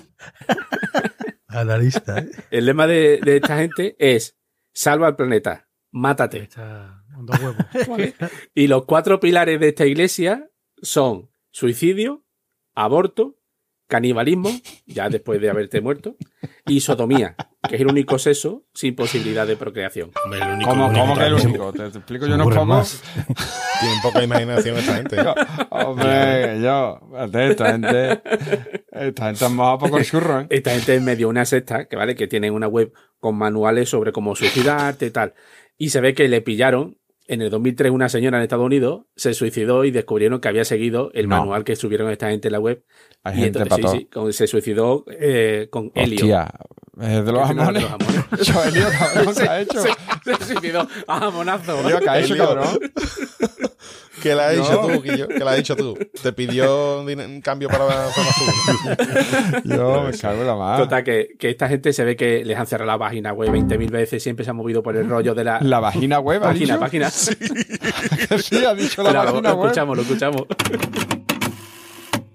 analista, 1.48 2.18
¿eh? 2.20 2.30
El 2.52 2.66
lema 2.66 2.86
de, 2.86 3.18
de 3.24 3.36
esta 3.38 3.56
gente 3.58 3.96
es 3.98 4.36
salva 4.72 5.08
al 5.08 5.16
planeta, 5.16 5.67
mátate. 5.90 6.38
Está 6.44 7.02
con 7.14 7.26
dos 7.26 7.38
huevos. 7.40 7.56
¿vale? 7.88 8.14
Y 8.54 8.66
los 8.66 8.84
cuatro 8.84 9.20
pilares 9.20 9.58
de 9.60 9.68
esta 9.68 9.86
iglesia 9.86 10.48
son 10.82 11.30
suicidio, 11.50 12.24
aborto, 12.74 13.36
canibalismo, 13.88 14.50
ya 14.86 15.08
después 15.08 15.40
de 15.40 15.48
haberte 15.48 15.80
muerto, 15.80 16.16
y 16.66 16.80
sodomía, 16.80 17.34
que 17.66 17.76
es 17.76 17.80
el 17.80 17.86
único 17.88 18.18
sexo 18.18 18.66
sin 18.74 18.94
posibilidad 18.94 19.46
de 19.46 19.56
procreación. 19.56 20.10
Hombre, 20.24 20.40
el 20.42 20.48
único- 20.50 20.68
¿Cómo, 20.70 20.86
único 20.88 21.00
cómo 21.00 21.16
que 21.16 21.24
el 21.24 21.32
único? 21.34 21.72
Te, 21.72 21.90
te 21.90 21.98
explico 21.98 22.26
yo 22.26 22.36
pocos. 22.36 22.66
más. 22.66 23.02
Tienen 23.80 24.00
poca 24.02 24.22
imaginación 24.22 24.76
esta 24.76 24.94
gente. 24.96 25.16
Hombre, 25.70 26.60
yo. 26.62 27.00
Esta 27.32 27.72
gente. 27.72 28.22
Esta 28.92 29.26
gente 29.26 29.44
ha 29.44 29.48
mojado 29.48 29.78
poco 29.78 29.98
el 29.98 30.04
churro, 30.04 30.40
¿eh? 30.40 30.46
Esta 30.50 30.72
gente 30.72 30.94
es 30.96 31.02
medio 31.02 31.28
una 31.30 31.46
secta, 31.46 31.86
que 31.86 31.96
vale, 31.96 32.14
que 32.14 32.26
tienen 32.26 32.52
una 32.52 32.68
web 32.68 32.92
con 33.18 33.36
manuales 33.38 33.88
sobre 33.88 34.12
cómo 34.12 34.36
suicidarte 34.36 35.06
y 35.06 35.10
tal. 35.10 35.32
Y 35.78 35.90
se 35.90 36.00
ve 36.00 36.12
que 36.14 36.28
le 36.28 36.40
pillaron. 36.42 36.98
En 37.30 37.42
el 37.42 37.50
2003 37.50 37.92
una 37.92 38.08
señora 38.08 38.38
en 38.38 38.42
Estados 38.44 38.64
Unidos 38.64 39.02
se 39.14 39.34
suicidó 39.34 39.84
y 39.84 39.90
descubrieron 39.90 40.40
que 40.40 40.48
había 40.48 40.64
seguido 40.64 41.10
el 41.12 41.28
No. 41.28 41.36
manual 41.36 41.62
que 41.62 41.76
subieron 41.76 42.10
esta 42.10 42.30
gente 42.30 42.48
en 42.48 42.52
la 42.52 42.58
web. 42.60 42.82
Hay 43.22 43.34
y 43.38 43.42
gente 43.42 43.58
entonces, 43.60 43.90
sí, 43.90 44.08
sí, 44.10 44.32
se 44.32 44.46
suicidó 44.46 45.04
eh, 45.10 45.68
con 45.70 45.92
helio. 45.94 46.24
Eh, 47.00 47.22
de 47.22 47.30
los 47.32 47.48
Que 47.48 47.54
jamones. 47.54 47.74
de 47.74 47.80
los 47.80 47.90
jamones. 47.90 48.24
Yo, 48.48 48.64
Elio, 48.64 48.86
cabrón, 48.98 49.34
¿qué 49.36 49.42
ha 49.48 49.60
hecho? 49.60 49.80
Se, 49.82 50.34
se 50.36 50.44
suicidó. 50.54 50.88
¡Ah, 51.06 51.30
monazo! 51.30 51.78
Elio, 51.86 52.00
¿qué 52.00 52.08
ha 52.08 52.18
hecho, 52.18 52.36
cabrón? 52.38 52.66
¿Qué 54.22 54.34
le 54.34 54.42
has 54.42 54.56
No. 54.56 54.62
dicho 54.62 54.80
tú, 54.80 55.02
Guillo? 55.02 55.28
¿Qué 55.28 55.38
le 55.38 55.50
has 55.50 55.56
dicho 55.56 55.76
tú? 55.76 55.96
¿Te 56.22 56.32
pidió 56.32 57.02
un 57.02 57.40
cambio 57.40 57.68
para 57.68 57.86
la 57.86 58.10
zona 58.10 58.28
azul? 58.28 59.62
Yo 59.64 60.02
me 60.02 60.12
cago 60.18 60.40
en 60.40 60.46
la 60.46 60.56
mano. 60.56 60.84
Total, 60.84 61.04
que, 61.04 61.28
que 61.38 61.50
esta 61.50 61.68
gente 61.68 61.92
se 61.92 62.04
ve 62.04 62.16
que 62.16 62.44
les 62.44 62.56
han 62.58 62.66
cerrado 62.66 62.90
la 62.90 62.98
página 62.98 63.32
web 63.32 63.50
20.000 63.50 63.90
veces, 63.90 64.22
siempre 64.22 64.44
se 64.44 64.50
han 64.50 64.56
movido 64.56 64.82
por 64.82 64.96
el 64.96 65.08
rollo 65.08 65.34
de 65.34 65.44
la, 65.44 65.60
La 65.60 65.80
vagina 65.80 66.18
web, 66.20 66.42
¿ha 66.42 66.48
página, 66.48 66.74
dicho? 66.74 66.80
página. 66.80 67.10
Sí, 67.10 67.34
ha 68.66 68.74
dicho 68.74 69.02
la 69.02 69.10
Espera, 69.10 69.24
lo, 69.24 69.32
vagina 69.32 69.48
lo 69.50 69.56
web. 69.56 69.66
escuchamos, 69.66 69.96
lo 69.96 70.02
escuchamos. 70.02 70.42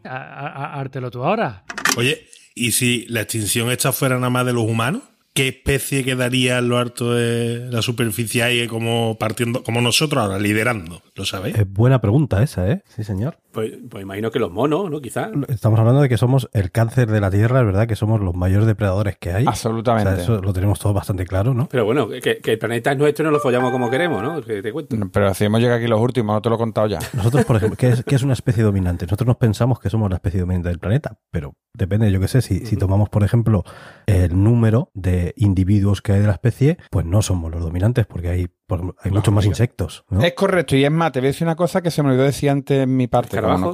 A- 0.05 0.09
a- 0.17 0.47
a- 0.47 0.79
Ártelo 0.79 1.09
tú 1.11 1.23
ahora. 1.23 1.63
Oye, 1.97 2.27
¿y 2.55 2.71
si 2.71 3.05
la 3.07 3.21
extinción 3.21 3.71
esta 3.71 3.91
fuera 3.91 4.15
nada 4.15 4.29
más 4.29 4.45
de 4.45 4.53
los 4.53 4.63
humanos? 4.63 5.01
¿Qué 5.33 5.47
especie 5.47 6.03
quedaría 6.03 6.59
en 6.59 6.69
lo 6.69 6.77
alto 6.77 7.13
de 7.13 7.67
la 7.71 7.81
superficie 7.81 8.43
ahí 8.43 8.67
como 8.67 9.17
partiendo, 9.17 9.63
como 9.63 9.81
nosotros 9.81 10.23
ahora, 10.23 10.37
liderando? 10.37 11.01
¿Lo 11.15 11.25
sabéis? 11.25 11.55
Es 11.57 11.67
buena 11.67 11.99
pregunta 12.01 12.43
esa, 12.43 12.69
¿eh? 12.69 12.83
Sí, 12.87 13.03
señor. 13.03 13.37
Pues, 13.51 13.71
pues 13.89 14.03
imagino 14.03 14.29
que 14.29 14.37
los 14.39 14.51
monos, 14.51 14.91
¿no? 14.91 15.01
Quizás. 15.01 15.29
Estamos 15.47 15.79
hablando 15.79 16.01
de 16.01 16.09
que 16.09 16.17
somos 16.17 16.49
el 16.53 16.71
cáncer 16.71 17.09
de 17.09 17.19
la 17.19 17.31
Tierra, 17.31 17.61
es 17.61 17.65
verdad 17.65 17.87
que 17.87 17.95
somos 17.95 18.21
los 18.21 18.35
mayores 18.35 18.67
depredadores 18.67 19.17
que 19.17 19.31
hay. 19.31 19.45
O 19.45 19.49
Absolutamente. 19.49 20.15
sea, 20.15 20.23
eso 20.23 20.41
lo 20.41 20.53
tenemos 20.53 20.79
todo 20.79 20.93
bastante 20.93 21.25
claro, 21.25 21.55
¿no? 21.55 21.67
Pero 21.69 21.85
bueno, 21.85 22.07
que, 22.09 22.37
que 22.37 22.51
el 22.51 22.59
planeta 22.59 22.91
es 22.91 22.97
nuestro 22.97 23.23
y 23.23 23.25
no 23.25 23.31
lo 23.31 23.39
follamos 23.39 23.71
como 23.71 23.89
queremos, 23.89 24.21
¿no? 24.21 24.41
Que 24.41 24.61
te 24.61 24.71
cuento. 24.71 24.95
Pero 25.11 25.33
si 25.33 25.45
hemos 25.45 25.61
llegado 25.61 25.79
aquí 25.79 25.87
los 25.87 25.99
últimos, 25.99 26.35
no 26.35 26.41
te 26.41 26.49
lo 26.49 26.55
he 26.55 26.59
contado 26.59 26.87
ya. 26.87 26.99
Nosotros, 27.13 27.45
por 27.45 27.55
ejemplo, 27.55 27.77
¿qué 27.77 27.89
es, 27.89 28.03
qué 28.03 28.15
es 28.15 28.23
una 28.23 28.33
especie 28.33 28.63
dominante? 28.63 29.05
Nosotros 29.05 29.27
nos 29.27 29.37
pensamos 29.37 29.79
que 29.79 29.89
somos 29.89 30.09
la 30.09 30.17
especie 30.17 30.39
dominante 30.39 30.69
del 30.69 30.79
planeta, 30.79 31.17
pero 31.31 31.55
depende, 31.73 32.11
yo 32.11 32.19
qué 32.19 32.27
sé, 32.27 32.41
si, 32.41 32.65
si 32.65 32.77
tomamos, 32.77 33.09
por 33.09 33.23
ejemplo, 33.23 33.63
el 34.07 34.41
número 34.43 34.89
de 34.93 35.22
individuos 35.37 36.01
que 36.01 36.13
hay 36.13 36.19
de 36.21 36.27
la 36.27 36.33
especie, 36.33 36.77
pues 36.89 37.05
no 37.05 37.21
somos 37.21 37.51
los 37.51 37.61
dominantes, 37.61 38.05
porque 38.05 38.29
hay, 38.29 38.47
por 38.67 38.95
hay 39.01 39.11
muchos 39.11 39.33
más 39.33 39.45
insectos, 39.45 40.05
¿no? 40.09 40.21
Es 40.23 40.33
correcto, 40.33 40.75
y 40.75 40.83
es 40.83 40.91
más, 40.91 41.11
te 41.11 41.19
voy 41.19 41.27
a 41.27 41.31
decir 41.31 41.45
una 41.47 41.55
cosa 41.55 41.81
que 41.81 41.91
se 41.91 42.01
me 42.03 42.09
olvidó 42.09 42.23
decir 42.23 42.49
antes 42.49 42.83
en 42.83 42.95
mi 42.97 43.07
parte, 43.07 43.37
como 43.41 43.65
no. 43.65 43.71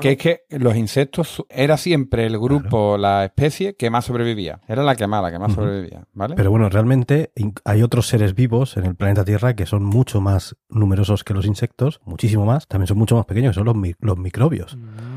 Que 0.00 0.12
es 0.12 0.18
que 0.18 0.40
los 0.58 0.76
insectos 0.76 1.44
era 1.48 1.76
siempre 1.76 2.26
el 2.26 2.38
grupo, 2.38 2.96
la 2.98 3.24
especie 3.24 3.76
que 3.76 3.90
más 3.90 4.04
sobrevivía. 4.06 4.60
Era 4.68 4.82
la 4.82 4.96
que 4.96 5.06
más, 5.06 5.22
la 5.22 5.30
que 5.30 5.38
más 5.38 5.52
sobrevivía, 5.52 6.04
¿vale? 6.12 6.34
Pero 6.36 6.50
bueno, 6.50 6.68
realmente 6.68 7.32
hay 7.64 7.82
otros 7.82 8.06
seres 8.08 8.34
vivos 8.34 8.76
en 8.76 8.84
el 8.86 8.94
planeta 8.94 9.24
Tierra 9.24 9.54
que 9.54 9.66
son 9.66 9.84
mucho 9.84 10.20
más 10.20 10.56
numerosos 10.68 11.24
que 11.24 11.34
los 11.34 11.46
insectos, 11.46 12.00
muchísimo 12.04 12.44
más, 12.46 12.66
también 12.68 12.86
son 12.86 12.98
mucho 12.98 13.16
más 13.16 13.26
pequeños, 13.26 13.52
que 13.52 13.54
son 13.56 13.64
los, 13.66 13.76
mi- 13.76 13.94
los 14.00 14.16
microbios. 14.18 14.76
Mm. 14.76 15.07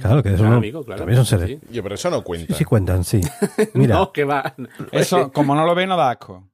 Claro, 0.00 0.22
que 0.22 0.28
eso 0.30 0.38
Claro, 0.38 0.52
no- 0.52 0.56
amigo, 0.58 0.82
claro. 0.84 0.98
también 1.00 1.16
son 1.16 1.26
seres. 1.26 1.58
Sí. 1.60 1.68
Yo, 1.74 1.82
pero 1.82 1.94
eso 1.96 2.10
no 2.10 2.22
cuenta. 2.22 2.54
sí 2.54 2.64
cuentan, 2.64 3.04
sí. 3.04 3.20
Mira, 3.74 3.96
No, 3.96 4.12
que 4.12 4.24
va. 4.24 4.54
Eso, 4.92 5.30
como 5.32 5.54
no 5.54 5.64
lo 5.66 5.74
ve, 5.74 5.86
no 5.86 5.96
da 5.96 6.10
asco. 6.10 6.48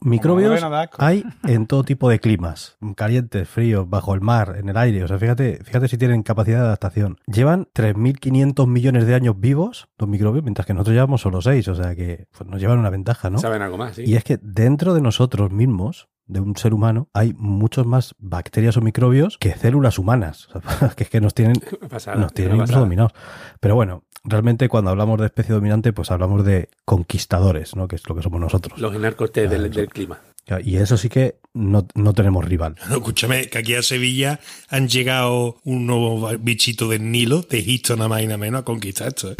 microbios 0.00 0.48
Como 0.50 0.60
no 0.60 0.66
ve, 0.68 0.70
no 0.70 0.76
da 0.76 0.82
asco. 0.82 0.96
hay 1.00 1.24
en 1.44 1.66
todo 1.66 1.82
tipo 1.84 2.08
de 2.10 2.18
climas, 2.20 2.76
calientes, 2.96 3.48
fríos, 3.48 3.88
bajo 3.88 4.14
el 4.14 4.20
mar, 4.20 4.56
en 4.58 4.68
el 4.68 4.76
aire. 4.76 5.02
O 5.04 5.08
sea, 5.08 5.18
fíjate, 5.18 5.60
fíjate 5.64 5.88
si 5.88 5.96
tienen 5.98 6.22
capacidad 6.22 6.58
de 6.60 6.66
adaptación. 6.66 7.18
Llevan 7.26 7.66
3.500 7.74 8.66
millones 8.66 9.06
de 9.06 9.14
años 9.14 9.38
vivos 9.38 9.88
los 9.98 10.08
microbios, 10.08 10.44
mientras 10.44 10.66
que 10.66 10.74
nosotros 10.74 10.94
llevamos 10.94 11.20
solo 11.20 11.40
6. 11.40 11.68
O 11.68 11.74
sea 11.74 11.94
que 11.94 12.26
pues, 12.36 12.48
nos 12.48 12.60
llevan 12.60 12.78
una 12.78 12.90
ventaja, 12.90 13.30
¿no? 13.30 13.38
Saben 13.38 13.62
algo 13.62 13.78
más, 13.78 13.94
sí. 13.96 14.02
Y 14.06 14.16
es 14.16 14.24
que 14.24 14.38
dentro 14.42 14.92
de 14.94 15.00
nosotros 15.00 15.50
mismos, 15.50 16.08
de 16.26 16.40
un 16.40 16.56
ser 16.56 16.74
humano, 16.74 17.08
hay 17.12 17.34
muchos 17.34 17.86
más 17.86 18.14
bacterias 18.18 18.76
o 18.76 18.80
microbios 18.80 19.38
que 19.38 19.54
células 19.54 19.98
humanas. 19.98 20.48
O 20.56 20.78
sea, 20.78 20.88
que 20.90 21.04
es 21.04 21.10
que 21.10 21.20
nos 21.20 21.34
tienen, 21.34 21.54
Pasada, 21.88 22.16
nos 22.16 22.32
tienen 22.32 22.56
incluso 22.56 22.80
dominados. 22.80 23.12
Pero 23.60 23.74
bueno, 23.74 24.04
realmente 24.24 24.68
cuando 24.68 24.90
hablamos 24.90 25.20
de 25.20 25.26
especie 25.26 25.54
dominante, 25.54 25.92
pues 25.92 26.10
hablamos 26.10 26.44
de 26.44 26.68
conquistadores, 26.84 27.76
¿no? 27.76 27.88
Que 27.88 27.96
es 27.96 28.08
lo 28.08 28.16
que 28.16 28.22
somos 28.22 28.40
nosotros. 28.40 28.78
Los 28.80 28.94
enarcostes 28.94 29.48
del, 29.48 29.70
del 29.70 29.88
clima. 29.88 30.18
Y 30.62 30.76
eso 30.76 30.96
sí 30.96 31.08
que 31.08 31.40
no, 31.54 31.88
no 31.94 32.12
tenemos 32.12 32.44
rival. 32.44 32.76
No, 32.88 32.96
escúchame, 32.96 33.48
que 33.48 33.58
aquí 33.58 33.74
a 33.74 33.82
Sevilla 33.82 34.38
han 34.68 34.88
llegado 34.88 35.56
un 35.64 35.86
nuevo 35.86 36.30
bichito 36.38 36.88
del 36.88 37.10
Nilo, 37.10 37.42
de 37.42 37.58
Egipto 37.58 37.96
nada 37.96 38.08
más 38.08 38.22
y 38.22 38.26
nada 38.26 38.38
menos, 38.38 38.60
a 38.60 38.64
conquistar 38.64 39.08
esto. 39.08 39.32
¿eh? 39.32 39.36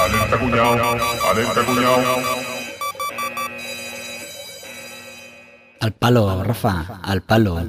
Alerta 0.00 0.38
cuñado, 0.40 0.96
alerta 1.30 1.64
cuñado. 1.64 2.43
Al 5.84 5.92
palo, 5.92 6.42
Rafa, 6.42 6.98
al 7.02 7.20
palo. 7.20 7.62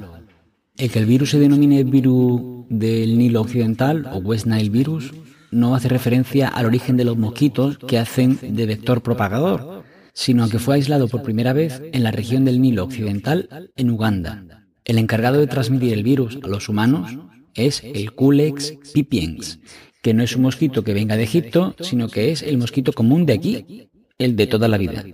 El 0.78 0.90
que 0.90 0.98
el 0.98 1.04
virus 1.04 1.32
se 1.32 1.38
denomine 1.38 1.84
virus 1.84 2.64
del 2.70 3.18
Nilo 3.18 3.42
Occidental 3.42 4.08
o 4.10 4.16
West 4.20 4.46
Nile 4.46 4.70
virus 4.70 5.12
no 5.50 5.74
hace 5.74 5.90
referencia 5.90 6.48
al 6.48 6.64
origen 6.64 6.96
de 6.96 7.04
los 7.04 7.18
mosquitos 7.18 7.76
que 7.76 7.98
hacen 7.98 8.38
de 8.56 8.64
vector 8.64 9.02
propagador, 9.02 9.84
sino 10.14 10.44
a 10.44 10.48
que 10.48 10.58
fue 10.58 10.76
aislado 10.76 11.08
por 11.08 11.22
primera 11.22 11.52
vez 11.52 11.82
en 11.92 12.02
la 12.02 12.10
región 12.10 12.46
del 12.46 12.62
Nilo 12.62 12.84
Occidental, 12.84 13.70
en 13.76 13.90
Uganda. 13.90 14.64
El 14.86 14.96
encargado 14.96 15.38
de 15.38 15.46
transmitir 15.46 15.92
el 15.92 16.02
virus 16.02 16.38
a 16.42 16.48
los 16.48 16.70
humanos 16.70 17.18
es 17.54 17.82
el 17.84 18.12
Culex 18.12 18.78
pipiens, 18.94 19.58
que 20.00 20.14
no 20.14 20.22
es 20.22 20.34
un 20.34 20.40
mosquito 20.40 20.82
que 20.84 20.94
venga 20.94 21.18
de 21.18 21.24
Egipto, 21.24 21.76
sino 21.80 22.08
que 22.08 22.32
es 22.32 22.42
el 22.42 22.56
mosquito 22.56 22.94
común 22.94 23.26
de 23.26 23.34
aquí, 23.34 23.90
el 24.16 24.36
de 24.36 24.46
toda 24.46 24.68
la 24.68 24.78
vida. 24.78 25.04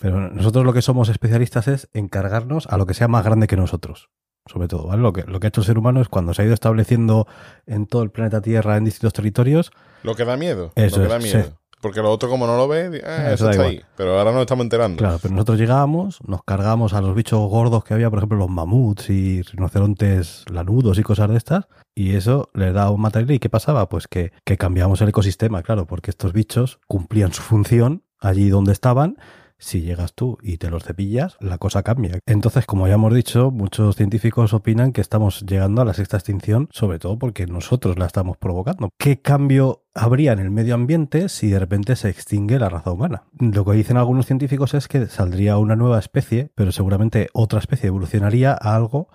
Pero 0.00 0.30
nosotros 0.30 0.64
lo 0.64 0.72
que 0.72 0.82
somos 0.82 1.08
especialistas 1.08 1.68
es 1.68 1.88
encargarnos 1.92 2.66
a 2.66 2.78
lo 2.78 2.86
que 2.86 2.94
sea 2.94 3.08
más 3.08 3.24
grande 3.24 3.46
que 3.46 3.56
nosotros. 3.56 4.08
Sobre 4.46 4.68
todo, 4.68 4.86
¿vale? 4.86 5.02
Lo 5.02 5.12
que, 5.12 5.22
lo 5.24 5.38
que 5.38 5.46
ha 5.46 5.48
hecho 5.48 5.60
el 5.60 5.66
ser 5.66 5.78
humano 5.78 6.00
es 6.00 6.08
cuando 6.08 6.32
se 6.32 6.42
ha 6.42 6.44
ido 6.46 6.54
estableciendo 6.54 7.28
en 7.66 7.86
todo 7.86 8.02
el 8.02 8.10
planeta 8.10 8.40
Tierra, 8.40 8.78
en 8.78 8.84
distintos 8.84 9.12
territorios, 9.12 9.70
Lo 10.02 10.14
que 10.14 10.24
da 10.24 10.36
miedo. 10.38 10.72
Eso 10.74 10.96
lo 10.96 11.02
que 11.02 11.08
da 11.08 11.18
es, 11.18 11.22
miedo. 11.22 11.59
Porque 11.80 12.02
lo 12.02 12.10
otro, 12.10 12.28
como 12.28 12.46
no 12.46 12.56
lo 12.58 12.68
ve, 12.68 12.90
di- 12.90 13.00
ah, 13.02 13.32
Eso 13.32 13.46
eso 13.46 13.50
está 13.50 13.54
igual. 13.54 13.68
ahí. 13.70 13.80
Pero 13.96 14.18
ahora 14.18 14.32
nos 14.32 14.42
estamos 14.42 14.64
enterando. 14.64 14.98
Claro, 14.98 15.18
pero 15.22 15.32
nosotros 15.32 15.58
llegábamos, 15.58 16.18
nos 16.26 16.42
cargábamos 16.44 16.92
a 16.92 17.00
los 17.00 17.14
bichos 17.14 17.40
gordos 17.48 17.84
que 17.84 17.94
había, 17.94 18.10
por 18.10 18.18
ejemplo, 18.18 18.36
los 18.36 18.50
mamuts 18.50 19.08
y 19.08 19.40
rinocerontes 19.42 20.44
lanudos 20.52 20.98
y 20.98 21.02
cosas 21.02 21.30
de 21.30 21.36
estas, 21.38 21.68
y 21.94 22.16
eso 22.16 22.50
les 22.54 22.74
daba 22.74 22.90
un 22.90 23.00
material. 23.00 23.30
¿Y 23.30 23.38
qué 23.38 23.48
pasaba? 23.48 23.88
Pues 23.88 24.08
que, 24.08 24.32
que 24.44 24.56
cambiábamos 24.58 25.00
el 25.00 25.08
ecosistema, 25.08 25.62
claro, 25.62 25.86
porque 25.86 26.10
estos 26.10 26.32
bichos 26.34 26.80
cumplían 26.86 27.32
su 27.32 27.42
función 27.42 28.04
allí 28.20 28.50
donde 28.50 28.72
estaban. 28.72 29.16
Si 29.60 29.82
llegas 29.82 30.14
tú 30.14 30.38
y 30.42 30.56
te 30.56 30.70
los 30.70 30.84
cepillas, 30.84 31.36
la 31.38 31.58
cosa 31.58 31.82
cambia. 31.82 32.18
Entonces, 32.26 32.64
como 32.64 32.88
ya 32.88 32.94
hemos 32.94 33.14
dicho, 33.14 33.50
muchos 33.50 33.94
científicos 33.94 34.54
opinan 34.54 34.92
que 34.92 35.02
estamos 35.02 35.42
llegando 35.42 35.82
a 35.82 35.84
la 35.84 35.92
sexta 35.92 36.16
extinción, 36.16 36.68
sobre 36.72 36.98
todo 36.98 37.18
porque 37.18 37.46
nosotros 37.46 37.98
la 37.98 38.06
estamos 38.06 38.38
provocando. 38.38 38.88
¿Qué 38.98 39.20
cambio 39.20 39.84
habría 39.94 40.32
en 40.32 40.38
el 40.38 40.50
medio 40.50 40.74
ambiente 40.74 41.28
si 41.28 41.50
de 41.50 41.58
repente 41.58 41.94
se 41.94 42.08
extingue 42.08 42.58
la 42.58 42.70
raza 42.70 42.90
humana? 42.90 43.24
Lo 43.38 43.66
que 43.66 43.72
dicen 43.72 43.98
algunos 43.98 44.24
científicos 44.24 44.72
es 44.72 44.88
que 44.88 45.06
saldría 45.06 45.58
una 45.58 45.76
nueva 45.76 45.98
especie, 45.98 46.50
pero 46.54 46.72
seguramente 46.72 47.28
otra 47.34 47.58
especie 47.58 47.88
evolucionaría 47.88 48.52
a 48.52 48.74
algo 48.74 49.08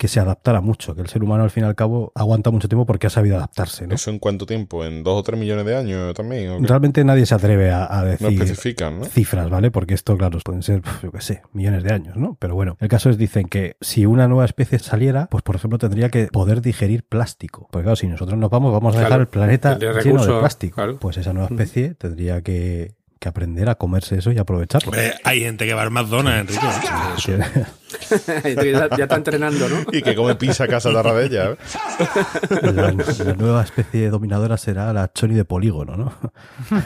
que 0.00 0.08
se 0.08 0.18
adaptara 0.18 0.62
mucho, 0.62 0.94
que 0.94 1.02
el 1.02 1.08
ser 1.08 1.22
humano 1.22 1.44
al 1.44 1.50
fin 1.50 1.62
y 1.62 1.66
al 1.66 1.74
cabo 1.74 2.10
aguanta 2.14 2.50
mucho 2.50 2.68
tiempo 2.70 2.86
porque 2.86 3.06
ha 3.06 3.10
sabido 3.10 3.36
adaptarse. 3.36 3.86
¿no? 3.86 3.94
¿Eso 3.94 4.08
en 4.10 4.18
cuánto 4.18 4.46
tiempo? 4.46 4.82
¿En 4.82 5.02
dos 5.04 5.20
o 5.20 5.22
tres 5.22 5.38
millones 5.38 5.66
de 5.66 5.76
años 5.76 6.14
también? 6.14 6.64
Realmente 6.66 7.04
nadie 7.04 7.26
se 7.26 7.34
atreve 7.34 7.70
a, 7.70 7.84
a 7.84 8.00
No 8.00 8.06
decir 8.06 8.28
especifican, 8.42 9.00
¿no? 9.00 9.04
cifras, 9.04 9.50
¿vale? 9.50 9.70
Porque 9.70 9.92
esto, 9.92 10.16
claro, 10.16 10.38
pueden 10.42 10.62
ser, 10.62 10.80
yo 11.02 11.12
qué 11.12 11.20
sé, 11.20 11.42
millones 11.52 11.82
de 11.84 11.92
años, 11.92 12.16
¿no? 12.16 12.34
Pero 12.40 12.54
bueno, 12.54 12.78
el 12.80 12.88
caso 12.88 13.10
es, 13.10 13.18
dicen 13.18 13.44
que 13.46 13.76
si 13.82 14.06
una 14.06 14.26
nueva 14.26 14.46
especie 14.46 14.78
saliera, 14.78 15.26
pues 15.30 15.42
por 15.42 15.56
ejemplo 15.56 15.78
tendría 15.78 16.08
que 16.08 16.28
poder 16.28 16.62
digerir 16.62 17.04
plástico. 17.04 17.68
Porque 17.70 17.82
claro, 17.82 17.96
si 17.96 18.08
nosotros 18.08 18.38
nos 18.38 18.48
vamos, 18.48 18.72
vamos 18.72 18.94
a 18.94 19.00
Claro, 19.00 19.04
dejar 19.08 19.20
el 19.20 19.26
planeta 19.28 19.78
tendría 19.78 20.00
lleno 20.02 20.24
de 20.24 20.38
plástico. 20.40 20.76
claro. 20.76 20.98
Pues 20.98 21.18
esa 21.18 21.34
nueva 21.34 21.48
especie 21.50 21.92
tendría 21.94 22.40
que, 22.40 22.94
que 23.20 23.28
aprender 23.28 23.68
a 23.68 23.74
comerse 23.74 24.16
eso 24.16 24.32
y 24.32 24.38
aprovecharlo. 24.38 24.88
Hombre, 24.90 25.14
hay 25.24 25.40
gente 25.42 25.66
que 25.66 25.74
va 25.74 25.82
al 25.82 25.90
McDonald's, 25.90 26.56
Enrique. 26.56 26.66
Eso. 27.18 27.32
ya, 28.62 28.96
ya 28.96 29.04
está 29.04 29.16
entrenando, 29.16 29.68
¿no? 29.68 29.84
Y 29.92 30.00
que 30.00 30.14
come 30.14 30.36
pizza 30.36 30.64
a 30.64 30.68
casa 30.68 30.88
de 30.88 30.98
Arradella. 30.98 31.50
¿eh? 31.50 31.56
la, 32.62 32.92
la 32.92 33.34
nueva 33.34 33.62
especie 33.62 34.08
dominadora 34.08 34.56
será 34.56 34.92
la 34.94 35.12
choni 35.12 35.34
de 35.34 35.44
polígono, 35.44 35.96
¿no? 35.96 36.12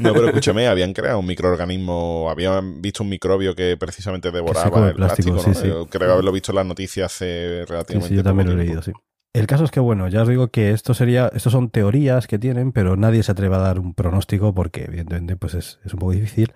No, 0.00 0.12
pero 0.12 0.26
escúchame, 0.28 0.66
habían 0.66 0.92
creado 0.92 1.20
un 1.20 1.26
microorganismo, 1.26 2.28
habían 2.30 2.82
visto 2.82 3.02
un 3.04 3.10
microbio 3.10 3.54
que 3.54 3.76
precisamente 3.76 4.30
devoraba 4.32 4.70
come 4.70 4.88
el 4.88 4.94
plástico, 4.94 5.32
plástico, 5.32 5.50
¿no? 5.50 5.54
sí, 5.54 5.62
sí. 5.62 5.68
Yo 5.68 5.86
creo 5.86 6.12
haberlo 6.12 6.32
visto 6.32 6.52
en 6.52 6.56
las 6.56 6.66
noticias 6.66 7.12
hace 7.12 7.60
Sí, 7.64 7.70
relativamente 7.70 8.08
sí, 8.08 8.16
yo 8.16 8.22
también 8.22 8.48
lo 8.48 8.54
he 8.54 8.64
tiempo. 8.64 8.80
leído, 8.80 8.82
sí. 8.82 8.92
El 9.34 9.48
caso 9.48 9.64
es 9.64 9.72
que, 9.72 9.80
bueno, 9.80 10.06
ya 10.06 10.22
os 10.22 10.28
digo 10.28 10.48
que 10.48 10.70
esto 10.70 10.94
sería, 10.94 11.28
estos 11.34 11.52
son 11.52 11.68
teorías 11.68 12.28
que 12.28 12.38
tienen, 12.38 12.70
pero 12.70 12.96
nadie 12.96 13.24
se 13.24 13.32
atreve 13.32 13.56
a 13.56 13.58
dar 13.58 13.80
un 13.80 13.92
pronóstico 13.92 14.54
porque, 14.54 14.84
evidentemente, 14.84 15.36
pues 15.36 15.54
es, 15.54 15.80
es 15.84 15.92
un 15.92 15.98
poco 15.98 16.12
difícil. 16.12 16.52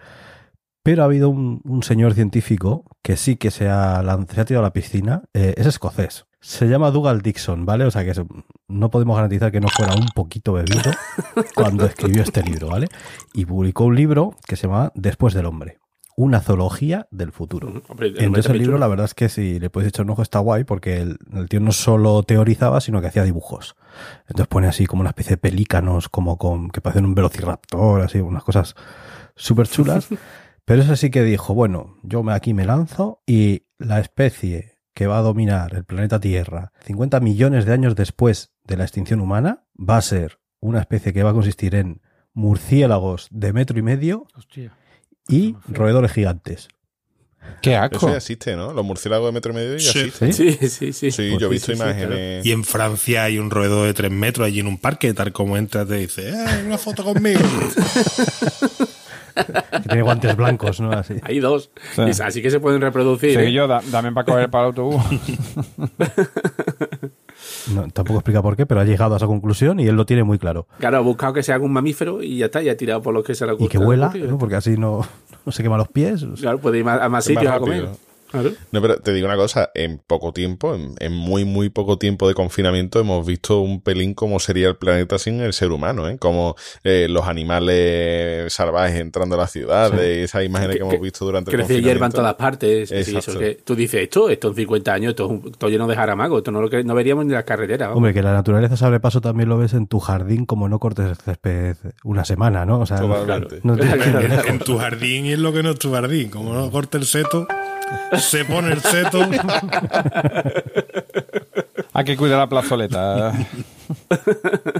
Pero 0.84 1.02
ha 1.02 1.06
habido 1.06 1.28
un, 1.28 1.60
un 1.64 1.82
señor 1.82 2.14
científico 2.14 2.84
que 3.02 3.16
sí 3.16 3.34
que 3.36 3.50
se 3.50 3.68
ha, 3.68 4.00
se 4.30 4.40
ha 4.40 4.44
tirado 4.44 4.64
a 4.64 4.68
la 4.68 4.72
piscina. 4.72 5.24
eh, 5.34 5.54
es 5.56 5.66
escocés. 5.66 6.26
Se 6.40 6.68
llama 6.68 6.92
Dougal 6.92 7.20
Dixon, 7.20 7.66
¿vale? 7.66 7.84
O 7.84 7.90
sea 7.90 8.04
que 8.04 8.12
no 8.68 8.90
podemos 8.90 9.16
garantizar 9.16 9.50
que 9.50 9.60
no 9.60 9.68
fuera 9.68 9.94
un 9.94 10.06
poquito 10.14 10.52
bebido 10.52 10.92
cuando 11.56 11.84
escribió 11.84 12.22
este 12.22 12.44
libro, 12.44 12.68
¿vale? 12.68 12.86
Y 13.34 13.44
publicó 13.44 13.86
un 13.86 13.96
libro 13.96 14.36
que 14.46 14.54
se 14.54 14.68
llama 14.68 14.92
Después 14.94 15.34
del 15.34 15.46
hombre. 15.46 15.78
Una 16.20 16.40
zoología 16.40 17.06
del 17.12 17.30
futuro. 17.30 17.80
Hombre, 17.86 18.08
Entonces 18.08 18.50
el 18.50 18.58
libro, 18.58 18.72
chulo. 18.72 18.78
la 18.78 18.88
verdad 18.88 19.04
es 19.04 19.14
que 19.14 19.28
si 19.28 19.60
le 19.60 19.70
puedes 19.70 19.88
echar 19.88 20.04
un 20.04 20.10
ojo 20.10 20.22
está 20.22 20.40
guay 20.40 20.64
porque 20.64 21.00
el, 21.00 21.16
el 21.32 21.48
tío 21.48 21.60
no 21.60 21.70
solo 21.70 22.24
teorizaba, 22.24 22.80
sino 22.80 23.00
que 23.00 23.06
hacía 23.06 23.22
dibujos. 23.22 23.76
Entonces 24.22 24.48
pone 24.48 24.66
así 24.66 24.86
como 24.86 25.02
una 25.02 25.10
especie 25.10 25.34
de 25.34 25.36
pelícanos, 25.36 26.08
como 26.08 26.36
con 26.36 26.70
que 26.70 26.80
parecen 26.80 27.04
un 27.04 27.14
velociraptor, 27.14 28.00
así, 28.00 28.18
unas 28.18 28.42
cosas 28.42 28.74
súper 29.36 29.68
chulas. 29.68 30.08
Pero 30.64 30.82
eso 30.82 30.96
sí 30.96 31.10
que 31.10 31.22
dijo, 31.22 31.54
bueno, 31.54 31.98
yo 32.02 32.28
aquí 32.30 32.52
me 32.52 32.64
lanzo 32.64 33.22
y 33.24 33.62
la 33.78 34.00
especie 34.00 34.80
que 34.94 35.06
va 35.06 35.18
a 35.18 35.22
dominar 35.22 35.76
el 35.76 35.84
planeta 35.84 36.18
Tierra 36.18 36.72
50 36.84 37.20
millones 37.20 37.64
de 37.64 37.74
años 37.74 37.94
después 37.94 38.52
de 38.64 38.76
la 38.76 38.82
extinción 38.82 39.20
humana 39.20 39.66
va 39.78 39.98
a 39.98 40.02
ser 40.02 40.40
una 40.58 40.80
especie 40.80 41.12
que 41.12 41.22
va 41.22 41.30
a 41.30 41.34
consistir 41.34 41.76
en 41.76 42.02
murciélagos 42.34 43.28
de 43.30 43.52
metro 43.52 43.78
y 43.78 43.82
medio 43.82 44.26
Hostia. 44.36 44.76
Y 45.28 45.54
roedores 45.68 46.12
gigantes. 46.12 46.68
Qué 47.62 47.72
Eso 47.74 47.82
asco. 47.82 48.10
ya 48.10 48.16
existe, 48.16 48.56
¿no? 48.56 48.72
Los 48.74 48.84
murciélagos 48.84 49.26
de 49.28 49.32
metro 49.32 49.52
y 49.52 49.54
medio 49.56 49.76
ya 49.78 49.90
Sí. 49.92 49.98
existen. 50.00 50.32
¿Sí? 50.32 50.52
Sí, 50.52 50.68
sí, 50.68 50.92
sí. 50.92 51.10
Sí, 51.10 51.28
Pues 51.30 51.40
yo 51.40 51.46
he 51.46 51.50
sí, 51.50 51.54
visto 51.54 51.66
sí, 51.72 51.76
sí, 51.78 51.82
imágenes. 51.82 52.44
Y 52.46 52.52
en 52.52 52.62
Francia 52.64 53.24
hay 53.24 53.38
un 53.38 53.50
roedor 53.50 53.86
de 53.86 53.94
3 53.94 54.10
metros 54.10 54.46
allí 54.46 54.60
en 54.60 54.66
un 54.66 54.76
parque, 54.78 55.12
tal 55.14 55.32
como 55.32 55.56
entras, 55.56 55.88
te 55.88 55.94
dice, 55.96 56.28
¡eh, 56.30 56.62
una 56.66 56.76
foto 56.78 57.02
conmigo! 57.04 57.40
Que 59.34 59.80
tiene 59.88 60.02
guantes 60.02 60.36
blancos, 60.36 60.80
¿no? 60.80 60.92
Así. 60.92 61.14
Hay 61.22 61.38
dos. 61.40 61.70
Sí. 61.94 62.02
Y 62.02 62.10
Así 62.22 62.42
que 62.42 62.50
se 62.50 62.60
pueden 62.60 62.80
reproducir. 62.80 63.34
Soy 63.34 63.46
¿eh? 63.46 63.52
yo, 63.52 63.66
da- 63.66 63.82
dame 63.90 64.12
para 64.12 64.24
coger 64.26 64.50
para 64.50 64.64
el 64.64 64.66
autobús. 64.68 65.02
No, 67.74 67.88
tampoco 67.90 68.18
explica 68.20 68.42
por 68.42 68.56
qué, 68.56 68.66
pero 68.66 68.80
ha 68.80 68.84
llegado 68.84 69.14
a 69.14 69.16
esa 69.18 69.26
conclusión 69.26 69.80
y 69.80 69.86
él 69.86 69.96
lo 69.96 70.06
tiene 70.06 70.24
muy 70.24 70.38
claro. 70.38 70.66
Claro, 70.78 70.98
ha 70.98 71.00
buscado 71.00 71.32
que 71.32 71.42
sea 71.42 71.54
algún 71.56 71.72
mamífero 71.72 72.22
y 72.22 72.38
ya 72.38 72.46
está, 72.46 72.62
ya 72.62 72.72
ha 72.72 72.76
tirado 72.76 73.02
por 73.02 73.12
los 73.14 73.24
que 73.24 73.34
se 73.34 73.44
le 73.46 73.52
ha 73.52 73.54
Y 73.58 73.68
que 73.68 73.78
huela, 73.78 74.12
¿no? 74.14 74.38
porque 74.38 74.56
así 74.56 74.76
no, 74.76 75.00
no 75.46 75.52
se 75.52 75.62
quema 75.62 75.76
los 75.76 75.88
pies. 75.88 76.24
Claro, 76.40 76.58
puede 76.58 76.78
ir 76.78 76.84
más- 76.84 77.00
a 77.00 77.08
más 77.08 77.24
sitios 77.24 77.46
a 77.52 77.58
rápido. 77.58 77.92
Claro. 78.30 78.50
No, 78.72 78.80
pero 78.82 78.98
te 78.98 79.12
digo 79.12 79.26
una 79.26 79.36
cosa, 79.36 79.70
en 79.74 79.98
poco 80.06 80.32
tiempo, 80.32 80.74
en, 80.74 80.94
en 81.00 81.12
muy, 81.12 81.44
muy 81.44 81.68
poco 81.70 81.98
tiempo 81.98 82.28
de 82.28 82.34
confinamiento, 82.34 83.00
hemos 83.00 83.26
visto 83.26 83.60
un 83.60 83.80
pelín 83.80 84.14
cómo 84.14 84.38
sería 84.40 84.68
el 84.68 84.76
planeta 84.76 85.18
sin 85.18 85.40
el 85.40 85.52
ser 85.52 85.72
humano, 85.72 86.08
¿eh? 86.08 86.18
Como 86.18 86.54
eh, 86.84 87.06
los 87.08 87.26
animales 87.26 88.52
salvajes 88.52 89.00
entrando 89.00 89.34
a 89.34 89.38
las 89.38 89.52
ciudades, 89.52 90.00
esas 90.24 90.44
imágenes 90.44 90.76
que, 90.76 90.82
Que- 90.82 90.88
hemos 90.88 91.00
visto 91.00 91.24
durante 91.24 91.50
el 91.50 91.56
Crece 91.56 91.74
hierba 91.82 92.06
en 92.06 92.12
confinamiento. 92.12 92.16
todas 92.18 92.34
partes. 92.34 92.88
sí, 92.88 92.94
Exacto. 92.96 93.30
eso 93.30 93.38
que 93.38 93.54
tú 93.64 93.74
dices, 93.74 94.02
esto, 94.02 94.28
esto 94.30 94.48
en 94.48 94.54
50 94.54 94.92
años, 94.92 95.10
esto, 95.10 95.24
es 95.24 95.30
un- 95.30 95.50
esto 95.50 95.68
lleno 95.68 95.86
de 95.86 95.94
jaramago, 95.96 96.38
esto 96.38 96.50
no 96.50 96.60
lo 96.60 96.68
que 96.70 96.84
no 96.84 96.94
veríamos 96.94 97.24
ni 97.26 97.32
las 97.32 97.44
carreteras. 97.44 97.90
Hombre, 97.94 98.12
que 98.14 98.22
la 98.22 98.32
naturaleza 98.32 98.76
sabe 98.76 99.00
paso 99.00 99.20
también 99.20 99.48
lo 99.48 99.58
ves 99.58 99.72
en 99.74 99.86
tu 99.86 100.00
jardín 100.00 100.46
como 100.46 100.68
no 100.68 100.78
cortes 100.78 101.06
el 101.06 101.16
césped 101.16 101.76
una 102.04 102.24
semana, 102.24 102.64
¿no? 102.66 102.80
O 102.80 102.86
sea, 102.86 103.00
no 103.00 103.76
en 104.46 104.58
tu 104.60 104.78
jardín 104.78 105.26
y 105.26 105.32
es 105.32 105.38
lo 105.38 105.52
que 105.52 105.62
no 105.62 105.70
es 105.70 105.78
tu 105.78 105.92
jardín. 105.92 106.30
Como 106.30 106.52
no 106.54 106.70
corta 106.70 106.98
el 106.98 107.04
seto, 107.06 107.46
se 108.18 108.44
pone 108.44 108.72
el 108.72 108.80
seto. 108.80 109.20
Hay 111.92 112.04
que 112.04 112.16
cuidar 112.16 112.38
la 112.38 112.48
plazoleta. 112.48 113.30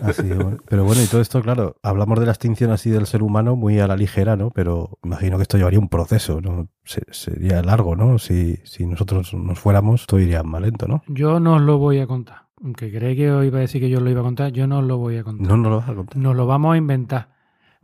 Así, 0.03 0.23
bueno. 0.23 0.59
Pero 0.69 0.85
bueno, 0.85 1.03
y 1.03 1.07
todo 1.07 1.21
esto, 1.21 1.41
claro, 1.43 1.77
hablamos 1.83 2.21
de 2.21 2.27
la 2.27 2.33
extinción 2.33 2.71
así 2.71 2.91
del 2.91 3.07
ser 3.07 3.23
humano 3.23 3.57
muy 3.57 3.81
a 3.81 3.87
la 3.87 3.97
ligera, 3.97 4.37
¿no? 4.37 4.51
Pero 4.51 4.99
imagino 5.03 5.37
que 5.37 5.43
esto 5.43 5.57
llevaría 5.59 5.79
un 5.81 5.89
proceso, 5.89 6.41
¿no? 6.41 6.69
Se- 6.85 7.03
sería 7.11 7.63
largo, 7.63 7.97
¿no? 7.97 8.19
Si, 8.19 8.57
si 8.65 8.87
nosotros 8.87 9.35
nos 9.35 9.59
fuéramos, 9.59 10.07
todo 10.07 10.21
iría 10.21 10.43
más 10.43 10.61
lento, 10.63 10.87
¿no? 10.87 11.03
Yo 11.09 11.41
no 11.41 11.55
os 11.57 11.63
lo 11.63 11.79
voy 11.79 11.99
a 12.01 12.07
contar. 12.07 12.43
Aunque 12.63 12.91
cree 12.93 13.17
que 13.17 13.31
os 13.31 13.45
iba 13.45 13.59
a 13.59 13.63
decir 13.63 13.81
que 13.81 13.89
yo 13.91 13.99
os 13.99 14.05
lo 14.05 14.11
iba 14.11 14.21
a 14.21 14.25
contar, 14.25 14.53
yo 14.53 14.67
no 14.67 14.79
os 14.79 14.85
lo 14.85 14.99
voy 14.99 15.17
a 15.17 15.25
contar. 15.25 15.47
No 15.47 15.57
nos 15.57 15.71
lo 15.71 15.77
vas 15.79 15.89
a 15.89 15.95
contar. 15.95 16.17
Nos 16.17 16.37
lo 16.37 16.47
vamos 16.47 16.75
a 16.75 16.77
inventar. 16.77 17.29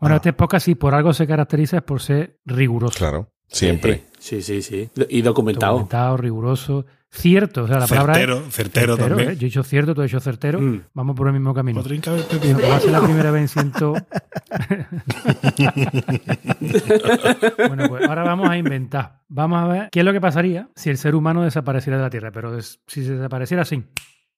Bueno, 0.01 0.15
Ah. 0.15 0.17
este 0.17 0.33
podcast, 0.33 0.67
si 0.67 0.75
por 0.75 0.95
algo 0.95 1.13
se 1.13 1.27
caracteriza, 1.27 1.79
es 1.79 1.83
por 1.83 2.01
ser 2.01 2.39
riguroso. 2.45 2.99
Claro, 2.99 3.31
siempre. 3.49 4.05
Sí, 4.25 4.41
sí, 4.41 4.63
sí. 4.63 4.89
Y 5.11 5.21
documentado. 5.21 5.73
Documentado, 5.75 6.17
riguroso, 6.17 6.87
cierto. 7.11 7.65
O 7.65 7.69
sea, 7.69 7.79
la 7.79 7.87
palabra 7.87 8.15
Certero, 8.15 8.39
es 8.39 8.55
certero 8.55 8.97
también. 8.97 9.31
¿eh? 9.33 9.37
Yo 9.37 9.43
he 9.43 9.51
dicho 9.51 9.63
cierto, 9.63 9.95
tú 9.95 10.01
has 10.01 10.07
dicho 10.07 10.19
certero. 10.19 10.59
Mm. 10.63 10.81
Vamos 10.95 11.15
por 11.15 11.27
el 11.27 11.35
mismo 11.35 11.53
camino. 11.53 11.83
Va 11.83 12.77
a 12.77 12.81
ser 12.81 12.91
la 12.91 13.03
primera 13.03 13.31
vez 13.31 13.43
en 13.43 13.49
ciento... 13.49 13.93
bueno, 17.69 17.89
pues 17.91 18.09
ahora 18.09 18.25
vamos 18.25 18.49
a 18.49 18.57
inventar. 18.57 19.21
Vamos 19.29 19.63
a 19.63 19.67
ver 19.67 19.89
qué 19.93 19.99
es 20.01 20.07
lo 20.07 20.15
que 20.15 20.23
pasaría 20.23 20.71
si 20.75 20.89
el 20.89 20.97
ser 20.97 21.15
humano 21.15 21.43
desapareciera 21.43 21.99
de 21.99 22.05
la 22.05 22.11
Tierra. 22.11 22.31
Pero 22.33 22.57
es- 22.57 22.81
si 22.87 23.05
se 23.05 23.17
desapareciera 23.17 23.61
así, 23.63 23.85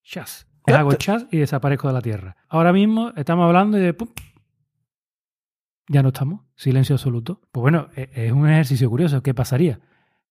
chas. 0.03 0.49
Hago 0.67 0.95
chas 0.95 1.27
y 1.31 1.39
desaparezco 1.39 1.87
de 1.87 1.95
la 1.95 2.01
Tierra. 2.03 2.37
Ahora 2.49 2.73
mismo 2.73 3.13
estamos 3.17 3.47
hablando 3.47 3.79
y 3.79 3.83
de... 3.83 3.95
pum, 3.95 4.09
ya 5.89 6.03
no 6.03 6.09
estamos. 6.09 6.41
Silencio 6.57 6.95
absoluto. 6.97 7.41
Pues 7.53 7.63
bueno, 7.63 7.89
e- 7.97 8.09
es 8.15 8.33
un 8.33 8.49
ejercicio 8.49 8.89
curioso. 8.91 9.23
¿Qué 9.23 9.35
pasaría? 9.35 9.79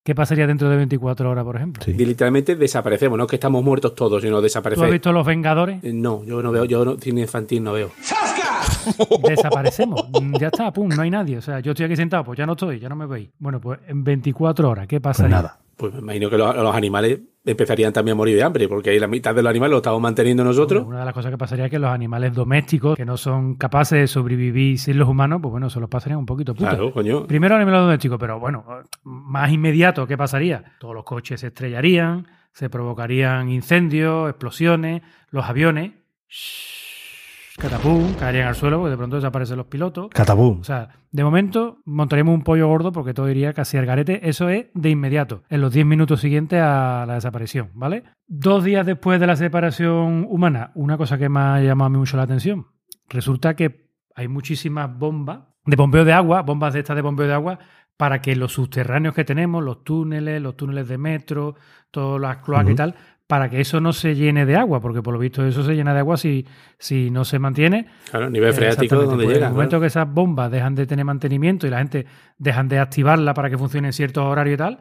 ¿Qué 0.03 0.14
pasaría 0.14 0.45
dentro 0.45 0.70
de 0.70 0.78
24 0.78 1.30
horas, 1.32 1.43
por 1.43 1.56
ejemplo? 1.56 1.84
Sí. 1.84 1.93
Literalmente 1.93 2.56
desaparecemos, 2.56 3.18
no 3.18 3.24
es 3.24 3.30
que 3.30 3.38
estamos 3.38 3.64
muertos 3.64 3.95
todos, 3.95 4.22
sino 4.22 4.34
¿Tú 4.34 4.38
has 4.38 4.43
desaparecemos. 4.43 4.91
visto 4.91 5.12
Los 5.12 5.26
Vengadores? 5.26 5.84
Eh, 5.84 5.93
No, 5.93 6.24
yo 6.24 6.43
no 6.43 6.51
veo, 6.51 6.66
yo 6.66 6.86
no, 6.86 6.95
cine 6.97 7.22
infantil 7.22 7.64
no 7.64 7.74
veo. 7.74 7.89
Desaparecemos. 9.28 10.08
Mm, 10.22 10.36
Ya 10.39 10.47
está, 10.47 10.72
pum, 10.72 10.89
no 10.89 11.01
hay 11.01 11.10
nadie. 11.10 11.38
O 11.38 11.41
sea, 11.41 11.60
yo 11.60 11.72
estoy 11.72 11.86
aquí 11.88 11.95
sentado, 11.95 12.24
pues 12.24 12.38
ya 12.38 12.45
no 12.45 12.51
estoy, 12.53 12.80
ya 12.80 12.88
no 12.89 12.95
me 12.95 13.06
veis. 13.08 13.30
Bueno, 13.39 13.60
pues 13.60 13.80
en 13.88 14.03
24 14.03 14.70
horas, 14.70 14.88
¿qué 14.88 14.99
Pues 15.01 15.18
pasaría? 15.18 15.36
nada. 15.38 15.60
Pues 15.78 15.93
me 15.93 15.99
imagino 15.99 16.30
que 16.30 16.38
los, 16.38 16.55
los 16.55 16.76
animales 16.76 17.19
empezarían 17.43 17.93
también 17.93 18.13
a 18.13 18.15
morir 18.15 18.36
de 18.36 18.43
hambre, 18.43 18.67
porque 18.67 18.89
ahí 18.89 18.99
la 18.99 19.07
mitad 19.07 19.36
de 19.36 19.43
los 19.43 19.49
animales 19.49 19.71
los 19.71 19.80
estamos 19.80 20.01
manteniendo 20.01 20.43
nosotros. 20.43 20.86
Una 20.86 20.99
de 20.99 21.05
las 21.05 21.13
cosas 21.13 21.32
que 21.32 21.38
pasaría 21.38 21.65
es 21.65 21.71
que 21.71 21.80
los 21.80 21.91
animales 21.91 22.34
domésticos, 22.34 22.95
que 22.95 23.05
no 23.05 23.17
son 23.17 23.55
capaces 23.55 23.99
de 23.99 24.07
sobrevivir 24.07 24.80
sin 24.80 24.97
los 24.97 25.07
humanos, 25.07 25.39
pues 25.41 25.51
bueno, 25.51 25.69
se 25.69 25.80
los 25.80 25.89
pasarían 25.89 26.19
un 26.19 26.26
poquito 26.26 26.55
puta. 26.55 26.71
Claro, 26.71 26.91
coño. 26.91 27.28
Primero 27.28 27.55
animales 27.55 27.82
domésticos, 27.82 28.17
pero 28.19 28.39
bueno, 28.39 28.65
más 29.03 29.51
inmediato, 29.51 30.07
¿qué 30.07 30.17
pasaría? 30.17 30.63
Todos 30.80 30.95
los 30.95 31.03
coches 31.03 31.39
se 31.41 31.47
estrellarían, 31.47 32.28
se 32.51 32.69
provocarían 32.69 33.49
incendios, 33.49 34.30
explosiones, 34.30 35.01
los 35.30 35.45
aviones 35.45 35.91
shh, 36.30 36.84
catapum, 37.58 38.14
caerían 38.16 38.47
al 38.47 38.56
suelo 38.56 38.80
porque 38.80 38.91
de 38.91 38.97
pronto 38.97 39.16
desaparecen 39.16 39.58
los 39.58 39.68
pilotos. 39.68 40.10
Catabum. 40.10 40.60
O 40.60 40.64
sea, 40.64 40.89
de 41.12 41.24
momento 41.24 41.80
montaríamos 41.86 42.34
un 42.36 42.43
pollo 42.43 42.68
gordo 42.68 42.91
porque 42.91 43.14
todo 43.14 43.30
iría 43.30 43.53
casi 43.53 43.78
al 43.78 43.86
garete. 43.86 44.28
Eso 44.28 44.49
es 44.49 44.68
de 44.74 44.89
inmediato, 44.89 45.43
en 45.49 45.62
los 45.62 45.74
10 45.74 45.86
minutos 45.86 46.22
siguientes 46.22 46.60
a 46.62 47.06
la 47.08 47.16
desaparición, 47.16 47.72
¿vale? 47.74 48.03
Dos 48.28 48.64
días 48.64 48.86
después 48.86 49.20
de 49.20 49.28
la 49.28 49.36
separación 49.36 50.26
humana, 50.30 50.72
una 50.76 50.97
cosa 50.97 51.18
que 51.18 51.30
me 51.30 51.39
ha 51.39 51.62
llamado 51.62 51.88
a 51.88 51.89
mí 51.89 51.97
mucho 51.97 52.18
la 52.18 52.24
atención. 52.24 52.68
Resulta 53.10 53.56
que 53.56 53.89
hay 54.16 54.28
muchísimas 54.28 54.97
bombas 54.97 55.41
de 55.66 55.76
bombeo 55.76 56.06
de 56.06 56.14
agua, 56.14 56.41
bombas 56.41 56.74
de 56.74 56.80
estas 56.80 56.95
de 56.95 57.01
bombeo 57.01 57.28
de 57.28 57.34
agua, 57.34 57.60
para 57.97 58.22
que 58.22 58.36
los 58.36 58.53
subterráneos 58.53 59.16
que 59.16 59.24
tenemos, 59.24 59.64
los 59.64 59.84
túneles, 59.84 60.41
los 60.41 60.58
túneles 60.58 60.88
de 60.88 60.97
metro, 60.97 61.56
todas 61.91 62.22
las 62.22 62.38
cloacas 62.38 62.72
y 62.72 62.76
tal, 62.76 62.95
para 63.28 63.49
que 63.49 63.59
eso 63.59 63.82
no 63.82 63.91
se 63.91 64.13
llene 64.15 64.45
de 64.45 64.55
agua, 64.55 64.80
porque 64.80 65.01
por 65.01 65.13
lo 65.13 65.19
visto 65.19 65.43
eso 65.45 65.63
se 65.63 65.73
llena 65.73 65.93
de 65.93 65.99
agua 65.99 66.15
si, 66.17 66.45
si 66.78 67.09
no 67.09 67.26
se 67.26 67.39
mantiene 67.39 67.88
Claro, 68.11 68.30
nivel 68.30 68.53
freático 68.53 68.84
Exactamente, 68.84 69.09
donde 69.09 69.23
pues 69.26 69.34
llega. 69.36 69.45
En 69.47 69.51
el 69.51 69.55
momento 69.55 69.80
que 69.80 69.88
esas 69.88 70.07
bombas 70.11 70.51
dejan 70.51 70.76
de 70.76 70.86
tener 70.86 71.05
mantenimiento 71.05 71.65
y 71.65 71.71
la 71.71 71.80
gente 71.80 72.05
dejan 72.38 72.67
de 72.67 72.78
activarla 72.80 73.34
para 73.34 73.49
que 73.49 73.57
funcione 73.57 73.88
en 73.88 73.93
ciertos 73.93 74.23
horarios 74.26 74.53
y 74.55 74.57
tal, 74.57 74.78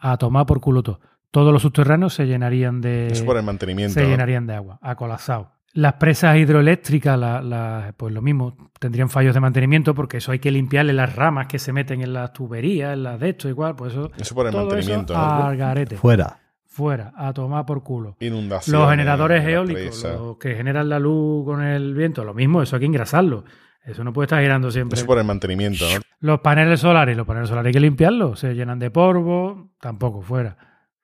a 0.00 0.16
tomar 0.18 0.44
por 0.46 0.60
culo 0.60 0.82
todo. 0.82 1.00
Todos 1.30 1.50
los 1.50 1.62
subterráneos 1.62 2.12
se 2.12 2.26
llenarían 2.26 2.82
de, 2.82 3.06
Eso 3.06 3.24
por 3.24 3.38
el 3.38 3.42
mantenimiento. 3.42 3.94
se 3.94 4.02
¿no? 4.02 4.08
llenarían 4.10 4.46
de 4.46 4.54
agua, 4.54 4.78
a 4.82 4.94
colapsado. 4.96 5.52
Las 5.74 5.94
presas 5.94 6.36
hidroeléctricas, 6.36 7.18
la- 7.18 7.40
la- 7.40 7.94
pues 7.96 8.12
lo 8.12 8.20
mismo, 8.20 8.54
tendrían 8.78 9.08
fallos 9.08 9.32
de 9.32 9.40
mantenimiento 9.40 9.94
porque 9.94 10.18
eso 10.18 10.30
hay 10.30 10.38
que 10.40 10.50
limpiarle 10.50 10.92
las 10.92 11.16
ramas 11.16 11.46
que 11.46 11.58
se 11.58 11.72
meten 11.72 12.02
en 12.02 12.12
las 12.12 12.34
tuberías, 12.34 12.92
en 12.92 13.04
las 13.04 13.18
de 13.18 13.30
esto, 13.30 13.48
igual, 13.48 13.74
pues 13.74 13.92
eso. 13.94 14.10
Eso 14.18 14.34
por 14.34 14.44
el 14.46 14.52
todo 14.52 14.66
mantenimiento. 14.66 15.14
eso 15.14 15.22
¿no? 15.22 15.44
al 15.46 15.56
garete. 15.56 15.96
Fuera. 15.96 16.40
Fuera, 16.72 17.12
a 17.14 17.34
tomar 17.34 17.66
por 17.66 17.82
culo. 17.82 18.16
Inundaciones. 18.20 18.80
Los 18.80 18.90
generadores 18.90 19.46
eólicos, 19.46 20.04
los 20.04 20.38
que 20.38 20.54
generan 20.54 20.88
la 20.88 20.98
luz 20.98 21.44
con 21.44 21.62
el 21.62 21.92
viento, 21.92 22.24
lo 22.24 22.32
mismo, 22.32 22.62
eso 22.62 22.76
hay 22.76 22.80
que 22.80 22.86
engrasarlo. 22.86 23.44
Eso 23.84 24.02
no 24.04 24.14
puede 24.14 24.24
estar 24.24 24.42
girando 24.42 24.70
siempre. 24.70 24.96
Eso 24.96 25.04
por 25.04 25.18
el 25.18 25.24
mantenimiento, 25.24 25.84
¿no? 25.84 26.00
Los 26.20 26.40
paneles 26.40 26.80
solares, 26.80 27.14
los 27.14 27.26
paneles 27.26 27.50
solares 27.50 27.66
hay 27.66 27.72
que 27.74 27.80
limpiarlos, 27.80 28.40
se 28.40 28.54
llenan 28.54 28.78
de 28.78 28.90
polvo, 28.90 29.74
tampoco, 29.80 30.22
fuera. 30.22 30.56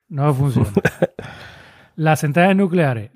No 0.07 0.33
funciona. 0.33 0.69
Las 1.95 2.21
centrales 2.21 2.57
nucleares 2.57 3.11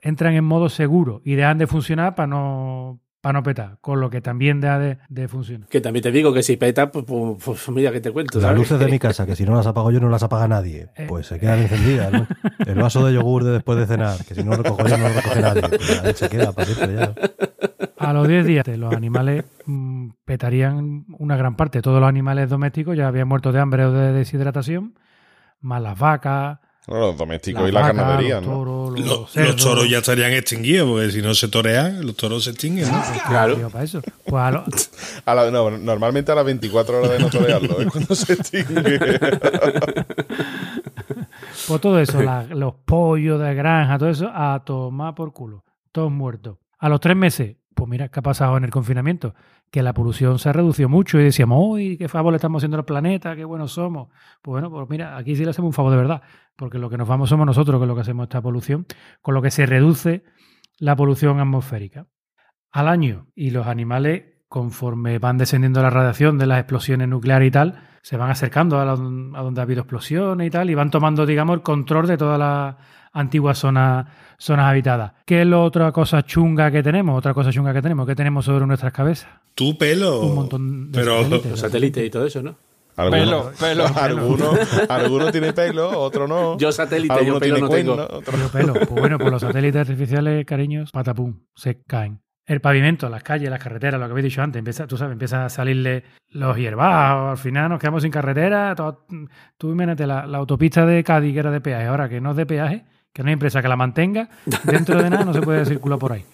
entran 0.00 0.32
en 0.32 0.44
modo 0.44 0.70
seguro 0.70 1.20
y 1.26 1.34
dejan 1.34 1.58
de 1.58 1.66
funcionar 1.66 2.14
para 2.14 2.28
no, 2.28 3.02
para 3.22 3.38
no 3.38 3.44
petar, 3.44 3.78
con 3.80 4.00
lo 4.00 4.10
que 4.10 4.20
también 4.20 4.60
deja 4.60 4.80
de, 4.80 4.98
de 5.08 5.28
funcionar. 5.28 5.68
Que 5.68 5.80
también 5.80 6.02
te 6.02 6.10
digo 6.10 6.34
que 6.34 6.42
si 6.42 6.56
peta, 6.56 6.90
pues, 6.90 7.04
pues, 7.06 7.38
pues 7.42 7.68
mira 7.68 7.92
que 7.92 8.00
te 8.00 8.10
cuento. 8.10 8.38
Las 8.38 8.48
¿sabes? 8.48 8.58
luces 8.58 8.80
de 8.80 8.88
mi 8.88 8.98
casa, 8.98 9.24
que 9.24 9.36
si 9.36 9.44
no 9.44 9.54
las 9.54 9.66
apago 9.66 9.92
yo, 9.92 10.00
no 10.00 10.08
las 10.08 10.24
apaga 10.24 10.48
nadie. 10.48 10.88
Eh. 10.96 11.06
Pues 11.08 11.28
se 11.28 11.38
quedan 11.38 11.60
encendidas, 11.60 12.12
¿no? 12.12 12.26
El 12.66 12.74
vaso 12.74 13.06
de 13.06 13.14
yogur 13.14 13.44
de 13.44 13.52
después 13.52 13.78
de 13.78 13.86
cenar, 13.86 14.24
que 14.24 14.34
si 14.34 14.42
no 14.42 14.50
lo 14.50 14.64
recojo 14.64 14.88
yo, 14.88 14.98
no 14.98 15.08
lo 15.08 15.14
recoge 15.14 15.40
nadie. 15.40 15.62
Pues 15.62 16.18
se 16.18 16.28
queda 16.28 16.50
para 16.50 16.66
siempre 16.66 16.96
ya. 16.96 17.14
A 17.96 18.12
los 18.12 18.26
10 18.26 18.44
días 18.44 18.66
los 18.66 18.92
animales 18.92 19.44
mm, 19.66 20.08
petarían 20.24 21.06
una 21.16 21.36
gran 21.36 21.54
parte. 21.54 21.80
Todos 21.80 22.00
los 22.00 22.08
animales 22.08 22.50
domésticos 22.50 22.96
ya 22.96 23.06
habían 23.06 23.28
muerto 23.28 23.52
de 23.52 23.60
hambre 23.60 23.84
o 23.84 23.92
de 23.92 24.12
deshidratación, 24.12 24.98
más 25.60 25.80
las 25.80 25.96
vacas, 25.96 26.58
los 26.88 27.16
domésticos 27.16 27.68
y 27.68 27.72
la 27.72 27.86
ganadería, 27.86 28.36
los 28.40 28.46
¿no? 28.46 28.52
toros, 28.54 28.90
los, 28.90 29.00
Los, 29.00 29.08
los 29.18 29.30
cerdos. 29.32 29.56
toros 29.62 29.88
ya 29.88 29.98
estarían 29.98 30.32
extinguidos, 30.32 30.88
porque 30.88 31.10
si 31.12 31.22
no 31.22 31.32
se 31.34 31.48
torean, 31.48 32.04
los 32.04 32.16
toros 32.16 32.44
se 32.44 32.50
extinguen. 32.50 32.90
¿no? 32.90 33.02
Claro. 33.28 33.54
Digo, 33.56 33.70
para 33.70 33.84
eso. 33.84 34.02
Pues 34.26 34.42
a 34.42 34.50
lo- 34.50 34.64
A 35.26 35.34
la- 35.34 35.50
no, 35.50 35.70
normalmente 35.70 36.32
a 36.32 36.34
las 36.34 36.44
24 36.44 36.98
horas 36.98 37.10
de 37.12 37.18
no 37.20 37.30
torearlo 37.30 37.80
es 37.80 37.86
cuando 37.86 38.14
se 38.14 38.32
extingue. 38.32 38.98
Pues 41.68 41.80
todo 41.80 41.98
eso, 42.00 42.20
la- 42.22 42.44
los 42.44 42.74
pollos 42.84 43.40
de 43.40 43.54
granja, 43.54 43.98
todo 43.98 44.08
eso, 44.08 44.28
a 44.34 44.62
tomar 44.64 45.14
por 45.14 45.32
culo. 45.32 45.64
Todos 45.92 46.10
muertos. 46.10 46.56
A 46.78 46.88
los 46.88 47.00
tres 47.00 47.16
meses, 47.16 47.56
pues 47.74 47.88
mira, 47.88 48.08
¿qué 48.08 48.20
ha 48.20 48.22
pasado 48.22 48.56
en 48.56 48.64
el 48.64 48.70
confinamiento? 48.70 49.34
Que 49.70 49.82
la 49.82 49.92
polución 49.94 50.38
se 50.38 50.48
ha 50.48 50.52
reducido 50.52 50.88
mucho 50.88 51.18
y 51.18 51.24
decíamos, 51.24 51.58
uy, 51.62 51.96
qué 51.96 52.08
favor 52.08 52.32
le 52.32 52.36
estamos 52.36 52.60
haciendo 52.60 52.76
al 52.78 52.84
planeta, 52.84 53.34
qué 53.36 53.44
buenos 53.44 53.72
somos. 53.72 54.08
Pues 54.42 54.52
bueno, 54.52 54.70
pues 54.70 54.88
mira, 54.90 55.16
aquí 55.16 55.34
sí 55.36 55.44
le 55.44 55.50
hacemos 55.50 55.68
un 55.70 55.72
favor 55.72 55.90
de 55.92 55.96
verdad, 55.98 56.22
porque 56.56 56.78
lo 56.78 56.90
que 56.90 56.98
nos 56.98 57.08
vamos 57.08 57.28
somos 57.30 57.46
nosotros 57.46 57.78
con 57.78 57.88
lo 57.88 57.94
que 57.94 58.02
hacemos 58.02 58.24
esta 58.24 58.40
polución, 58.42 58.86
con 59.20 59.34
lo 59.34 59.42
que 59.42 59.50
se 59.50 59.66
reduce 59.66 60.24
la 60.78 60.96
polución 60.96 61.40
atmosférica. 61.40 62.06
Al 62.70 62.88
año, 62.88 63.26
y 63.34 63.50
los 63.50 63.66
animales, 63.66 64.24
conforme 64.48 65.18
van 65.18 65.38
descendiendo 65.38 65.82
la 65.82 65.90
radiación 65.90 66.38
de 66.38 66.46
las 66.46 66.58
explosiones 66.58 67.08
nucleares 67.08 67.48
y 67.48 67.50
tal, 67.50 67.82
se 68.02 68.16
van 68.16 68.30
acercando 68.30 68.80
a, 68.80 68.84
la- 68.84 68.92
a 68.92 69.42
donde 69.42 69.60
ha 69.60 69.64
habido 69.64 69.80
explosiones 69.82 70.46
y 70.46 70.50
tal, 70.50 70.70
y 70.70 70.74
van 70.74 70.90
tomando, 70.90 71.24
digamos, 71.26 71.54
el 71.54 71.62
control 71.62 72.06
de 72.06 72.16
todas 72.16 72.38
las 72.38 72.76
antiguas 73.12 73.58
zonas, 73.58 74.06
zonas 74.42 74.66
habitadas. 74.66 75.12
¿Qué 75.26 75.42
es 75.42 75.46
la 75.46 75.58
otra 75.60 75.92
cosa 75.92 76.22
chunga 76.22 76.70
que 76.70 76.82
tenemos? 76.82 77.16
Otra 77.16 77.32
cosa 77.34 77.50
chunga 77.50 77.72
que 77.72 77.82
tenemos, 77.82 78.06
¿qué 78.06 78.14
tenemos 78.14 78.44
sobre 78.44 78.66
nuestras 78.66 78.92
cabezas? 78.92 79.28
Tu 79.54 79.76
pelo. 79.78 80.20
Un 80.20 80.34
montón 80.34 80.90
de 80.90 80.98
Pero 80.98 81.22
satélites. 81.22 81.50
Los 81.50 81.60
satélites 81.60 82.04
y 82.06 82.10
todo 82.10 82.26
eso, 82.26 82.42
¿no? 82.42 82.56
Algunos, 82.94 83.46
Pelo, 83.56 83.84
pelo. 83.86 83.98
algunos, 83.98 84.58
algunos 84.90 85.32
tienen 85.32 85.54
pelo, 85.54 85.98
otro 85.98 86.28
no. 86.28 86.58
Yo 86.58 86.70
satélite, 86.72 87.24
yo 87.24 87.38
pelo 87.40 87.58
no 87.58 87.68
tengo. 87.70 87.92
otro- 87.94 88.36
Yo 88.38 88.48
pelo. 88.50 88.74
Pues 88.74 88.90
bueno, 88.90 89.16
pues 89.18 89.30
los 89.30 89.40
satélites 89.40 89.80
artificiales, 89.80 90.44
cariños, 90.44 90.90
patapum, 90.92 91.38
se 91.54 91.80
caen. 91.84 92.20
El 92.44 92.60
pavimento, 92.60 93.08
las 93.08 93.22
calles, 93.22 93.48
las 93.48 93.62
carreteras, 93.62 93.98
lo 93.98 94.06
que 94.06 94.10
habéis 94.12 94.24
dicho 94.24 94.42
antes, 94.42 94.58
empieza, 94.58 94.86
tú 94.86 94.98
sabes, 94.98 95.12
empieza 95.12 95.46
a 95.46 95.48
salirle 95.48 96.04
los 96.28 96.54
hierbados, 96.58 97.30
al 97.30 97.38
final 97.38 97.70
nos 97.70 97.78
quedamos 97.80 98.02
sin 98.02 98.10
carretera. 98.12 98.74
todo- 98.74 99.06
tú 99.56 99.70
imagínate 99.70 100.06
la, 100.06 100.26
la 100.26 100.36
autopista 100.38 100.84
de 100.84 101.02
Cádiz 101.02 101.32
que 101.32 101.38
era 101.38 101.50
de 101.50 101.60
peaje, 101.62 101.86
ahora 101.86 102.10
que 102.10 102.20
no 102.20 102.32
es 102.32 102.36
de 102.36 102.44
peaje, 102.44 102.84
que 103.12 103.22
no 103.22 103.28
hay 103.28 103.34
empresa 103.34 103.60
que 103.62 103.68
la 103.68 103.76
mantenga, 103.76 104.28
dentro 104.64 105.02
de 105.02 105.10
nada 105.10 105.24
no 105.24 105.32
se 105.32 105.42
puede 105.42 105.64
circular 105.66 105.98
por 105.98 106.12
ahí. 106.12 106.24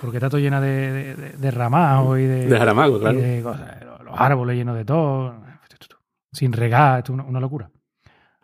Porque 0.00 0.18
está 0.18 0.28
todo 0.30 0.40
llena 0.40 0.60
de, 0.60 0.92
de, 0.92 1.14
de- 1.16 1.32
de 1.36 1.50
ramajo 1.50 2.16
y 2.16 2.22
de, 2.24 2.46
De 2.46 2.58
jaramago, 2.58 2.98
y 2.98 3.00
claro. 3.00 3.18
de 3.20 3.42
cosas, 3.42 3.84
los- 3.84 4.04
los 4.04 4.14
árboles 4.20 4.56
llenos 4.56 4.76
de 4.76 4.84
todo, 4.84 5.34
sin 6.32 6.52
regar, 6.52 6.98
esto 6.98 7.12
es 7.12 7.14
una, 7.18 7.24
una 7.24 7.40
locura. 7.40 7.70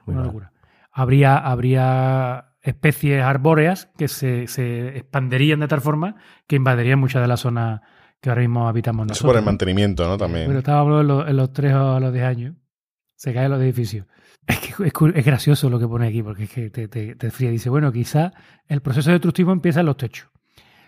Muy 0.07 0.15
Una 0.15 0.17
mal. 0.21 0.27
locura. 0.27 0.53
Habría, 0.91 1.37
habría 1.39 2.47
especies 2.63 3.23
arbóreas 3.23 3.89
que 3.99 4.09
se, 4.09 4.47
se 4.49 4.97
expanderían 4.99 5.61
de 5.61 5.69
tal 5.69 5.81
forma 5.81 6.17
que 6.47 6.57
invadirían 6.57 6.99
muchas 6.99 7.23
de 7.23 7.29
las 7.29 7.41
zonas 7.41 7.81
que 8.21 8.31
ahora 8.31 8.41
mismo 8.43 8.69
habitamos 8.69 9.05
Eso 9.05 9.11
nosotros. 9.13 9.33
por 9.33 9.39
el 9.39 9.45
mantenimiento, 9.45 10.07
¿no? 10.09 10.17
También. 10.17 10.47
Pero 10.47 10.59
estaba 10.61 10.81
hablando 10.81 11.01
en 11.03 11.07
los, 11.09 11.29
en 11.29 11.37
los 11.37 11.53
tres 11.53 11.75
o 11.75 12.01
los 12.01 12.13
10 12.13 12.25
años. 12.25 12.55
Se 13.17 13.35
caen 13.35 13.51
los 13.51 13.61
edificios. 13.61 14.07
Es 14.47 14.59
que 14.59 14.85
es, 14.87 14.93
es 15.15 15.25
gracioso 15.25 15.71
lo 15.71 15.79
que 15.79 15.89
pone 15.89 16.07
aquí, 16.07 16.23
porque 16.23 16.45
es 16.45 16.51
que 16.51 16.71
te, 16.71 16.89
te, 16.89 17.15
te 17.15 17.31
fría. 17.31 17.51
Dice, 17.51 17.71
bueno, 17.71 17.93
quizá 17.93 18.33
el 18.69 18.83
proceso 18.83 19.11
destructivo 19.11 19.53
empieza 19.53 19.81
en 19.81 19.87
los 19.87 19.97
techos. 19.97 20.29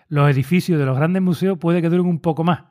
Los 0.09 0.29
edificios 0.29 0.79
de 0.79 0.85
los 0.85 0.95
grandes 0.95 1.21
museos 1.21 1.57
puede 1.57 1.81
que 1.81 1.89
duren 1.89 2.05
un 2.05 2.19
poco 2.19 2.43
más. 2.43 2.65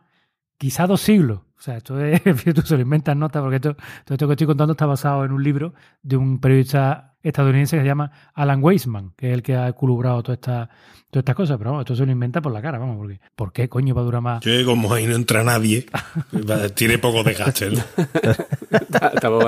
Quizá 0.58 0.86
dos 0.86 1.00
siglos. 1.00 1.40
O 1.58 1.62
sea, 1.62 1.78
esto 1.78 1.98
es, 2.00 2.22
tú 2.54 2.62
se 2.62 2.76
lo 2.76 2.82
inventas 2.82 3.16
nota, 3.16 3.40
porque 3.40 3.56
esto, 3.56 3.74
todo 4.04 4.14
esto 4.14 4.26
que 4.26 4.32
estoy 4.34 4.46
contando 4.46 4.72
está 4.72 4.86
basado 4.86 5.24
en 5.24 5.32
un 5.32 5.42
libro 5.42 5.74
de 6.02 6.16
un 6.16 6.38
periodista 6.38 7.14
estadounidense 7.22 7.76
que 7.76 7.82
se 7.82 7.86
llama 7.86 8.10
Alan 8.34 8.62
Weisman, 8.62 9.12
que 9.16 9.28
es 9.28 9.34
el 9.34 9.42
que 9.42 9.56
ha 9.56 9.72
culubrado 9.72 10.22
toda 10.22 10.34
esta, 10.34 10.68
todas 11.10 11.22
estas 11.22 11.34
cosas. 11.34 11.58
Pero 11.58 11.70
vamos, 11.70 11.82
esto 11.82 11.96
se 11.96 12.06
lo 12.06 12.12
inventa 12.12 12.40
por 12.40 12.52
la 12.52 12.62
cara, 12.62 12.78
vamos, 12.78 12.96
porque 12.98 13.20
¿por 13.34 13.52
qué 13.52 13.68
coño 13.68 13.94
va 13.94 14.02
a 14.02 14.04
durar 14.04 14.22
más? 14.22 14.44
Yo, 14.44 14.64
como 14.64 14.92
ahí 14.92 15.06
no 15.06 15.16
entra 15.16 15.42
nadie, 15.42 15.86
tiene 16.74 16.98
poco 16.98 17.24
desgaste. 17.24 17.70
¿no? 17.70 17.82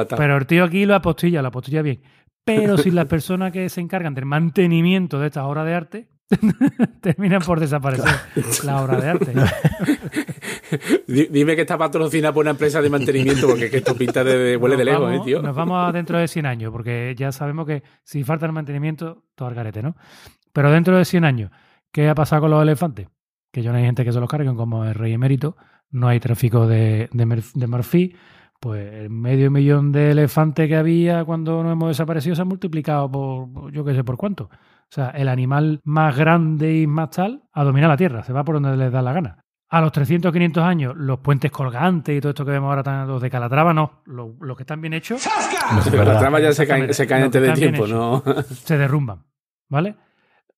Pero 0.17 0.37
el 0.37 0.47
tío 0.47 0.65
aquí 0.65 0.87
lo 0.87 0.95
apostilla, 0.95 1.43
lo 1.43 1.49
apostilla 1.49 1.83
bien. 1.83 2.03
Pero 2.45 2.79
si 2.79 2.91
las 2.91 3.07
personas 3.07 3.53
que 3.53 3.69
se 3.69 3.81
encargan 3.81 4.15
del 4.15 4.25
mantenimiento 4.25 5.21
de 5.21 5.27
estas 5.27 5.45
obras 5.45 5.67
de 5.67 5.75
arte 5.75 6.09
terminan 7.01 7.43
por 7.43 7.61
desaparecer 7.61 8.11
la 8.65 8.83
obra 8.83 9.01
de 9.01 9.09
arte. 9.09 9.35
Di- 11.07 11.27
Dime 11.31 11.55
que 11.57 11.63
está 11.63 11.77
patrocinada 11.79 12.33
por 12.35 12.43
una 12.45 12.51
empresa 12.53 12.81
de 12.83 12.91
mantenimiento, 12.91 13.47
porque 13.49 13.67
es 13.67 13.71
que 13.71 13.77
esto 13.79 13.95
pinta 13.95 14.23
de, 14.25 14.37
de- 14.39 14.57
huele 14.57 14.77
de 14.77 14.85
Nos 14.85 14.93
lejos, 14.93 15.07
vamos- 15.11 15.21
¿eh, 15.21 15.25
tío? 15.25 15.43
Nos 15.43 15.57
vamos 15.57 15.89
a 15.89 15.93
dentro 15.93 16.19
de 16.19 16.29
100 16.29 16.47
años, 16.47 16.71
porque 16.73 17.15
ya 17.17 17.33
sabemos 17.33 17.67
que 17.67 17.83
si 18.05 18.25
falta 18.25 18.47
el 18.47 18.53
mantenimiento, 18.53 19.25
todo 19.35 19.49
al 19.49 19.55
garete, 19.55 19.83
¿no? 19.83 19.97
Pero 20.53 20.71
dentro 20.71 20.97
de 20.97 21.05
100 21.05 21.25
años, 21.25 21.51
¿qué 21.93 22.09
ha 22.09 22.15
pasado 22.15 22.43
con 22.43 22.51
los 22.51 22.63
elefantes? 22.63 23.09
Que 23.53 23.63
ya 23.63 23.73
no 23.73 23.79
hay 23.79 23.85
gente 23.85 24.05
que 24.05 24.13
se 24.13 24.21
los 24.21 24.29
carguen, 24.29 24.57
como 24.57 24.85
el 24.85 24.95
rey 24.95 25.13
emérito, 25.13 25.57
no 25.91 26.09
hay 26.09 26.21
tráfico 26.21 26.67
de, 26.67 27.09
de, 27.13 28.15
pues 28.61 28.93
el 28.93 29.11
medio 29.11 29.51
millón 29.51 29.93
de 29.93 30.11
elefantes 30.11 30.69
que 30.69 30.77
había 30.77 31.25
cuando 31.25 31.63
nos 31.63 31.73
hemos 31.73 31.89
desaparecido 31.89 32.35
se 32.35 32.43
ha 32.43 32.45
multiplicado 32.45 33.11
por 33.11 33.73
yo 33.73 33.85
qué 33.85 33.95
sé 33.95 34.03
por 34.05 34.17
cuánto. 34.17 34.45
O 34.45 34.91
sea, 34.91 35.11
el 35.11 35.29
animal 35.29 35.81
más 35.85 36.17
grande 36.17 36.81
y 36.81 36.87
más 36.87 37.11
tal 37.11 37.43
a 37.53 37.63
dominar 37.63 37.89
la 37.91 37.97
Tierra, 37.97 38.23
se 38.25 38.33
va 38.33 38.43
por 38.45 38.55
donde 38.61 38.77
les 38.77 38.91
da 38.91 39.01
la 39.03 39.13
gana. 39.13 39.45
A 39.71 39.81
los 39.83 39.93
300 39.93 40.33
500 40.33 40.65
años, 40.65 40.95
los 40.97 41.19
puentes 41.19 41.51
colgantes 41.51 42.17
y 42.17 42.21
todo 42.21 42.31
esto 42.31 42.45
que 42.45 42.53
vemos 42.53 42.71
ahora, 42.71 42.83
tan- 42.83 43.07
los 43.07 43.21
de 43.21 43.29
Calatrava, 43.29 43.75
no. 43.75 44.01
Los, 44.07 44.31
los 44.41 44.57
que 44.57 44.63
están 44.63 44.81
bien 44.81 44.95
hechos 44.95 45.27
las 45.93 46.19
tramas 46.19 46.41
ya 46.43 46.53
se 46.53 46.67
caen, 46.67 46.95
se 46.95 47.07
caen 47.07 47.25
antes 47.25 47.43
de 47.43 47.53
tiempo, 47.53 47.85
hecho. 47.85 48.23
¿no? 48.25 48.43
se 48.43 48.79
derrumban, 48.79 49.25
¿vale? 49.69 49.97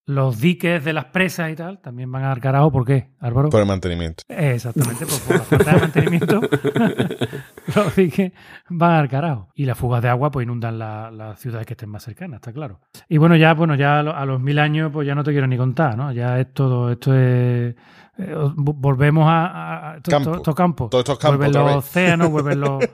Los 0.07 0.41
diques 0.41 0.85
de 0.85 0.93
las 0.93 1.05
presas 1.07 1.51
y 1.53 1.57
tal 1.57 1.81
también 1.81 2.11
van 2.11 2.25
a 2.25 2.29
dar 2.29 2.41
carajo. 2.41 2.73
¿Por 2.73 2.85
qué, 2.85 3.11
Álvaro? 3.21 3.49
Por 3.49 3.61
el 3.61 3.67
mantenimiento. 3.67 4.25
Exactamente, 4.29 5.07
pues 5.07 5.21
por 5.21 5.37
la 5.37 5.43
falta 5.45 5.73
de 5.73 5.81
mantenimiento, 5.81 6.41
los 7.77 7.97
diques 7.97 8.33
van 8.69 8.93
al 8.93 9.09
carajo. 9.09 9.49
Y 9.55 9.67
las 9.67 9.79
fugas 9.79 10.03
de 10.03 10.09
agua 10.09 10.31
pues 10.31 10.45
inundan 10.45 10.79
la- 10.79 11.11
las 11.11 11.39
ciudades 11.39 11.67
que 11.67 11.75
estén 11.75 11.91
más 11.91 12.03
cercanas, 12.03 12.37
está 12.37 12.53
claro. 12.53 12.81
Y 13.09 13.19
bueno, 13.19 13.37
ya, 13.37 13.55
bueno, 13.55 13.75
ya 13.75 14.01
a 14.01 14.25
los 14.27 14.41
mil 14.41 14.59
años, 14.59 14.91
pues 14.93 15.07
ya 15.07 15.15
no 15.15 15.23
te 15.25 15.33
quiero 15.33 15.47
ni 15.47 15.57
contar, 15.57 15.97
¿no? 15.97 16.13
Ya 16.13 16.39
es 16.41 16.53
todo, 16.53 16.91
esto 16.91 17.15
es 17.15 17.75
eh, 18.21 18.35
vo- 18.57 18.75
volvemos 18.77 19.27
a, 19.27 19.47
a- 19.47 19.91
a 19.95 20.01
to- 20.01 20.11
Campo. 20.11 20.31
to- 20.33 20.37
estos 20.39 20.55
campos. 20.55 20.91
Todos 20.91 21.03
estos 21.03 21.19
campos 21.19 21.39
vuelven 21.39 21.53
los 21.63 21.67
vez. 21.67 21.77
océanos, 21.77 22.31
vuelven 22.33 22.61
los- 22.61 22.85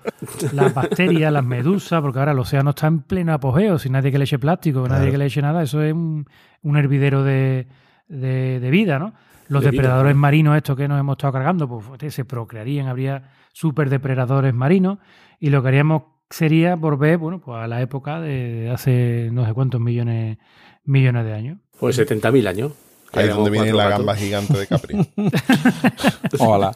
las 0.53 0.75
bacterias, 0.75 1.33
las 1.33 1.45
medusas, 1.45 2.01
porque 2.01 2.19
ahora 2.19 2.33
el 2.33 2.39
océano 2.39 2.71
está 2.71 2.87
en 2.87 3.01
pleno 3.01 3.33
apogeo, 3.33 3.79
sin 3.79 3.93
nadie 3.93 4.11
que 4.13 4.19
le 4.19 4.25
eche 4.25 4.39
plástico, 4.39 4.81
nadie 4.83 4.97
Claro. 4.97 5.11
que 5.13 5.19
le 5.19 5.27
eche 5.27 5.43
nada, 5.43 5.63
eso 5.63 5.83
es 5.83 5.93
un, 5.93 6.27
un 6.63 6.77
hervidero 6.77 7.23
de, 7.25 7.67
de- 8.09 8.61
de 8.61 8.71
vida, 8.71 8.99
¿no? 8.99 9.13
Los 9.49 9.63
De 9.63 9.71
vida, 9.71 9.83
depredadores 9.83 10.11
claro. 10.13 10.21
marinos, 10.21 10.57
estos 10.57 10.77
que 10.77 10.89
nos 10.89 10.99
hemos 10.99 11.15
estado 11.17 11.33
cargando, 11.35 11.69
pues 11.69 12.13
se 12.15 12.25
procrearían, 12.25 12.89
habría 12.89 13.31
superdepredadores 13.53 14.53
marinos, 14.55 14.99
y 15.41 15.51
lo 15.51 15.63
que 15.63 15.69
haríamos 15.69 16.03
sería 16.31 16.75
volver, 16.75 17.19
bueno, 17.19 17.41
pues 17.41 17.57
a 17.59 17.69
la 17.69 17.81
época 17.81 18.21
de 18.21 18.71
hace 18.73 19.29
no 19.33 19.45
sé 19.47 19.53
cuántos 19.55 19.81
millones, 19.81 20.39
millones 20.85 21.25
de 21.25 21.33
años. 21.35 21.59
Pues 21.79 21.97
70.000 21.99 22.49
años. 22.49 22.73
Ahí 23.13 23.29
es 23.29 23.35
donde 23.35 23.51
viene 23.51 23.73
la 23.73 23.85
gatos. 23.85 23.99
gamba 23.99 24.15
gigante 24.17 24.59
de 24.59 24.67
Capri. 24.67 24.97
Ojalá. 26.39 26.73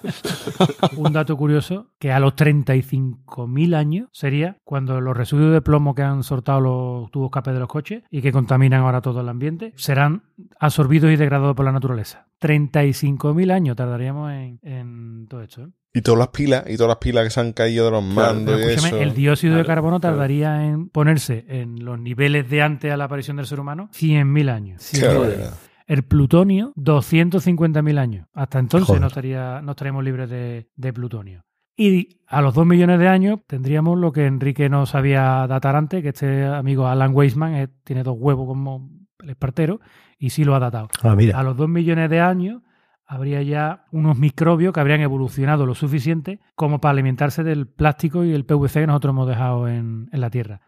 Un 0.96 1.12
dato 1.12 1.36
curioso, 1.36 1.88
que 1.98 2.12
a 2.12 2.20
los 2.20 2.34
35.000 2.34 3.74
años 3.74 4.08
sería 4.12 4.56
cuando 4.64 5.00
los 5.00 5.16
residuos 5.16 5.52
de 5.52 5.60
plomo 5.60 5.94
que 5.94 6.02
han 6.02 6.22
soltado 6.22 6.60
los 6.60 7.10
tubos 7.10 7.28
escape 7.28 7.52
de 7.52 7.60
los 7.60 7.68
coches 7.68 8.02
y 8.10 8.22
que 8.22 8.32
contaminan 8.32 8.82
ahora 8.82 9.00
todo 9.00 9.20
el 9.20 9.28
ambiente 9.28 9.72
serán 9.76 10.22
absorbidos 10.58 11.10
y 11.10 11.16
degradados 11.16 11.54
por 11.56 11.64
la 11.64 11.72
naturaleza. 11.72 12.26
35.000 12.40 13.52
años 13.52 13.76
tardaríamos 13.76 14.32
en, 14.32 14.58
en 14.62 15.26
todo 15.28 15.42
esto. 15.42 15.62
¿eh? 15.62 15.68
y 15.92 16.02
todas 16.02 16.18
las 16.20 16.28
pilas, 16.28 16.64
y 16.68 16.76
todas 16.76 16.88
las 16.90 16.98
pilas 16.98 17.24
que 17.24 17.30
se 17.30 17.40
han 17.40 17.52
caído 17.52 17.86
de 17.86 17.90
los 17.90 18.04
mandos 18.04 18.60
y 18.60 18.64
eso. 18.64 18.96
el 18.96 19.12
dióxido 19.12 19.56
de 19.56 19.64
carbono 19.64 19.98
claro. 19.98 20.14
tardaría 20.16 20.64
en 20.66 20.88
ponerse 20.88 21.44
en 21.48 21.84
los 21.84 21.98
niveles 21.98 22.48
de 22.48 22.62
antes 22.62 22.92
a 22.92 22.96
la 22.96 23.04
aparición 23.06 23.36
del 23.38 23.46
ser 23.46 23.58
humano 23.58 23.90
100.000 23.92 24.50
años. 24.50 24.88
Qué 24.92 24.98
100.000 24.98 25.06
barbaridad. 25.08 25.46
años. 25.48 25.69
El 25.90 26.04
plutonio, 26.04 26.72
250.000 26.76 27.98
años. 27.98 28.28
Hasta 28.32 28.60
entonces 28.60 28.86
Joder. 28.86 29.00
no, 29.00 29.08
estaría, 29.08 29.60
no 29.60 29.72
estaríamos 29.72 30.04
libres 30.04 30.30
de, 30.30 30.70
de 30.76 30.92
plutonio. 30.92 31.42
Y 31.76 32.20
a 32.28 32.40
los 32.42 32.54
2 32.54 32.64
millones 32.64 33.00
de 33.00 33.08
años 33.08 33.40
tendríamos 33.48 33.98
lo 33.98 34.12
que 34.12 34.26
Enrique 34.26 34.68
no 34.68 34.86
sabía 34.86 35.48
datar 35.48 35.74
antes, 35.74 36.00
que 36.00 36.10
este 36.10 36.46
amigo 36.46 36.86
Alan 36.86 37.10
Weisman 37.12 37.56
eh, 37.56 37.68
tiene 37.82 38.04
dos 38.04 38.14
huevos 38.16 38.46
como 38.46 38.88
el 39.18 39.30
espartero 39.30 39.80
y 40.16 40.30
sí 40.30 40.44
lo 40.44 40.54
ha 40.54 40.60
datado. 40.60 40.90
Ah, 41.02 41.16
mira. 41.16 41.36
A 41.36 41.42
los 41.42 41.56
2 41.56 41.68
millones 41.68 42.08
de 42.08 42.20
años 42.20 42.62
habría 43.04 43.42
ya 43.42 43.86
unos 43.90 44.16
microbios 44.16 44.72
que 44.72 44.78
habrían 44.78 45.00
evolucionado 45.00 45.66
lo 45.66 45.74
suficiente 45.74 46.38
como 46.54 46.80
para 46.80 46.92
alimentarse 46.92 47.42
del 47.42 47.66
plástico 47.66 48.22
y 48.22 48.32
el 48.32 48.44
PVC 48.44 48.74
que 48.74 48.86
nosotros 48.86 49.10
hemos 49.10 49.26
dejado 49.26 49.66
en, 49.66 50.08
en 50.12 50.20
la 50.20 50.30
Tierra. 50.30 50.60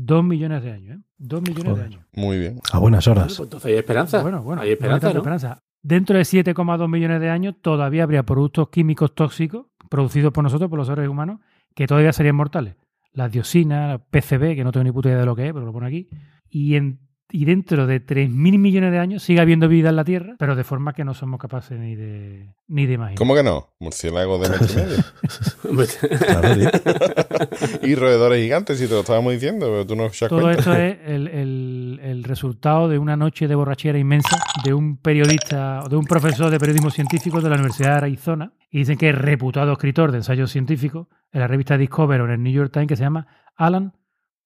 2 0.00 0.24
millones 0.24 0.62
de 0.62 0.72
años, 0.72 0.98
¿eh? 0.98 1.02
2 1.18 1.42
millones 1.42 1.76
de 1.76 1.82
años. 1.82 2.00
Muy 2.12 2.38
bien. 2.38 2.60
A 2.72 2.78
buenas 2.78 3.08
horas. 3.08 3.26
pues 3.26 3.40
entonces 3.40 3.70
hay 3.70 3.78
esperanza. 3.78 4.22
Bueno, 4.22 4.42
bueno, 4.42 4.62
hay 4.62 4.68
no 4.68 4.72
esperanza, 4.74 5.12
¿no? 5.12 5.18
esperanza. 5.18 5.58
Dentro 5.82 6.16
de 6.16 6.22
7,2 6.22 6.88
millones 6.88 7.20
de 7.20 7.30
años 7.30 7.56
todavía 7.60 8.04
habría 8.04 8.22
productos 8.22 8.68
químicos 8.68 9.14
tóxicos 9.14 9.66
producidos 9.90 10.32
por 10.32 10.44
nosotros, 10.44 10.70
por 10.70 10.78
los 10.78 10.86
seres 10.86 11.08
humanos, 11.08 11.40
que 11.74 11.86
todavía 11.86 12.12
serían 12.12 12.36
mortales. 12.36 12.76
Las 13.12 13.32
dioxinas, 13.32 13.88
la 13.88 13.98
PCB, 13.98 14.54
que 14.54 14.62
no 14.62 14.70
tengo 14.70 14.84
ni 14.84 14.92
puta 14.92 15.08
idea 15.08 15.20
de 15.20 15.26
lo 15.26 15.34
que 15.34 15.48
es, 15.48 15.52
pero 15.52 15.64
lo 15.64 15.72
pone 15.72 15.88
aquí. 15.88 16.08
Y, 16.48 16.76
en, 16.76 17.00
y 17.30 17.44
dentro 17.44 17.86
de 17.86 18.04
3.000 18.04 18.58
millones 18.58 18.90
de 18.92 18.98
años 18.98 19.22
sigue 19.22 19.40
habiendo 19.40 19.68
vida 19.68 19.90
en 19.90 19.96
la 19.96 20.04
Tierra, 20.04 20.34
pero 20.38 20.56
de 20.56 20.64
forma 20.64 20.94
que 20.94 21.04
no 21.04 21.12
somos 21.14 21.38
capaces 21.38 21.78
ni 21.78 21.94
de, 21.94 22.54
ni 22.68 22.86
de 22.86 22.94
imaginar. 22.94 23.18
¿Cómo 23.18 23.34
que 23.34 23.42
no? 23.42 23.68
Murciélagos 23.80 24.40
de 24.40 24.48
metro 24.48 24.66
y 24.72 25.72
medio. 25.72 26.70
Y 27.82 27.94
roedores 27.94 28.42
gigantes, 28.42 28.78
si 28.78 28.86
te 28.86 28.94
lo 28.94 29.00
estábamos 29.00 29.32
diciendo, 29.32 29.66
pero 29.66 29.86
tú 29.86 29.96
no 29.96 30.04
escuchas 30.04 30.28
Todo 30.28 30.42
cuenta. 30.42 30.60
esto 30.60 30.74
es 30.74 30.98
el, 31.06 31.28
el- 31.28 32.00
el 32.02 32.24
resultado 32.24 32.88
de 32.88 32.98
una 32.98 33.16
noche 33.16 33.48
de 33.48 33.54
borrachera 33.54 33.98
inmensa 33.98 34.36
de 34.64 34.72
un 34.74 34.96
periodista 34.96 35.82
o 35.84 35.88
de 35.88 35.96
un 35.96 36.04
profesor 36.04 36.50
de 36.50 36.58
periodismo 36.58 36.90
científico 36.90 37.40
de 37.40 37.48
la 37.48 37.56
Universidad 37.56 37.90
de 38.00 38.06
Arizona. 38.06 38.52
Y 38.70 38.78
dicen 38.78 38.96
que 38.98 39.10
es 39.10 39.14
reputado 39.14 39.72
escritor 39.72 40.12
de 40.12 40.18
ensayos 40.18 40.50
científicos 40.50 41.08
en 41.32 41.40
la 41.40 41.46
revista 41.48 41.76
Discover 41.78 42.20
o 42.20 42.24
en 42.26 42.30
el 42.32 42.42
New 42.42 42.52
York 42.52 42.72
Times 42.72 42.88
que 42.88 42.96
se 42.96 43.02
llama 43.04 43.26
Alan 43.56 43.92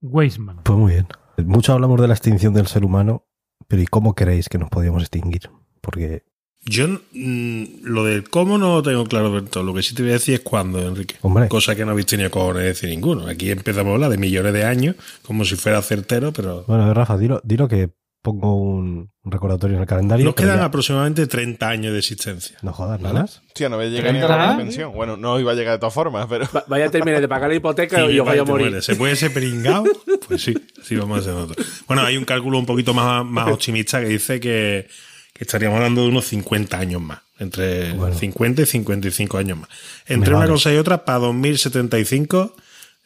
Weisman. 0.01 0.63
Pues 0.65 0.79
muy 0.79 0.93
bien. 0.93 1.07
Mucho 1.39 1.73
hablamos 1.73 2.01
de 2.01 2.09
la 2.09 2.15
extinción 2.15 2.55
del 2.55 2.67
ser 2.67 2.85
humano, 2.85 3.27
pero 3.69 3.83
¿y 3.83 3.87
cómo 3.87 4.15
creéis 4.15 4.49
que 4.49 4.59
nos 4.59 4.71
podríamos 4.71 5.03
extinguir? 5.03 5.51
Porque, 5.81 6.25
Yo 6.65 6.87
mm, 7.13 7.65
lo 7.83 8.05
del 8.05 8.29
cómo 8.29 8.59
no 8.59 8.77
lo 8.77 8.83
tengo 8.83 9.05
claro 9.07 9.33
del 9.33 9.49
todo. 9.49 9.65
Lo 9.65 9.75
que 9.75 9.83
sí 9.83 9.95
te 9.95 10.03
voy 10.03 10.11
a 10.11 10.15
decir 10.15 10.35
es 10.35 10.41
cuándo, 10.41 10.81
Enrique. 10.81 11.17
hombre, 11.23 11.49
Cosa 11.49 11.75
que 11.75 11.85
no 11.85 11.91
habéis 11.93 12.07
tenido 12.07 12.31
cojones 12.31 12.63
de 12.63 12.69
decir 12.69 12.89
ninguno. 12.91 13.27
Aquí 13.27 13.51
empezamos 13.51 13.91
a 13.91 13.95
hablar 13.95 14.11
de 14.11 14.19
millones 14.19 14.53
de 14.53 14.65
años, 14.65 14.97
como 15.23 15.45
si 15.45 15.57
fuera 15.57 15.81
certero, 15.83 16.33
pero 16.33 16.65
bueno, 16.69 16.93
Rafa, 16.95 17.17
dilo, 17.19 17.41
dilo 17.45 17.67
que 17.67 17.91
pongo 18.23 18.55
un 18.57 19.11
recordatorio 19.25 19.77
en 19.77 19.83
el 19.83 19.87
calendario. 19.89 20.25
nos 20.27 20.35
quedan 20.37 20.59
ya- 20.61 20.65
aproximadamente 20.67 21.27
30 21.27 21.69
años 21.69 21.93
de 21.93 21.99
existencia. 21.99 22.57
No 22.63 22.73
jodas, 22.73 23.01
¿Vale? 23.03 23.15
nada. 23.15 23.25
Hostia, 23.49 23.69
no 23.69 23.77
voy 23.77 23.87
a 23.87 23.89
llegar 23.89 24.13
ni 24.15 24.21
a 24.21 24.29
la 24.29 24.57
pensión. 24.57 24.93
Bueno, 24.95 25.17
no 25.17 25.39
iba 25.41 25.51
a 25.53 25.55
llegar 25.55 25.75
de 25.75 25.79
todas 25.81 25.93
formas, 25.95 26.27
pero. 26.31 26.47
Va- 26.55 26.65
Vaya 26.69 26.87
a 26.87 26.91
terminar 26.91 27.21
de 27.21 27.29
pagar 27.29 27.51
la 27.51 27.57
hipoteca 27.57 28.01
y, 28.07 28.15
Y 28.15 28.21
os 28.21 28.27
vaya 28.27 28.43
a 28.43 28.45
morir. 28.45 28.81
¿Se 28.83 28.95
puede 28.97 29.17
ser 29.17 29.33
pringao? 29.35 29.85
Pues 30.29 30.41
sí, 30.43 30.55
así 30.81 30.95
vamos 30.97 31.19
a 31.19 31.21
hacer 31.21 31.35
nosotros. 31.35 31.83
Bueno, 31.89 32.03
hay 32.03 32.17
un 32.17 32.25
cálculo 32.25 32.59
un 32.59 32.65
poquito 32.67 32.95
más, 32.95 33.25
más 33.27 33.49
optimista 33.51 34.01
que 34.01 34.07
dice 34.07 34.39
que, 34.41 34.87
que 35.35 35.45
estaríamos 35.45 35.77
hablando 35.79 36.03
de 36.03 36.09
unos 36.09 36.25
50 36.27 36.79
años 36.79 37.03
más. 37.03 37.19
Entre 37.41 37.93
Bueno. 37.95 38.15
50 38.17 38.63
y 38.63 38.67
55 38.67 39.37
años 39.37 39.59
más. 39.59 39.69
Entre 40.07 40.31
Me 40.31 40.37
una 40.37 40.39
vale. 40.47 40.53
cosa 40.53 40.73
y 40.73 40.77
otra, 40.77 41.05
para 41.05 41.19
2075. 41.19 42.55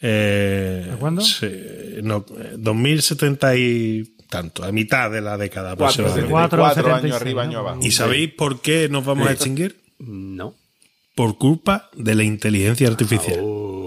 Eh, 0.03 0.91
¿A 0.93 0.97
cuándo? 0.97 1.23
se- 1.23 2.01
no, 2.03 2.27
eh, 2.39 2.55
2070 2.59 3.57
y 3.57 4.15
tanto, 4.29 4.65
a 4.65 4.73
mitad 4.73 5.11
de 5.11 5.21
la 5.21 5.37
década 5.37 5.77
Cuatro, 5.77 6.05
aproximadamente. 6.05 6.31
Cuatro, 6.31 6.59
Cuatro 6.59 6.83
76, 6.85 7.05
años 7.05 7.23
arriba, 7.23 7.43
¿no? 7.45 7.49
años 7.49 7.61
abajo. 7.61 7.81
¿Y 7.83 7.91
sabéis 7.91 8.33
por 8.35 8.61
qué 8.61 8.89
nos 8.89 9.05
vamos 9.05 9.29
a 9.29 9.33
extinguir? 9.33 9.81
No. 9.99 10.55
Por 11.15 11.39
culpa 11.39 11.89
de 11.95 12.15
la 12.15 12.25
inteligencia 12.25 12.89
artificial. 12.89 13.41
Oh. 13.43 13.86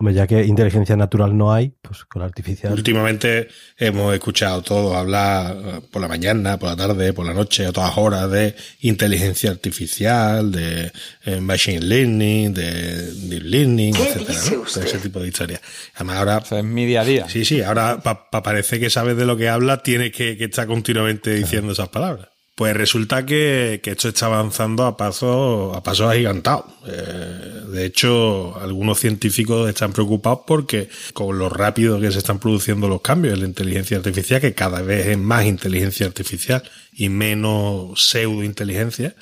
Hombre, 0.00 0.14
ya 0.14 0.28
que 0.28 0.44
inteligencia 0.44 0.94
natural 0.96 1.36
no 1.36 1.52
hay, 1.52 1.72
pues 1.82 2.04
con 2.04 2.20
la 2.20 2.26
artificial. 2.26 2.72
Últimamente 2.72 3.48
hemos 3.76 4.14
escuchado 4.14 4.62
todos 4.62 4.94
hablar 4.96 5.56
eh, 5.58 5.80
por 5.90 6.00
la 6.00 6.06
mañana, 6.06 6.56
por 6.56 6.68
la 6.68 6.76
tarde, 6.76 7.12
por 7.12 7.26
la 7.26 7.34
noche, 7.34 7.66
a 7.66 7.72
todas 7.72 7.98
horas 7.98 8.30
de 8.30 8.54
inteligencia 8.82 9.50
artificial, 9.50 10.52
de 10.52 10.92
eh, 11.24 11.40
machine 11.40 11.80
learning, 11.80 12.54
de 12.54 13.12
deep 13.12 13.42
learning, 13.42 13.96
etcétera, 13.96 14.38
¿no? 14.52 14.62
Todo 14.72 14.84
ese 14.84 14.98
tipo 14.98 15.18
de 15.18 15.28
historias. 15.28 15.60
Además 15.96 16.16
ahora, 16.18 16.38
Ese 16.44 16.58
es 16.60 16.64
mi 16.64 16.86
día 16.86 17.00
a 17.00 17.04
día. 17.04 17.28
sí, 17.28 17.44
sí, 17.44 17.62
ahora 17.62 18.00
para 18.00 18.42
parecer 18.44 18.78
que 18.78 18.90
sabes 18.90 19.16
de 19.16 19.26
lo 19.26 19.36
que 19.36 19.48
hablas, 19.48 19.82
tienes 19.82 20.12
que, 20.12 20.36
que 20.36 20.44
estar 20.44 20.68
continuamente 20.68 21.34
diciendo 21.34 21.72
esas 21.72 21.88
palabras. 21.88 22.28
Pues 22.54 22.76
resulta 22.76 23.24
que, 23.24 23.80
que 23.84 23.92
esto 23.92 24.08
está 24.08 24.26
avanzando 24.26 24.84
a 24.84 24.96
pasos 24.96 25.76
a 25.76 25.82
pasos 25.82 26.10
agigantados. 26.10 26.64
Eh, 26.88 27.27
de 27.70 27.84
hecho, 27.84 28.58
algunos 28.58 28.98
científicos 28.98 29.68
están 29.68 29.92
preocupados 29.92 30.40
porque 30.46 30.88
con 31.12 31.38
lo 31.38 31.48
rápido 31.48 32.00
que 32.00 32.10
se 32.10 32.18
están 32.18 32.38
produciendo 32.38 32.88
los 32.88 33.02
cambios 33.02 33.34
en 33.34 33.40
la 33.40 33.46
inteligencia 33.46 33.96
artificial, 33.96 34.40
que 34.40 34.54
cada 34.54 34.82
vez 34.82 35.06
es 35.06 35.18
más 35.18 35.46
inteligencia 35.46 36.06
artificial 36.06 36.62
y 36.92 37.08
menos 37.08 38.08
pseudo 38.08 38.42
inteligencia, 38.42 39.14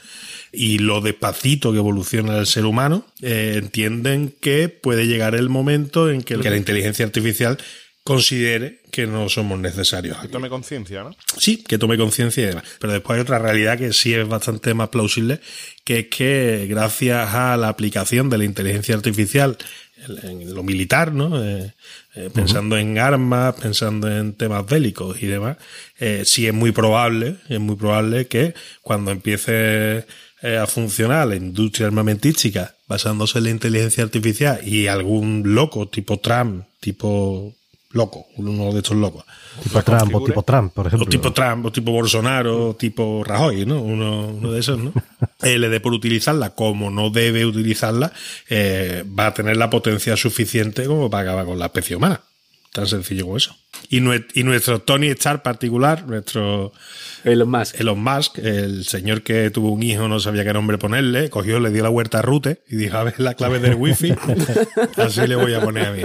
y 0.52 0.78
lo 0.78 1.00
despacito 1.00 1.72
que 1.72 1.78
evoluciona 1.78 2.38
el 2.38 2.46
ser 2.46 2.64
humano, 2.64 3.06
eh, 3.20 3.54
entienden 3.56 4.34
que 4.40 4.68
puede 4.68 5.06
llegar 5.06 5.34
el 5.34 5.48
momento 5.48 6.10
en 6.10 6.22
que 6.22 6.36
la 6.36 6.56
inteligencia 6.56 7.04
artificial 7.04 7.58
considere 8.04 8.80
que 8.96 9.06
no 9.06 9.28
somos 9.28 9.58
necesarios 9.58 10.16
aquí. 10.16 10.28
Tome 10.28 10.48
conciencia, 10.48 11.04
¿no? 11.04 11.14
Sí, 11.36 11.58
que 11.58 11.76
tome 11.76 11.98
conciencia 11.98 12.42
y 12.42 12.46
demás. 12.46 12.64
Pero 12.80 12.94
después 12.94 13.16
hay 13.16 13.20
otra 13.20 13.38
realidad 13.38 13.76
que 13.76 13.92
sí 13.92 14.14
es 14.14 14.26
bastante 14.26 14.72
más 14.72 14.88
plausible, 14.88 15.38
que 15.84 15.98
es 15.98 16.06
que 16.06 16.66
gracias 16.66 17.34
a 17.34 17.58
la 17.58 17.68
aplicación 17.68 18.30
de 18.30 18.38
la 18.38 18.44
inteligencia 18.44 18.94
artificial 18.94 19.58
en 20.22 20.54
lo 20.54 20.62
militar, 20.62 21.12
¿no? 21.12 21.44
Eh, 21.44 21.74
eh, 22.14 22.30
pensando 22.32 22.78
en 22.78 22.98
armas, 22.98 23.56
pensando 23.56 24.10
en 24.10 24.32
temas 24.32 24.64
bélicos 24.64 25.22
y 25.22 25.26
demás, 25.26 25.58
eh, 25.98 26.22
sí 26.24 26.46
es 26.46 26.54
muy 26.54 26.72
probable, 26.72 27.36
es 27.50 27.60
muy 27.60 27.76
probable 27.76 28.28
que 28.28 28.54
cuando 28.80 29.10
empiece 29.10 30.06
a 30.42 30.66
funcionar 30.66 31.26
la 31.26 31.36
industria 31.36 31.88
armamentística 31.88 32.76
basándose 32.86 33.38
en 33.38 33.44
la 33.44 33.50
inteligencia 33.50 34.04
artificial 34.04 34.60
y 34.66 34.86
algún 34.86 35.42
loco 35.54 35.86
tipo 35.88 36.18
Trump, 36.18 36.64
tipo 36.80 37.54
loco, 37.96 38.26
uno 38.36 38.72
de 38.72 38.78
estos 38.78 38.96
locos, 38.96 39.24
Tipo 39.62 39.82
Trump 39.82 40.14
o 40.14 40.24
tipo 40.24 40.42
Trump, 40.42 40.72
por 40.72 40.86
ejemplo. 40.86 41.06
o 41.06 41.08
tipo 41.08 41.32
Trump, 41.32 41.66
o 41.66 41.72
tipo 41.72 41.90
Bolsonaro, 41.90 42.68
o 42.68 42.76
tipo 42.76 43.24
Rajoy, 43.24 43.64
¿no? 43.64 43.80
Uno, 43.80 44.28
uno 44.28 44.52
de 44.52 44.60
esos, 44.60 44.78
¿no? 44.78 44.92
Eh, 45.42 45.58
le 45.58 45.68
dé 45.68 45.80
por 45.80 45.92
utilizarla 45.92 46.50
como 46.54 46.90
no 46.90 47.10
debe 47.10 47.44
utilizarla, 47.44 48.10
eh, 48.48 49.04
va 49.06 49.26
a 49.26 49.34
tener 49.34 49.56
la 49.56 49.68
potencia 49.68 50.16
suficiente 50.16 50.86
como 50.86 51.10
para 51.10 51.24
acabar 51.30 51.44
con 51.44 51.58
la 51.58 51.66
especie 51.66 51.94
humana. 51.94 52.20
Tan 52.72 52.86
sencillo 52.86 53.24
como 53.24 53.36
eso. 53.38 53.56
Y, 53.88 54.00
nue- 54.00 54.26
y 54.34 54.42
nuestro 54.42 54.80
Tony 54.80 55.08
Stark 55.08 55.42
particular, 55.42 56.06
nuestro 56.06 56.72
Elon 57.24 57.48
Musk. 57.50 57.80
Elon 57.80 58.02
Musk, 58.02 58.38
el 58.38 58.84
señor 58.84 59.22
que 59.22 59.50
tuvo 59.50 59.70
un 59.70 59.82
hijo, 59.82 60.08
no 60.08 60.20
sabía 60.20 60.44
qué 60.44 60.52
nombre 60.52 60.76
ponerle, 60.78 61.30
cogió, 61.30 61.58
le 61.60 61.70
dio 61.70 61.82
la 61.82 61.90
huerta 61.90 62.18
a 62.18 62.22
Rute 62.22 62.62
y 62.68 62.76
dijo, 62.76 62.96
a 62.98 63.04
ver 63.04 63.18
la 63.18 63.34
clave 63.34 63.58
del 63.60 63.74
wifi, 63.76 64.12
así 64.96 65.26
le 65.26 65.36
voy 65.36 65.54
a 65.54 65.60
poner 65.60 65.86
a 65.86 65.92
mí. 65.92 66.02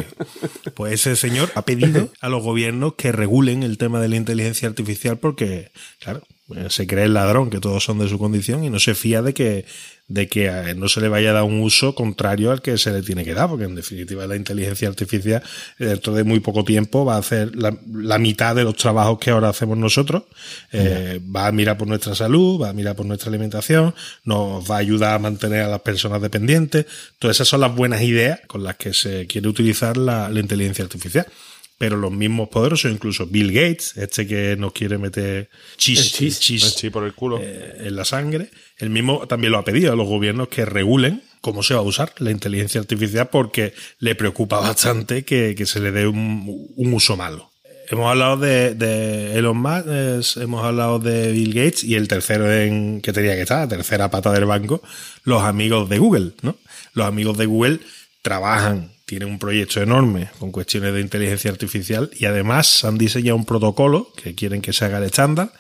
Pues 0.74 0.93
ese 0.93 1.16
señor 1.16 1.51
ha 1.55 1.64
pedido 1.64 2.09
a 2.22 2.30
los 2.30 2.41
gobiernos 2.43 2.93
que 2.95 3.12
regulen 3.12 3.64
el 3.64 3.78
tema 3.78 3.99
de 3.99 4.07
la 4.09 4.16
inteligencia 4.16 4.68
artificial 4.68 5.18
porque, 5.18 5.72
claro, 5.99 6.24
Se 6.70 6.88
cree 6.88 7.06
el 7.06 7.14
ladrón, 7.14 7.49
que 7.49 7.60
todos 7.60 7.84
son 7.84 7.99
de 7.99 8.08
su 8.08 8.18
condición, 8.18 8.64
y 8.64 8.70
no 8.70 8.80
se 8.80 8.95
fía 8.95 9.22
de 9.22 9.34
que, 9.34 9.66
de 10.08 10.28
que 10.28 10.74
no 10.76 10.89
se 10.89 11.02
le 11.02 11.08
vaya 11.08 11.30
a 11.30 11.34
dar 11.34 11.43
un 11.43 11.62
uso 11.62 11.95
contrario 11.95 12.52
al 12.52 12.62
que 12.62 12.78
se 12.78 12.91
le 12.91 13.02
tiene 13.02 13.24
que 13.24 13.34
dar, 13.34 13.47
porque 13.49 13.66
en 13.66 13.76
definitiva 13.76 14.28
la 14.28 14.36
inteligencia 14.36 14.88
artificial 14.88 15.41
eh, 15.80 15.86
dentro 15.86 16.14
de 16.14 16.24
muy 16.24 16.39
poco 16.39 16.64
tiempo 16.64 17.06
va 17.06 17.16
a 17.16 17.20
hacer 17.20 17.56
la, 17.56 17.78
la 17.91 18.18
mitad 18.18 18.56
de 18.56 18.64
los 18.64 18.76
trabajos 18.76 19.20
que 19.20 19.32
ahora 19.32 19.49
hacemos 19.49 19.78
nosotros, 19.78 20.24
Eh, 20.74 21.20
va 21.36 21.47
a 21.47 21.52
mirar 21.52 21.78
por 21.78 21.88
nuestra 21.88 22.16
salud, 22.16 22.62
va 22.62 22.70
a 22.70 22.74
mirar 22.74 22.95
por 22.95 23.06
nuestra 23.06 23.30
alimentación, 23.30 23.93
nos 24.24 24.70
va 24.70 24.76
a 24.76 24.80
ayudar 24.80 25.16
a 25.16 25.20
mantener 25.20 25.64
a 25.64 25.68
las 25.68 25.82
personas 25.82 26.22
dependientes, 26.22 26.86
todas 27.20 27.38
esas 27.38 27.47
son 27.47 27.62
las 27.62 27.76
buenas 27.76 28.02
ideas 28.02 28.39
con 28.47 28.64
las 28.64 28.76
que 28.78 28.93
se 28.93 29.28
quiere 29.28 29.47
utilizar 29.47 29.97
la, 29.97 30.30
la 30.30 30.39
inteligencia 30.39 30.84
artificial. 30.84 31.26
Pero 31.82 31.97
los 31.97 32.11
mismos 32.11 32.49
poderosos, 32.49 32.91
incluso 32.91 33.25
Bill 33.25 33.51
Gates, 33.51 33.97
este 33.97 34.27
que 34.27 34.55
nos 34.55 34.71
quiere 34.71 34.99
meter 34.99 35.49
chis, 35.77 35.97
El 35.99 36.05
chis. 36.11 36.39
chis, 36.39 36.63
Sí, 36.77 36.91
por 36.91 37.03
el 37.05 37.13
culo. 37.15 37.39
eh, 37.41 37.77
en 37.88 37.95
la 37.95 38.05
sangre. 38.05 38.51
El 38.77 38.91
mismo 38.91 39.25
también 39.27 39.51
lo 39.51 39.57
ha 39.57 39.63
pedido 39.65 39.91
a 39.91 39.95
los 39.95 40.07
gobiernos 40.07 40.47
que 40.49 40.63
regulen 40.63 41.23
cómo 41.41 41.63
se 41.63 41.73
va 41.73 41.79
a 41.79 41.84
usar 41.84 42.13
la 42.19 42.29
inteligencia 42.29 42.79
artificial 42.79 43.29
porque 43.29 43.73
le 43.97 44.13
preocupa 44.13 44.59
bastante 44.59 45.23
que, 45.25 45.55
que 45.55 45.65
se 45.65 45.79
le 45.79 45.91
dé 45.91 46.05
un, 46.05 46.45
un 46.75 46.93
uso 46.93 47.17
malo. 47.17 47.49
Hemos 47.89 48.11
hablado 48.11 48.38
de, 48.38 48.75
de 48.75 49.39
Elon 49.39 49.57
Musk, 49.57 50.38
hemos 50.38 50.63
hablado 50.63 50.99
de 50.99 51.32
Bill 51.32 51.53
Gates 51.55 51.84
y 51.84 51.95
el 51.95 52.07
tercero 52.07 52.53
en 52.53 53.01
que 53.01 53.11
tenía 53.11 53.34
que 53.34 53.41
estar, 53.41 53.59
la 53.61 53.67
tercera 53.67 54.11
pata 54.11 54.32
del 54.32 54.45
banco, 54.45 54.84
los 55.23 55.41
amigos 55.41 55.89
de 55.89 55.97
Google, 55.97 56.34
¿no? 56.43 56.55
Los 56.93 57.07
amigos 57.07 57.38
de 57.39 57.47
Google 57.47 57.79
trabajan, 58.21 58.91
tienen 59.12 59.28
un 59.28 59.39
proyecto 59.39 59.82
enorme 59.82 60.30
con 60.39 60.53
cuestiones 60.53 60.93
de 60.93 61.01
inteligencia 61.01 61.51
artificial 61.51 62.09
y 62.18 62.28
además 62.28 62.86
han 62.86 62.97
diseñado 62.97 63.36
un 63.36 63.43
protocolo 63.43 64.07
que 64.16 64.36
quieren 64.36 64.62
que 64.62 64.72
se 64.72 64.86
haga 64.86 64.99
el 64.99 65.03
estándar 65.03 65.51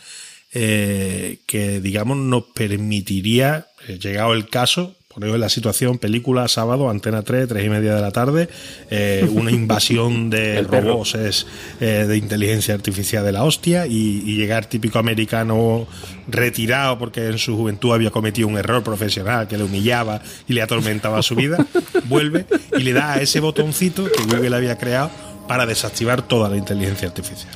eh, 0.53 1.39
que, 1.45 1.81
digamos, 1.81 2.15
nos 2.15 2.45
permitiría, 2.55 3.67
eh, 3.89 3.99
llegado 3.99 4.31
el 4.31 4.47
caso, 4.47 4.95
poneros 5.11 5.35
en 5.35 5.41
la 5.41 5.49
situación, 5.49 5.97
película, 5.97 6.47
sábado, 6.47 6.89
Antena 6.89 7.21
3, 7.21 7.47
3 7.47 7.65
y 7.65 7.69
media 7.69 7.95
de 7.95 8.01
la 8.01 8.11
tarde, 8.11 8.49
eh, 8.89 9.27
una 9.33 9.51
invasión 9.51 10.29
de 10.29 10.61
robots 10.63 11.15
es, 11.15 11.47
eh, 11.79 12.05
de 12.07 12.17
inteligencia 12.17 12.73
artificial 12.73 13.23
de 13.23 13.31
la 13.31 13.43
hostia 13.43 13.87
y, 13.87 14.23
y 14.25 14.35
llegar 14.35 14.65
típico 14.65 14.99
americano 14.99 15.87
retirado 16.27 16.97
porque 16.97 17.27
en 17.27 17.37
su 17.37 17.55
juventud 17.55 17.93
había 17.93 18.11
cometido 18.11 18.47
un 18.47 18.57
error 18.57 18.83
profesional 18.83 19.47
que 19.47 19.57
le 19.57 19.63
humillaba 19.63 20.21
y 20.47 20.53
le 20.53 20.61
atormentaba 20.61 21.21
su 21.21 21.35
vida, 21.35 21.65
vuelve 22.05 22.45
y 22.77 22.83
le 22.83 22.93
da 22.93 23.13
a 23.13 23.21
ese 23.21 23.39
botoncito 23.39 24.05
que 24.11 24.23
Google 24.23 24.55
había 24.55 24.77
creado 24.77 25.11
para 25.47 25.65
desactivar 25.65 26.21
toda 26.21 26.49
la 26.49 26.57
inteligencia 26.57 27.07
artificial 27.07 27.53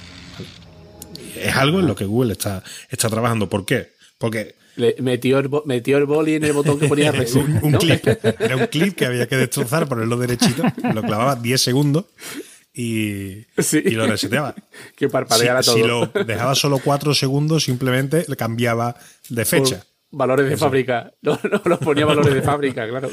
es 1.46 1.56
algo 1.56 1.80
en 1.80 1.88
lo 1.88 1.96
que 1.96 2.06
Google 2.06 2.34
está, 2.34 2.64
está 2.90 3.10
trabajando. 3.10 3.50
¿Por 3.50 3.66
qué? 3.66 3.94
Porque 4.18 4.56
Le 4.76 4.96
metió, 5.00 5.40
el, 5.40 5.50
metió 5.66 5.98
el 5.98 6.06
boli 6.06 6.36
en 6.36 6.44
el 6.44 6.54
botón 6.54 6.78
que 6.80 6.88
ponía 6.88 7.12
reset. 7.12 7.42
un, 7.46 7.60
un 7.64 7.72
¿no? 7.72 7.80
clip, 7.80 8.06
era 8.40 8.58
un 8.58 8.68
clip 8.68 8.96
que 8.96 9.06
había 9.06 9.28
que 9.28 9.38
destrozar, 9.38 9.88
ponerlo 9.88 10.18
derechito, 10.18 10.64
lo 10.94 11.02
clavaba 11.02 11.36
10 11.36 11.62
segundos 11.62 12.06
y, 12.74 13.46
Sí. 13.58 13.82
y 13.86 13.92
lo 13.92 14.06
reseteaba. 14.06 14.54
Que 14.98 15.08
parpadeara 15.08 15.64
si, 15.64 15.70
todo. 15.70 15.78
si 15.78 15.84
lo 16.18 16.26
dejaba 16.26 16.56
solo 16.56 16.80
4 16.84 17.14
segundos, 17.14 17.64
simplemente 17.64 18.26
le 18.28 18.36
cambiaba 18.36 18.96
de 19.30 19.46
fecha. 19.46 19.78
Por 19.80 19.95
Valores 20.18 20.50
de 20.50 20.56
fábrica. 20.58 21.12
No, 21.22 21.38
no, 21.52 21.62
los 21.66 21.80
ponía 21.80 22.06
valores 22.06 22.34
de 22.34 22.42
fábrica, 22.42 22.88
claro. 22.88 23.10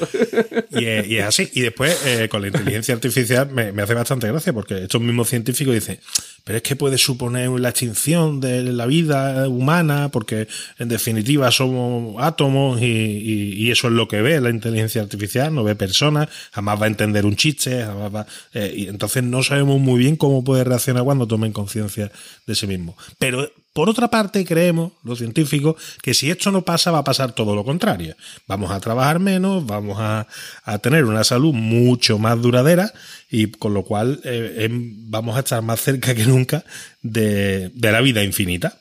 Y 0.70 0.84
es, 0.84 1.06
y 1.08 1.16
es 1.16 1.24
así. 1.24 1.48
Y 1.54 1.62
después, 1.62 1.98
eh, 2.06 2.28
con 2.28 2.42
la 2.42 2.48
inteligencia 2.48 2.94
artificial, 2.94 3.50
me, 3.50 3.72
me 3.72 3.82
hace 3.82 3.94
bastante 3.94 4.28
gracia, 4.28 4.52
porque 4.52 4.82
estos 4.84 5.00
mismos 5.00 5.28
científicos 5.28 5.74
dicen, 5.74 5.98
pero 6.44 6.58
es 6.58 6.62
que 6.62 6.76
puede 6.76 6.98
suponer 6.98 7.48
la 7.50 7.70
extinción 7.70 8.40
de 8.40 8.62
la 8.64 8.86
vida 8.86 9.48
humana, 9.48 10.10
porque 10.10 10.46
en 10.78 10.88
definitiva 10.88 11.50
somos 11.50 12.22
átomos 12.22 12.80
y, 12.80 12.84
y- 12.84 13.52
y 13.54 13.70
eso 13.70 13.88
es 13.88 13.94
lo 13.94 14.06
que 14.08 14.20
ve 14.22 14.40
la 14.40 14.50
inteligencia 14.50 15.00
artificial, 15.02 15.54
no 15.54 15.64
ve 15.64 15.74
personas, 15.74 16.28
jamás 16.52 16.80
va 16.80 16.84
a 16.84 16.88
entender 16.88 17.24
un 17.26 17.34
chiste, 17.36 17.82
jamás 17.84 18.14
va, 18.14 18.26
eh, 18.54 18.72
y 18.76 18.88
entonces 18.88 19.22
no 19.24 19.42
sabemos 19.42 19.80
muy 19.80 19.98
bien 19.98 20.16
cómo 20.16 20.44
puede 20.44 20.64
reaccionar 20.64 21.02
cuando 21.04 21.26
tomen 21.26 21.52
conciencia 21.52 22.12
de 22.46 22.54
sí 22.54 22.66
mismo. 22.66 22.96
Pero 23.18 23.50
por 23.72 23.88
otra 23.88 24.08
parte, 24.08 24.44
creemos, 24.44 24.92
los 25.02 25.18
científicos, 25.18 25.76
que 26.02 26.12
si 26.12 26.30
esto 26.30 26.50
no 26.50 26.62
pasa, 26.62 26.90
va 26.90 26.98
a 26.98 27.04
pasar 27.04 27.32
todo 27.32 27.54
lo 27.54 27.64
contrario. 27.64 28.14
Vamos 28.46 28.70
a 28.70 28.80
trabajar 28.80 29.18
menos, 29.18 29.64
vamos 29.64 29.96
a, 29.98 30.26
a 30.64 30.78
tener 30.78 31.04
una 31.04 31.24
salud 31.24 31.54
mucho 31.54 32.18
más 32.18 32.40
duradera 32.42 32.92
y 33.30 33.50
con 33.50 33.72
lo 33.72 33.82
cual 33.82 34.20
eh, 34.24 34.64
em, 34.64 35.10
vamos 35.10 35.36
a 35.36 35.40
estar 35.40 35.62
más 35.62 35.80
cerca 35.80 36.14
que 36.14 36.26
nunca 36.26 36.64
de, 37.00 37.70
de 37.70 37.92
la 37.92 38.02
vida 38.02 38.22
infinita. 38.22 38.78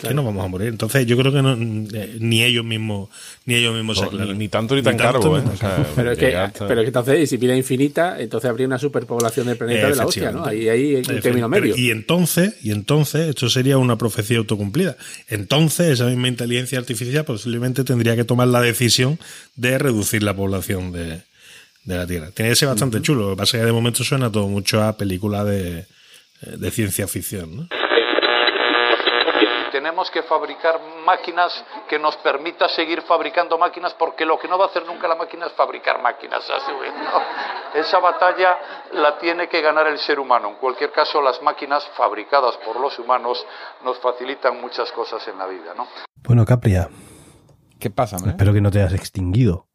Que 0.00 0.12
no 0.12 0.24
vamos 0.24 0.44
a 0.44 0.48
morir. 0.48 0.68
Entonces 0.68 1.06
yo 1.06 1.16
creo 1.16 1.32
que 1.32 1.40
no, 1.40 1.52
eh, 1.54 2.16
ni 2.18 2.42
ellos 2.42 2.64
mismos 2.64 3.08
ni 3.46 3.54
ellos 3.54 3.74
mismos 3.74 3.96
se 3.98 4.02
No, 4.04 4.08
aclaran. 4.10 4.32
ni, 4.32 4.38
ni 4.44 4.48
tanto 4.48 4.74
ni 4.74 4.82
tan 4.82 4.96
caro, 4.96 5.38
¿eh? 5.38 5.42
O 5.52 5.56
sea. 5.56 5.86
Pero 5.94 6.12
es, 6.12 6.18
que, 6.18 6.34
hasta- 6.36 6.66
pero 6.66 6.80
es 6.80 6.84
que 6.84 6.88
entonces, 6.88 7.20
y 7.20 7.26
si 7.28 7.36
vida 7.36 7.56
infinita, 7.56 8.20
entonces 8.20 8.50
habría 8.50 8.66
una 8.66 8.78
superpoblación 8.78 9.46
del 9.46 9.56
planeta 9.56 9.88
de 9.88 9.96
la 9.96 10.06
hostia, 10.06 10.32
¿no? 10.32 10.44
Ahí 10.44 10.68
hay 10.68 10.96
un 10.96 11.02
término 11.20 11.48
Pero- 11.48 11.62
medio. 11.66 11.76
Y 11.76 11.90
entonces, 11.90 12.56
y 12.62 12.72
entonces, 12.72 13.28
esto 13.28 13.48
sería 13.48 13.78
una 13.78 13.96
profecía 13.96 14.38
autocumplida. 14.38 14.96
Entonces, 15.28 15.88
esa 15.90 16.06
misma 16.06 16.28
inteligencia 16.28 16.78
artificial 16.78 17.24
posiblemente 17.24 17.84
tendría 17.84 18.16
que 18.16 18.24
tomar 18.24 18.48
la 18.48 18.60
decisión 18.60 19.18
de 19.56 19.78
reducir 19.78 20.22
la 20.22 20.34
población 20.34 20.90
de, 20.92 21.22
de 21.84 21.96
la 21.96 22.06
Tierra. 22.06 22.30
Tiene 22.32 22.50
que 22.50 22.56
ser 22.56 22.68
bastante 22.68 23.00
chulo. 23.00 23.22
Lo 23.28 23.30
que 23.30 23.36
pasa 23.40 23.56
es 23.58 23.62
que 23.62 23.66
de 23.66 23.72
momento 23.72 24.02
suena 24.04 24.30
todo 24.32 24.48
mucho 24.48 24.82
a 24.82 24.96
película 24.96 25.44
de, 25.44 25.84
de 26.56 26.70
ciencia 26.70 27.06
ficción, 27.06 27.56
¿no? 27.56 27.68
Tenemos 29.84 30.10
que 30.10 30.22
fabricar 30.22 30.80
máquinas 31.04 31.52
que 31.90 31.98
nos 31.98 32.16
permita 32.16 32.66
seguir 32.70 33.02
fabricando 33.02 33.58
máquinas 33.58 33.92
porque 33.98 34.24
lo 34.24 34.38
que 34.38 34.48
no 34.48 34.56
va 34.56 34.64
a 34.64 34.68
hacer 34.68 34.82
nunca 34.86 35.06
la 35.06 35.14
máquina 35.14 35.44
es 35.44 35.52
fabricar 35.52 36.00
máquinas. 36.00 36.40
a 36.48 36.58
su 36.64 36.78
vez, 36.78 36.90
¿no? 36.94 37.78
Esa 37.78 37.98
batalla 37.98 38.56
la 38.94 39.18
tiene 39.18 39.46
que 39.46 39.60
ganar 39.60 39.86
el 39.88 39.98
ser 39.98 40.18
humano. 40.18 40.48
En 40.48 40.54
cualquier 40.54 40.90
caso, 40.90 41.20
las 41.20 41.42
máquinas 41.42 41.86
fabricadas 41.98 42.56
por 42.64 42.80
los 42.80 42.98
humanos 42.98 43.44
nos 43.84 43.98
facilitan 43.98 44.58
muchas 44.58 44.90
cosas 44.92 45.28
en 45.28 45.36
la 45.36 45.46
vida. 45.48 45.74
¿no? 45.76 45.86
Bueno, 46.22 46.46
Capria, 46.46 46.88
¿Qué 47.78 47.90
pasa, 47.90 48.16
hombre? 48.16 48.30
espero 48.30 48.54
que 48.54 48.62
no 48.62 48.70
te 48.70 48.78
hayas 48.80 48.94
extinguido 48.94 49.66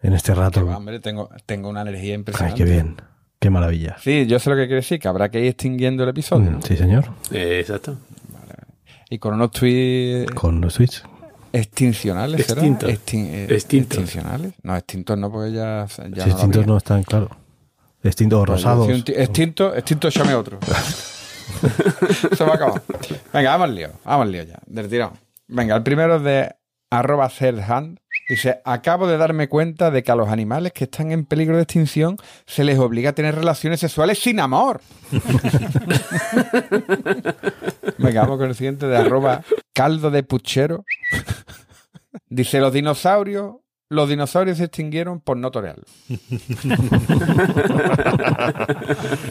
en 0.00 0.12
este 0.12 0.32
rato. 0.32 0.64
va, 0.64 0.76
hombre, 0.76 1.00
tengo, 1.00 1.28
tengo 1.44 1.68
una 1.68 1.80
energía 1.82 2.10
Ay, 2.12 2.20
impresionante. 2.20 2.62
qué 2.64 2.70
bien. 2.70 2.96
Qué 3.40 3.50
maravilla. 3.50 3.96
Sí, 3.98 4.26
yo 4.26 4.38
sé 4.38 4.48
lo 4.48 4.56
que 4.56 4.62
quiere 4.62 4.76
decir, 4.76 4.98
que 4.98 5.08
habrá 5.08 5.28
que 5.28 5.40
ir 5.40 5.48
extinguiendo 5.48 6.04
el 6.04 6.08
episodio. 6.10 6.52
Mm, 6.52 6.62
Sí, 6.62 6.76
señor. 6.76 7.04
Eh, 7.32 7.58
exacto. 7.60 7.96
Y 9.16 9.18
con 9.18 9.32
unos 9.32 9.50
tweets 9.52 10.30
Con 10.32 10.60
los 10.60 10.74
tweets. 10.74 11.02
extincionales, 11.50 12.44
¿será? 12.46 12.60
Extintos. 12.60 12.90
Extin- 12.90 13.28
eh, 13.30 13.46
Extintos. 13.50 13.98
Extincionales. 13.98 14.52
No, 14.62 14.76
extintos 14.76 15.16
no, 15.16 15.32
porque 15.32 15.52
ya, 15.52 15.86
ya 15.86 15.94
Si 15.94 16.00
no 16.02 16.16
lo 16.26 16.32
extintos 16.32 16.66
no 16.66 16.76
están, 16.76 17.02
claro. 17.02 17.30
Extintos 18.02 18.38
o 18.42 18.44
Pues 18.44 18.62
rosados. 18.62 18.88
Extinto, 19.08 19.74
extinto, 19.74 20.08
échame 20.08 20.34
otro. 20.34 20.58
Se 22.36 22.44
va 22.44 22.52
a 22.52 22.54
acabar. 22.56 22.82
Venga, 23.32 23.50
vamos 23.52 23.68
al 23.68 23.74
lío. 23.74 23.88
Vamos 24.04 24.26
al 24.26 24.32
lío 24.32 24.42
ya. 24.42 24.58
Del 24.66 24.88
tirón. 24.90 25.12
Venga, 25.48 25.76
el 25.76 25.82
primero 25.82 26.16
es 26.16 26.22
de 26.22 26.54
arroba 26.90 27.30
third 27.30 27.60
Dice, 28.28 28.60
acabo 28.64 29.06
de 29.06 29.18
darme 29.18 29.48
cuenta 29.48 29.92
de 29.92 30.02
que 30.02 30.10
a 30.10 30.16
los 30.16 30.28
animales 30.28 30.72
que 30.72 30.84
están 30.84 31.12
en 31.12 31.24
peligro 31.24 31.56
de 31.56 31.62
extinción 31.62 32.16
se 32.44 32.64
les 32.64 32.76
obliga 32.78 33.10
a 33.10 33.12
tener 33.12 33.36
relaciones 33.36 33.78
sexuales 33.78 34.18
sin 34.18 34.40
amor. 34.40 34.80
Venga, 37.98 38.22
vamos 38.22 38.38
con 38.38 38.48
el 38.48 38.56
siguiente 38.56 38.88
de 38.88 38.96
arroba 38.96 39.44
caldo 39.72 40.10
de 40.10 40.24
puchero. 40.24 40.84
Dice, 42.28 42.58
los 42.58 42.72
dinosaurios, 42.72 43.58
los 43.88 44.08
dinosaurios 44.08 44.58
se 44.58 44.64
extinguieron 44.64 45.20
por 45.20 45.36
no 45.36 45.52
torearlo. 45.52 45.84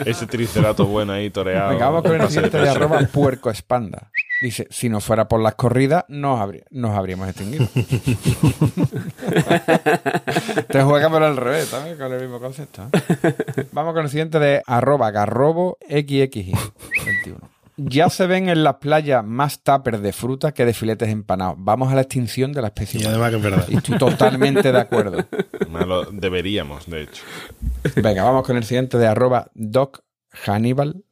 Ese 0.05 0.25
tricerato 0.25 0.85
bueno 0.85 1.11
ahí 1.11 1.29
toreado. 1.29 1.71
Venga, 1.71 1.89
vamos 1.89 2.03
con 2.03 2.21
el 2.21 2.29
siguiente 2.29 2.59
de 2.59 2.69
arroba 2.69 3.01
puerco 3.11 3.49
espanda. 3.49 4.09
Dice, 4.45 4.67
si 4.69 4.89
no 4.89 5.01
fuera 5.01 5.27
por 5.27 5.41
las 5.41 5.55
corridas, 5.55 6.05
nos, 6.07 6.39
habrí- 6.39 6.63
nos 6.69 6.91
habríamos 6.95 7.27
extinguido. 7.29 7.67
Te 10.69 10.83
juega 10.83 11.09
por 11.09 11.23
el 11.23 11.35
revés 11.35 11.71
también 11.71 11.97
con 11.97 12.13
el 12.13 12.21
mismo 12.21 12.39
concepto. 12.39 12.87
¿eh? 12.93 13.65
Vamos 13.71 13.95
con 13.95 14.03
el 14.03 14.09
siguiente 14.09 14.37
de 14.37 14.61
arroba 14.67 15.09
garrobo 15.09 15.79
xxi 15.89 16.53
21. 17.05 17.39
Ya 17.77 18.09
se 18.11 18.27
ven 18.27 18.49
en 18.49 18.63
las 18.63 18.75
playas 18.75 19.25
más 19.25 19.63
tuppers 19.63 19.99
de 20.01 20.13
fruta 20.13 20.53
que 20.53 20.63
de 20.63 20.73
filetes 20.73 21.09
empanados. 21.09 21.55
Vamos 21.57 21.91
a 21.91 21.95
la 21.95 22.01
extinción 22.01 22.53
de 22.53 22.61
la 22.61 22.67
especie. 22.67 23.01
Y 23.01 23.05
además 23.05 23.31
que 23.31 23.37
es 23.37 23.43
verdad. 23.43 23.65
Y 23.67 23.77
estoy 23.77 23.97
totalmente 23.97 24.71
de 24.71 24.79
acuerdo. 24.79 25.25
Malo- 25.69 26.05
deberíamos, 26.11 26.85
de 26.87 27.01
hecho. 27.01 27.23
Venga, 27.95 28.23
vamos 28.23 28.45
con 28.45 28.57
el 28.57 28.63
siguiente 28.63 28.99
de 28.99 29.07
arroba 29.07 29.49
Doc 29.55 30.01
Hannibal. 30.45 31.03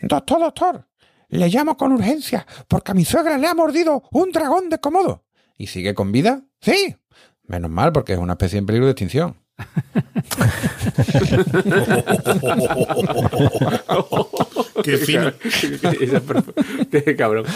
Doctor, 0.00 0.38
doctor, 0.38 0.86
le 1.28 1.48
llamo 1.48 1.76
con 1.76 1.92
urgencia 1.92 2.46
porque 2.66 2.90
a 2.92 2.94
mi 2.94 3.04
suegra 3.04 3.38
le 3.38 3.46
ha 3.46 3.54
mordido 3.54 4.02
un 4.12 4.32
dragón 4.32 4.68
de 4.68 4.78
comodo. 4.78 5.24
¿Y 5.56 5.68
sigue 5.68 5.94
con 5.94 6.12
vida? 6.12 6.42
Sí. 6.60 6.96
Menos 7.44 7.70
mal 7.70 7.92
porque 7.92 8.12
es 8.14 8.18
una 8.18 8.32
especie 8.34 8.58
en 8.58 8.66
peligro 8.66 8.86
de 8.86 8.92
extinción. 8.92 9.36
Qué 14.84 14.96
fino. 14.98 15.32
Qué 16.90 17.16
cabrón. 17.16 17.46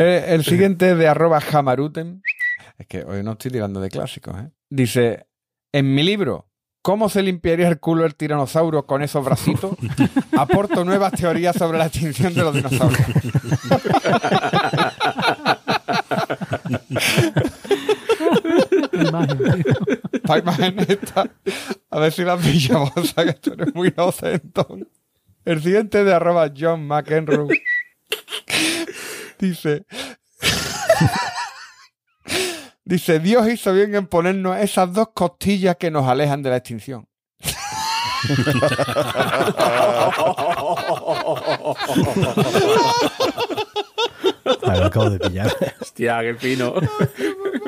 Eh, 0.00 0.26
El 0.28 0.44
siguiente 0.44 0.92
es 0.92 0.98
de 0.98 1.08
arroba 1.08 1.40
jamaruten. 1.40 2.22
Es 2.78 2.86
que 2.86 3.02
hoy 3.02 3.24
no 3.24 3.32
estoy 3.32 3.50
tirando 3.50 3.80
de 3.80 3.90
clásicos, 3.90 4.38
¿eh? 4.38 4.48
Dice, 4.70 5.26
en 5.72 5.92
mi 5.92 6.04
libro, 6.04 6.47
¿Cómo 6.82 7.08
se 7.08 7.22
limpiaría 7.22 7.68
el 7.68 7.80
culo 7.80 8.06
el 8.06 8.14
tiranosaurio 8.14 8.86
con 8.86 9.02
esos 9.02 9.24
bracitos? 9.24 9.76
Aporto 10.38 10.84
nuevas 10.84 11.12
teorías 11.12 11.56
sobre 11.56 11.78
la 11.78 11.86
extinción 11.86 12.34
de 12.34 12.42
los 12.42 12.54
dinosaurios. 12.54 13.00
Esta 20.12 20.38
imagen 20.38 20.78
está. 20.80 21.30
A 21.90 21.98
ver 21.98 22.12
si 22.12 22.22
la 22.22 22.36
pillamos, 22.36 22.92
o 22.96 23.04
sea, 23.04 23.24
que 23.24 23.30
esto 23.30 23.56
no 23.56 23.64
es 23.64 23.74
muy 23.74 23.88
inocentón. 23.88 24.88
El 25.44 25.62
siguiente 25.62 26.00
es 26.00 26.06
de 26.06 26.14
arroba 26.14 26.52
John 26.56 26.86
McEnroe. 26.86 27.48
Dice. 29.38 29.84
Dice, 32.88 33.18
Dios 33.20 33.46
hizo 33.50 33.74
bien 33.74 33.94
en 33.94 34.06
ponernos 34.06 34.56
esas 34.56 34.90
dos 34.94 35.08
costillas 35.12 35.76
que 35.76 35.90
nos 35.90 36.08
alejan 36.08 36.42
de 36.42 36.48
la 36.48 36.56
extinción. 36.56 37.06
Ah, 44.62 44.76
lo 44.78 44.86
acabo 44.86 45.10
de 45.10 45.18
pillar. 45.18 45.54
Hostia, 45.82 46.20
qué 46.22 46.34
fino. 46.34 46.72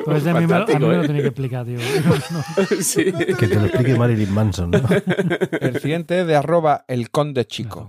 Pues 0.05 0.25
a 0.25 0.33
mí, 0.33 0.33
me, 0.33 0.39
a 0.39 0.41
mí 0.41 0.47
Fantástico, 0.47 0.87
me 0.87 0.95
lo 0.95 1.03
¿eh? 1.03 1.07
tenía 1.07 1.21
que 1.21 1.27
explicar, 1.27 1.65
tío. 1.67 1.77
No. 1.77 2.75
Sí. 2.81 3.11
Que 3.13 3.47
te 3.47 3.55
lo 3.55 3.65
explique 3.65 3.93
Marilyn 3.93 4.33
Manson, 4.33 4.71
¿no? 4.71 4.81
El 5.59 5.79
siguiente 5.79 6.21
es 6.21 6.25
de 6.25 6.35
arroba 6.35 6.83
el 6.87 7.11
conde 7.11 7.45
chico. 7.45 7.87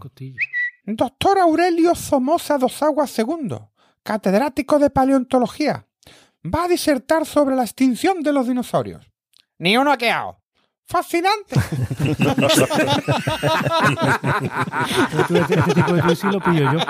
Doctor 0.84 1.38
Aurelio 1.38 1.94
Somoza 1.94 2.58
dos 2.58 2.82
Aguas 2.82 3.18
II, 3.18 3.56
catedrático 4.02 4.78
de 4.78 4.90
paleontología, 4.90 5.86
va 6.44 6.64
a 6.64 6.68
disertar 6.68 7.24
sobre 7.26 7.56
la 7.56 7.62
extinción 7.62 8.22
de 8.22 8.32
los 8.32 8.48
dinosaurios. 8.48 9.10
Ni 9.58 9.76
uno 9.76 9.92
ha 9.92 9.96
quedado. 9.96 10.38
¡Fascinante! 10.84 11.54
Este, 15.32 15.62
tipo 15.74 15.92
de 15.94 16.02
tweet 16.02 16.16
sí 16.16 16.26
lo 16.26 16.40
pillo 16.40 16.72
yo. 16.72 16.80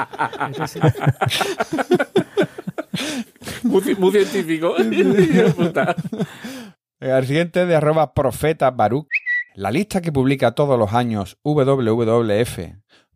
Muy, 3.63 3.95
muy 3.97 4.11
científico. 4.11 4.75
El 7.01 7.27
siguiente 7.27 7.67
de 7.67 7.77
arroba 7.77 8.15
profeta 8.15 8.71
Baruch. 8.71 9.09
La 9.55 9.71
lista 9.71 10.01
que 10.01 10.13
publica 10.13 10.55
todos 10.55 10.79
los 10.79 10.95
años 10.95 11.39
WWF 11.45 12.59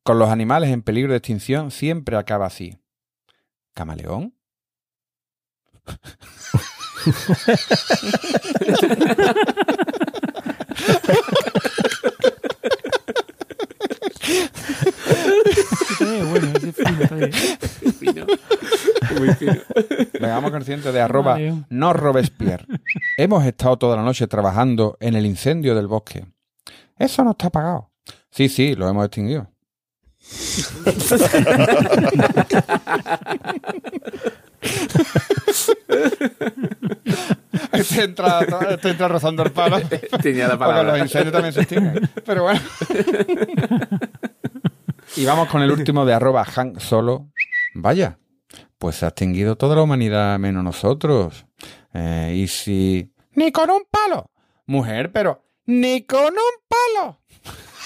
con 0.03 0.19
los 0.21 0.29
animales 0.29 0.71
en 0.71 0.83
peligro 0.83 1.13
de 1.13 1.19
extinción 1.19 1.73
siempre 1.73 2.17
acaba 2.17 2.47
así. 2.47 2.79
¿Camaleón? 3.75 4.36
Bueno, 16.31 16.49
ese 16.57 16.73
fino, 16.73 17.03
está 17.03 17.15
bien. 17.15 17.31
Qué 17.31 17.93
fino. 17.93 18.27
Muy 19.19 19.29
fino. 19.35 19.55
Venga, 20.15 20.35
vamos 20.35 20.51
con 20.51 20.61
el 20.61 20.65
siguiente 20.65 20.93
de 20.93 21.01
arroba 21.01 21.39
no 21.71 21.93
Robespierre. 21.93 22.67
Hemos 23.17 23.45
estado 23.45 23.79
toda 23.79 23.97
la 23.97 24.03
noche 24.03 24.27
trabajando 24.27 24.97
en 25.01 25.15
el 25.15 25.27
incendio 25.27 25.75
del 25.75 25.87
bosque. 25.87 26.27
Eso 26.99 27.25
no 27.25 27.33
está 27.33 27.49
apagado. 27.49 27.91
Sí, 28.31 28.49
sí, 28.49 28.75
lo 28.75 28.89
hemos 28.89 29.07
extinguido. 29.07 29.51
Este 37.73 38.05
entra, 38.05 38.41
entra 38.83 39.09
rozando 39.09 39.43
el 39.43 39.53
palo. 39.53 39.81
Tenía 40.23 40.49
la 40.49 40.59
Porque 40.59 40.83
los 40.83 40.99
incendios 40.99 41.33
también 41.33 41.53
se 41.53 41.63
extinguen. 41.63 42.11
Pero 42.25 42.45
bueno. 42.45 42.61
y 45.17 45.25
vamos 45.25 45.49
con 45.49 45.63
el 45.63 45.71
último 45.71 46.05
de 46.05 46.15
arroba 46.15 46.45
Hank 46.45 46.81
Solo. 46.81 47.29
Vaya, 47.75 48.19
pues 48.79 48.97
se 48.97 49.05
ha 49.05 49.09
extinguido 49.09 49.57
toda 49.57 49.77
la 49.77 49.83
humanidad 49.83 50.39
menos 50.39 50.65
nosotros. 50.65 51.47
Eh, 51.93 52.35
y 52.37 52.49
si... 52.49 53.13
Ni 53.33 53.53
con 53.53 53.71
un 53.71 53.83
palo. 53.91 54.31
Mujer, 54.67 55.13
pero... 55.13 55.45
Ni 55.67 56.03
con 56.03 56.33
un 56.33 56.57
palo. 56.69 57.21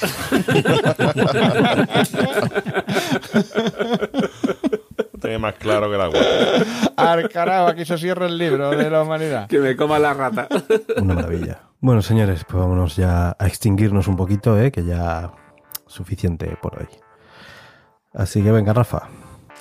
Tiene 5.21 5.39
más 5.39 5.55
claro 5.55 5.91
que 5.91 5.97
la 5.97 6.05
agua. 6.05 6.21
Al 6.97 7.29
carajo, 7.29 7.69
aquí 7.69 7.85
se 7.85 7.99
cierra 7.99 8.27
el 8.27 8.37
libro 8.39 8.71
de 8.71 8.91
la 8.91 9.03
humanidad. 9.03 9.49
Que 9.49 9.59
me 9.59 9.77
coma 9.77 9.99
la 9.99 10.15
rata. 10.15 10.49
Una 10.97 11.15
maravilla. 11.15 11.61
Bueno, 11.81 12.03
señores, 12.03 12.45
pues 12.45 12.61
vámonos 12.61 12.97
ya 12.97 13.37
a 13.39 13.47
extinguirnos 13.47 14.07
un 14.09 14.17
poquito, 14.17 14.59
¿eh? 14.61 14.71
que 14.71 14.85
ya 14.85 15.33
suficiente 15.87 16.57
por 16.61 16.79
hoy. 16.79 16.89
Así 18.13 18.43
que 18.43 18.51
venga, 18.51 18.73
Rafa. 18.73 19.09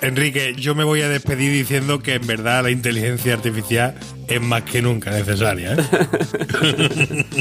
Enrique, 0.01 0.55
yo 0.55 0.75
me 0.75 0.83
voy 0.85 1.01
a 1.01 1.09
despedir 1.09 1.51
diciendo 1.51 1.99
que 1.99 2.13
en 2.15 2.25
verdad 2.25 2.63
la 2.63 2.71
inteligencia 2.71 3.33
artificial 3.33 3.95
es 4.27 4.41
más 4.41 4.63
que 4.63 4.81
nunca 4.81 5.11
necesaria. 5.11 5.73
¿eh? 5.73 7.25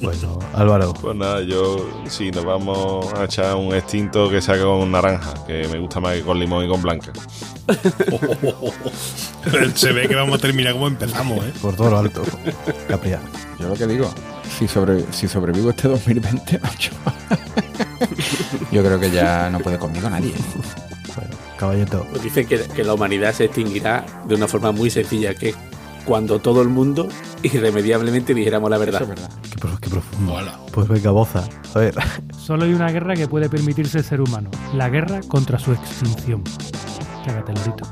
Bueno, 0.00 0.38
Álvaro. 0.54 0.94
Pues 0.94 1.14
nada, 1.14 1.42
yo 1.42 2.02
sí, 2.08 2.30
nos 2.30 2.44
vamos 2.44 3.12
a 3.14 3.24
echar 3.24 3.54
un 3.54 3.74
extinto 3.74 4.30
que 4.30 4.40
sea 4.40 4.58
con 4.58 4.90
naranja, 4.90 5.34
que 5.46 5.68
me 5.68 5.78
gusta 5.78 6.00
más 6.00 6.14
que 6.14 6.22
con 6.22 6.40
limón 6.40 6.64
y 6.64 6.68
con 6.68 6.80
blanca. 6.80 7.12
Se 9.74 9.92
ve 9.92 10.08
que 10.08 10.14
vamos 10.14 10.38
a 10.38 10.40
terminar 10.40 10.72
como 10.72 10.88
empezamos, 10.88 11.44
¿eh? 11.44 11.52
Por 11.60 11.76
todo 11.76 11.90
lo 11.90 11.98
alto. 11.98 12.22
Capriano. 12.88 13.28
Yo 13.58 13.68
lo 13.68 13.74
que 13.74 13.86
digo, 13.86 14.10
si, 14.58 14.66
sobre, 14.66 15.04
si 15.12 15.28
sobrevivo 15.28 15.68
este 15.70 15.88
2020, 15.88 16.58
macho. 16.60 16.92
Yo 18.72 18.82
creo 18.82 18.98
que 18.98 19.10
ya 19.10 19.50
no 19.50 19.60
puede 19.60 19.78
conmigo 19.78 20.08
nadie. 20.08 20.32
Caballito. 21.60 22.06
Pues 22.10 22.22
dicen 22.22 22.46
que, 22.46 22.58
que 22.58 22.82
la 22.82 22.94
humanidad 22.94 23.32
se 23.34 23.44
extinguirá 23.44 24.04
de 24.26 24.34
una 24.34 24.48
forma 24.48 24.72
muy 24.72 24.90
sencilla, 24.90 25.34
que 25.34 25.50
es 25.50 25.56
cuando 26.06 26.38
todo 26.40 26.62
el 26.62 26.68
mundo 26.68 27.06
irremediablemente 27.42 28.32
dijéramos 28.34 28.70
la 28.70 28.78
verdad. 28.78 29.02
Eso 29.02 29.12
es 29.12 29.20
verdad. 29.20 29.30
Qué, 29.50 29.58
pro- 29.58 29.78
qué 29.80 29.90
profundo. 29.90 30.32
Hola. 30.34 30.58
Pues 30.72 30.88
venga, 30.88 31.10
boza. 31.10 31.44
A 31.74 31.78
ver. 31.78 31.94
Solo 32.36 32.64
hay 32.64 32.72
una 32.72 32.90
guerra 32.90 33.14
que 33.14 33.28
puede 33.28 33.48
permitirse 33.50 33.98
el 33.98 34.04
ser 34.04 34.20
humano. 34.20 34.50
La 34.74 34.88
guerra 34.88 35.20
contra 35.28 35.58
su 35.58 35.72
extinción. 35.72 36.42
Cágate, 37.26 37.52
Lorito. 37.52 37.84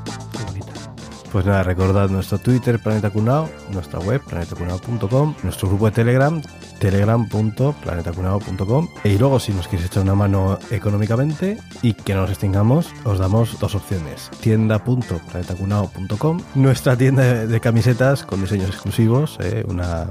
Pues 1.31 1.45
nada, 1.45 1.61
recordad 1.61 2.09
nuestro 2.09 2.39
Twitter, 2.39 2.79
Planeta 2.79 3.11
Cunao, 3.11 3.47
nuestra 3.71 3.99
web, 3.99 4.19
planetacunao.com, 4.21 5.35
nuestro 5.43 5.69
grupo 5.69 5.85
de 5.85 5.91
Telegram, 5.91 6.41
telegram.planetacunao.com. 6.79 8.87
Y 9.03 9.19
luego, 9.19 9.39
si 9.39 9.53
nos 9.53 9.67
queréis 9.67 9.89
echar 9.89 10.01
una 10.03 10.15
mano 10.15 10.57
económicamente 10.71 11.59
y 11.83 11.93
que 11.93 12.15
no 12.15 12.21
nos 12.21 12.31
extingamos, 12.31 12.91
os 13.03 13.19
damos 13.19 13.59
dos 13.59 13.75
opciones. 13.75 14.31
tienda.planetacunao.com, 14.41 16.41
nuestra 16.55 16.97
tienda 16.97 17.45
de 17.45 17.59
camisetas 17.59 18.23
con 18.23 18.41
diseños 18.41 18.69
exclusivos, 18.69 19.37
eh, 19.39 19.63
una 19.67 20.07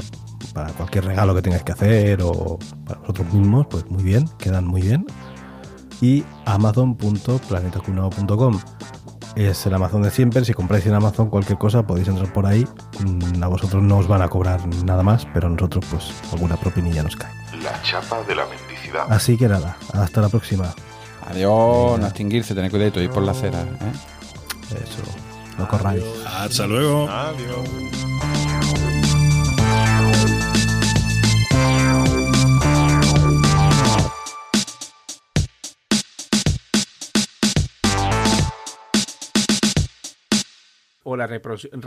para 0.55 0.71
cualquier 0.73 1.05
regalo 1.05 1.35
que 1.35 1.43
tengáis 1.43 1.65
que 1.65 1.73
hacer 1.73 2.23
o 2.23 2.61
para 2.87 3.01
vosotros 3.01 3.35
mismos, 3.35 3.67
pues 3.69 3.85
muy 3.91 4.05
bien, 4.05 4.27
quedan 4.39 4.65
muy 4.67 4.83
bien. 4.83 5.05
Y 6.01 6.23
amazon.planetacunao.com 6.45 8.61
es 9.45 9.65
el 9.67 9.75
Amazon 9.75 10.03
de 10.03 10.11
siempre. 10.11 10.45
Si 10.45 10.53
compráis 10.55 10.87
en 10.87 10.95
Amazon 10.95 11.29
cualquier 11.31 11.59
cosa, 11.59 11.83
podéis 11.87 12.09
entrar 12.09 12.33
por 12.33 12.47
ahí. 12.47 12.67
Mm, 13.01 13.43
A 13.43 13.47
vosotros 13.49 13.83
no 13.83 13.99
os 13.99 14.09
van 14.09 14.23
a 14.23 14.29
cobrar 14.29 14.61
nada 14.85 15.03
más, 15.03 15.27
pero 15.33 15.47
a 15.47 15.51
nosotros, 15.51 15.85
pues, 15.91 16.13
alguna 16.33 16.57
propinilla 16.57 17.03
nos 17.03 17.17
cae. 17.17 17.33
La 17.63 17.81
chapa 17.83 18.23
de 18.25 18.35
la 18.35 18.45
mendicidad. 18.47 19.05
Así 19.09 19.37
que 19.37 19.49
nada, 19.49 19.77
hasta 19.95 20.21
la 20.21 20.29
próxima. 20.29 20.73
Adiós, 21.29 21.99
no 22.01 22.07
extinguirse, 22.07 22.55
tened 22.55 22.71
cuidado, 22.71 23.01
ir 23.03 23.11
por 23.11 23.23
la 23.23 23.33
acera. 23.33 23.61
¿eh? 23.61 23.93
Eso, 24.71 25.03
no 25.59 25.69
corráis. 25.69 26.03
Hasta 26.27 26.67
luego. 26.67 27.09
Adiós. 27.09 28.48
O 41.11 41.17
la 41.17 41.27
reproducción. 41.27 41.81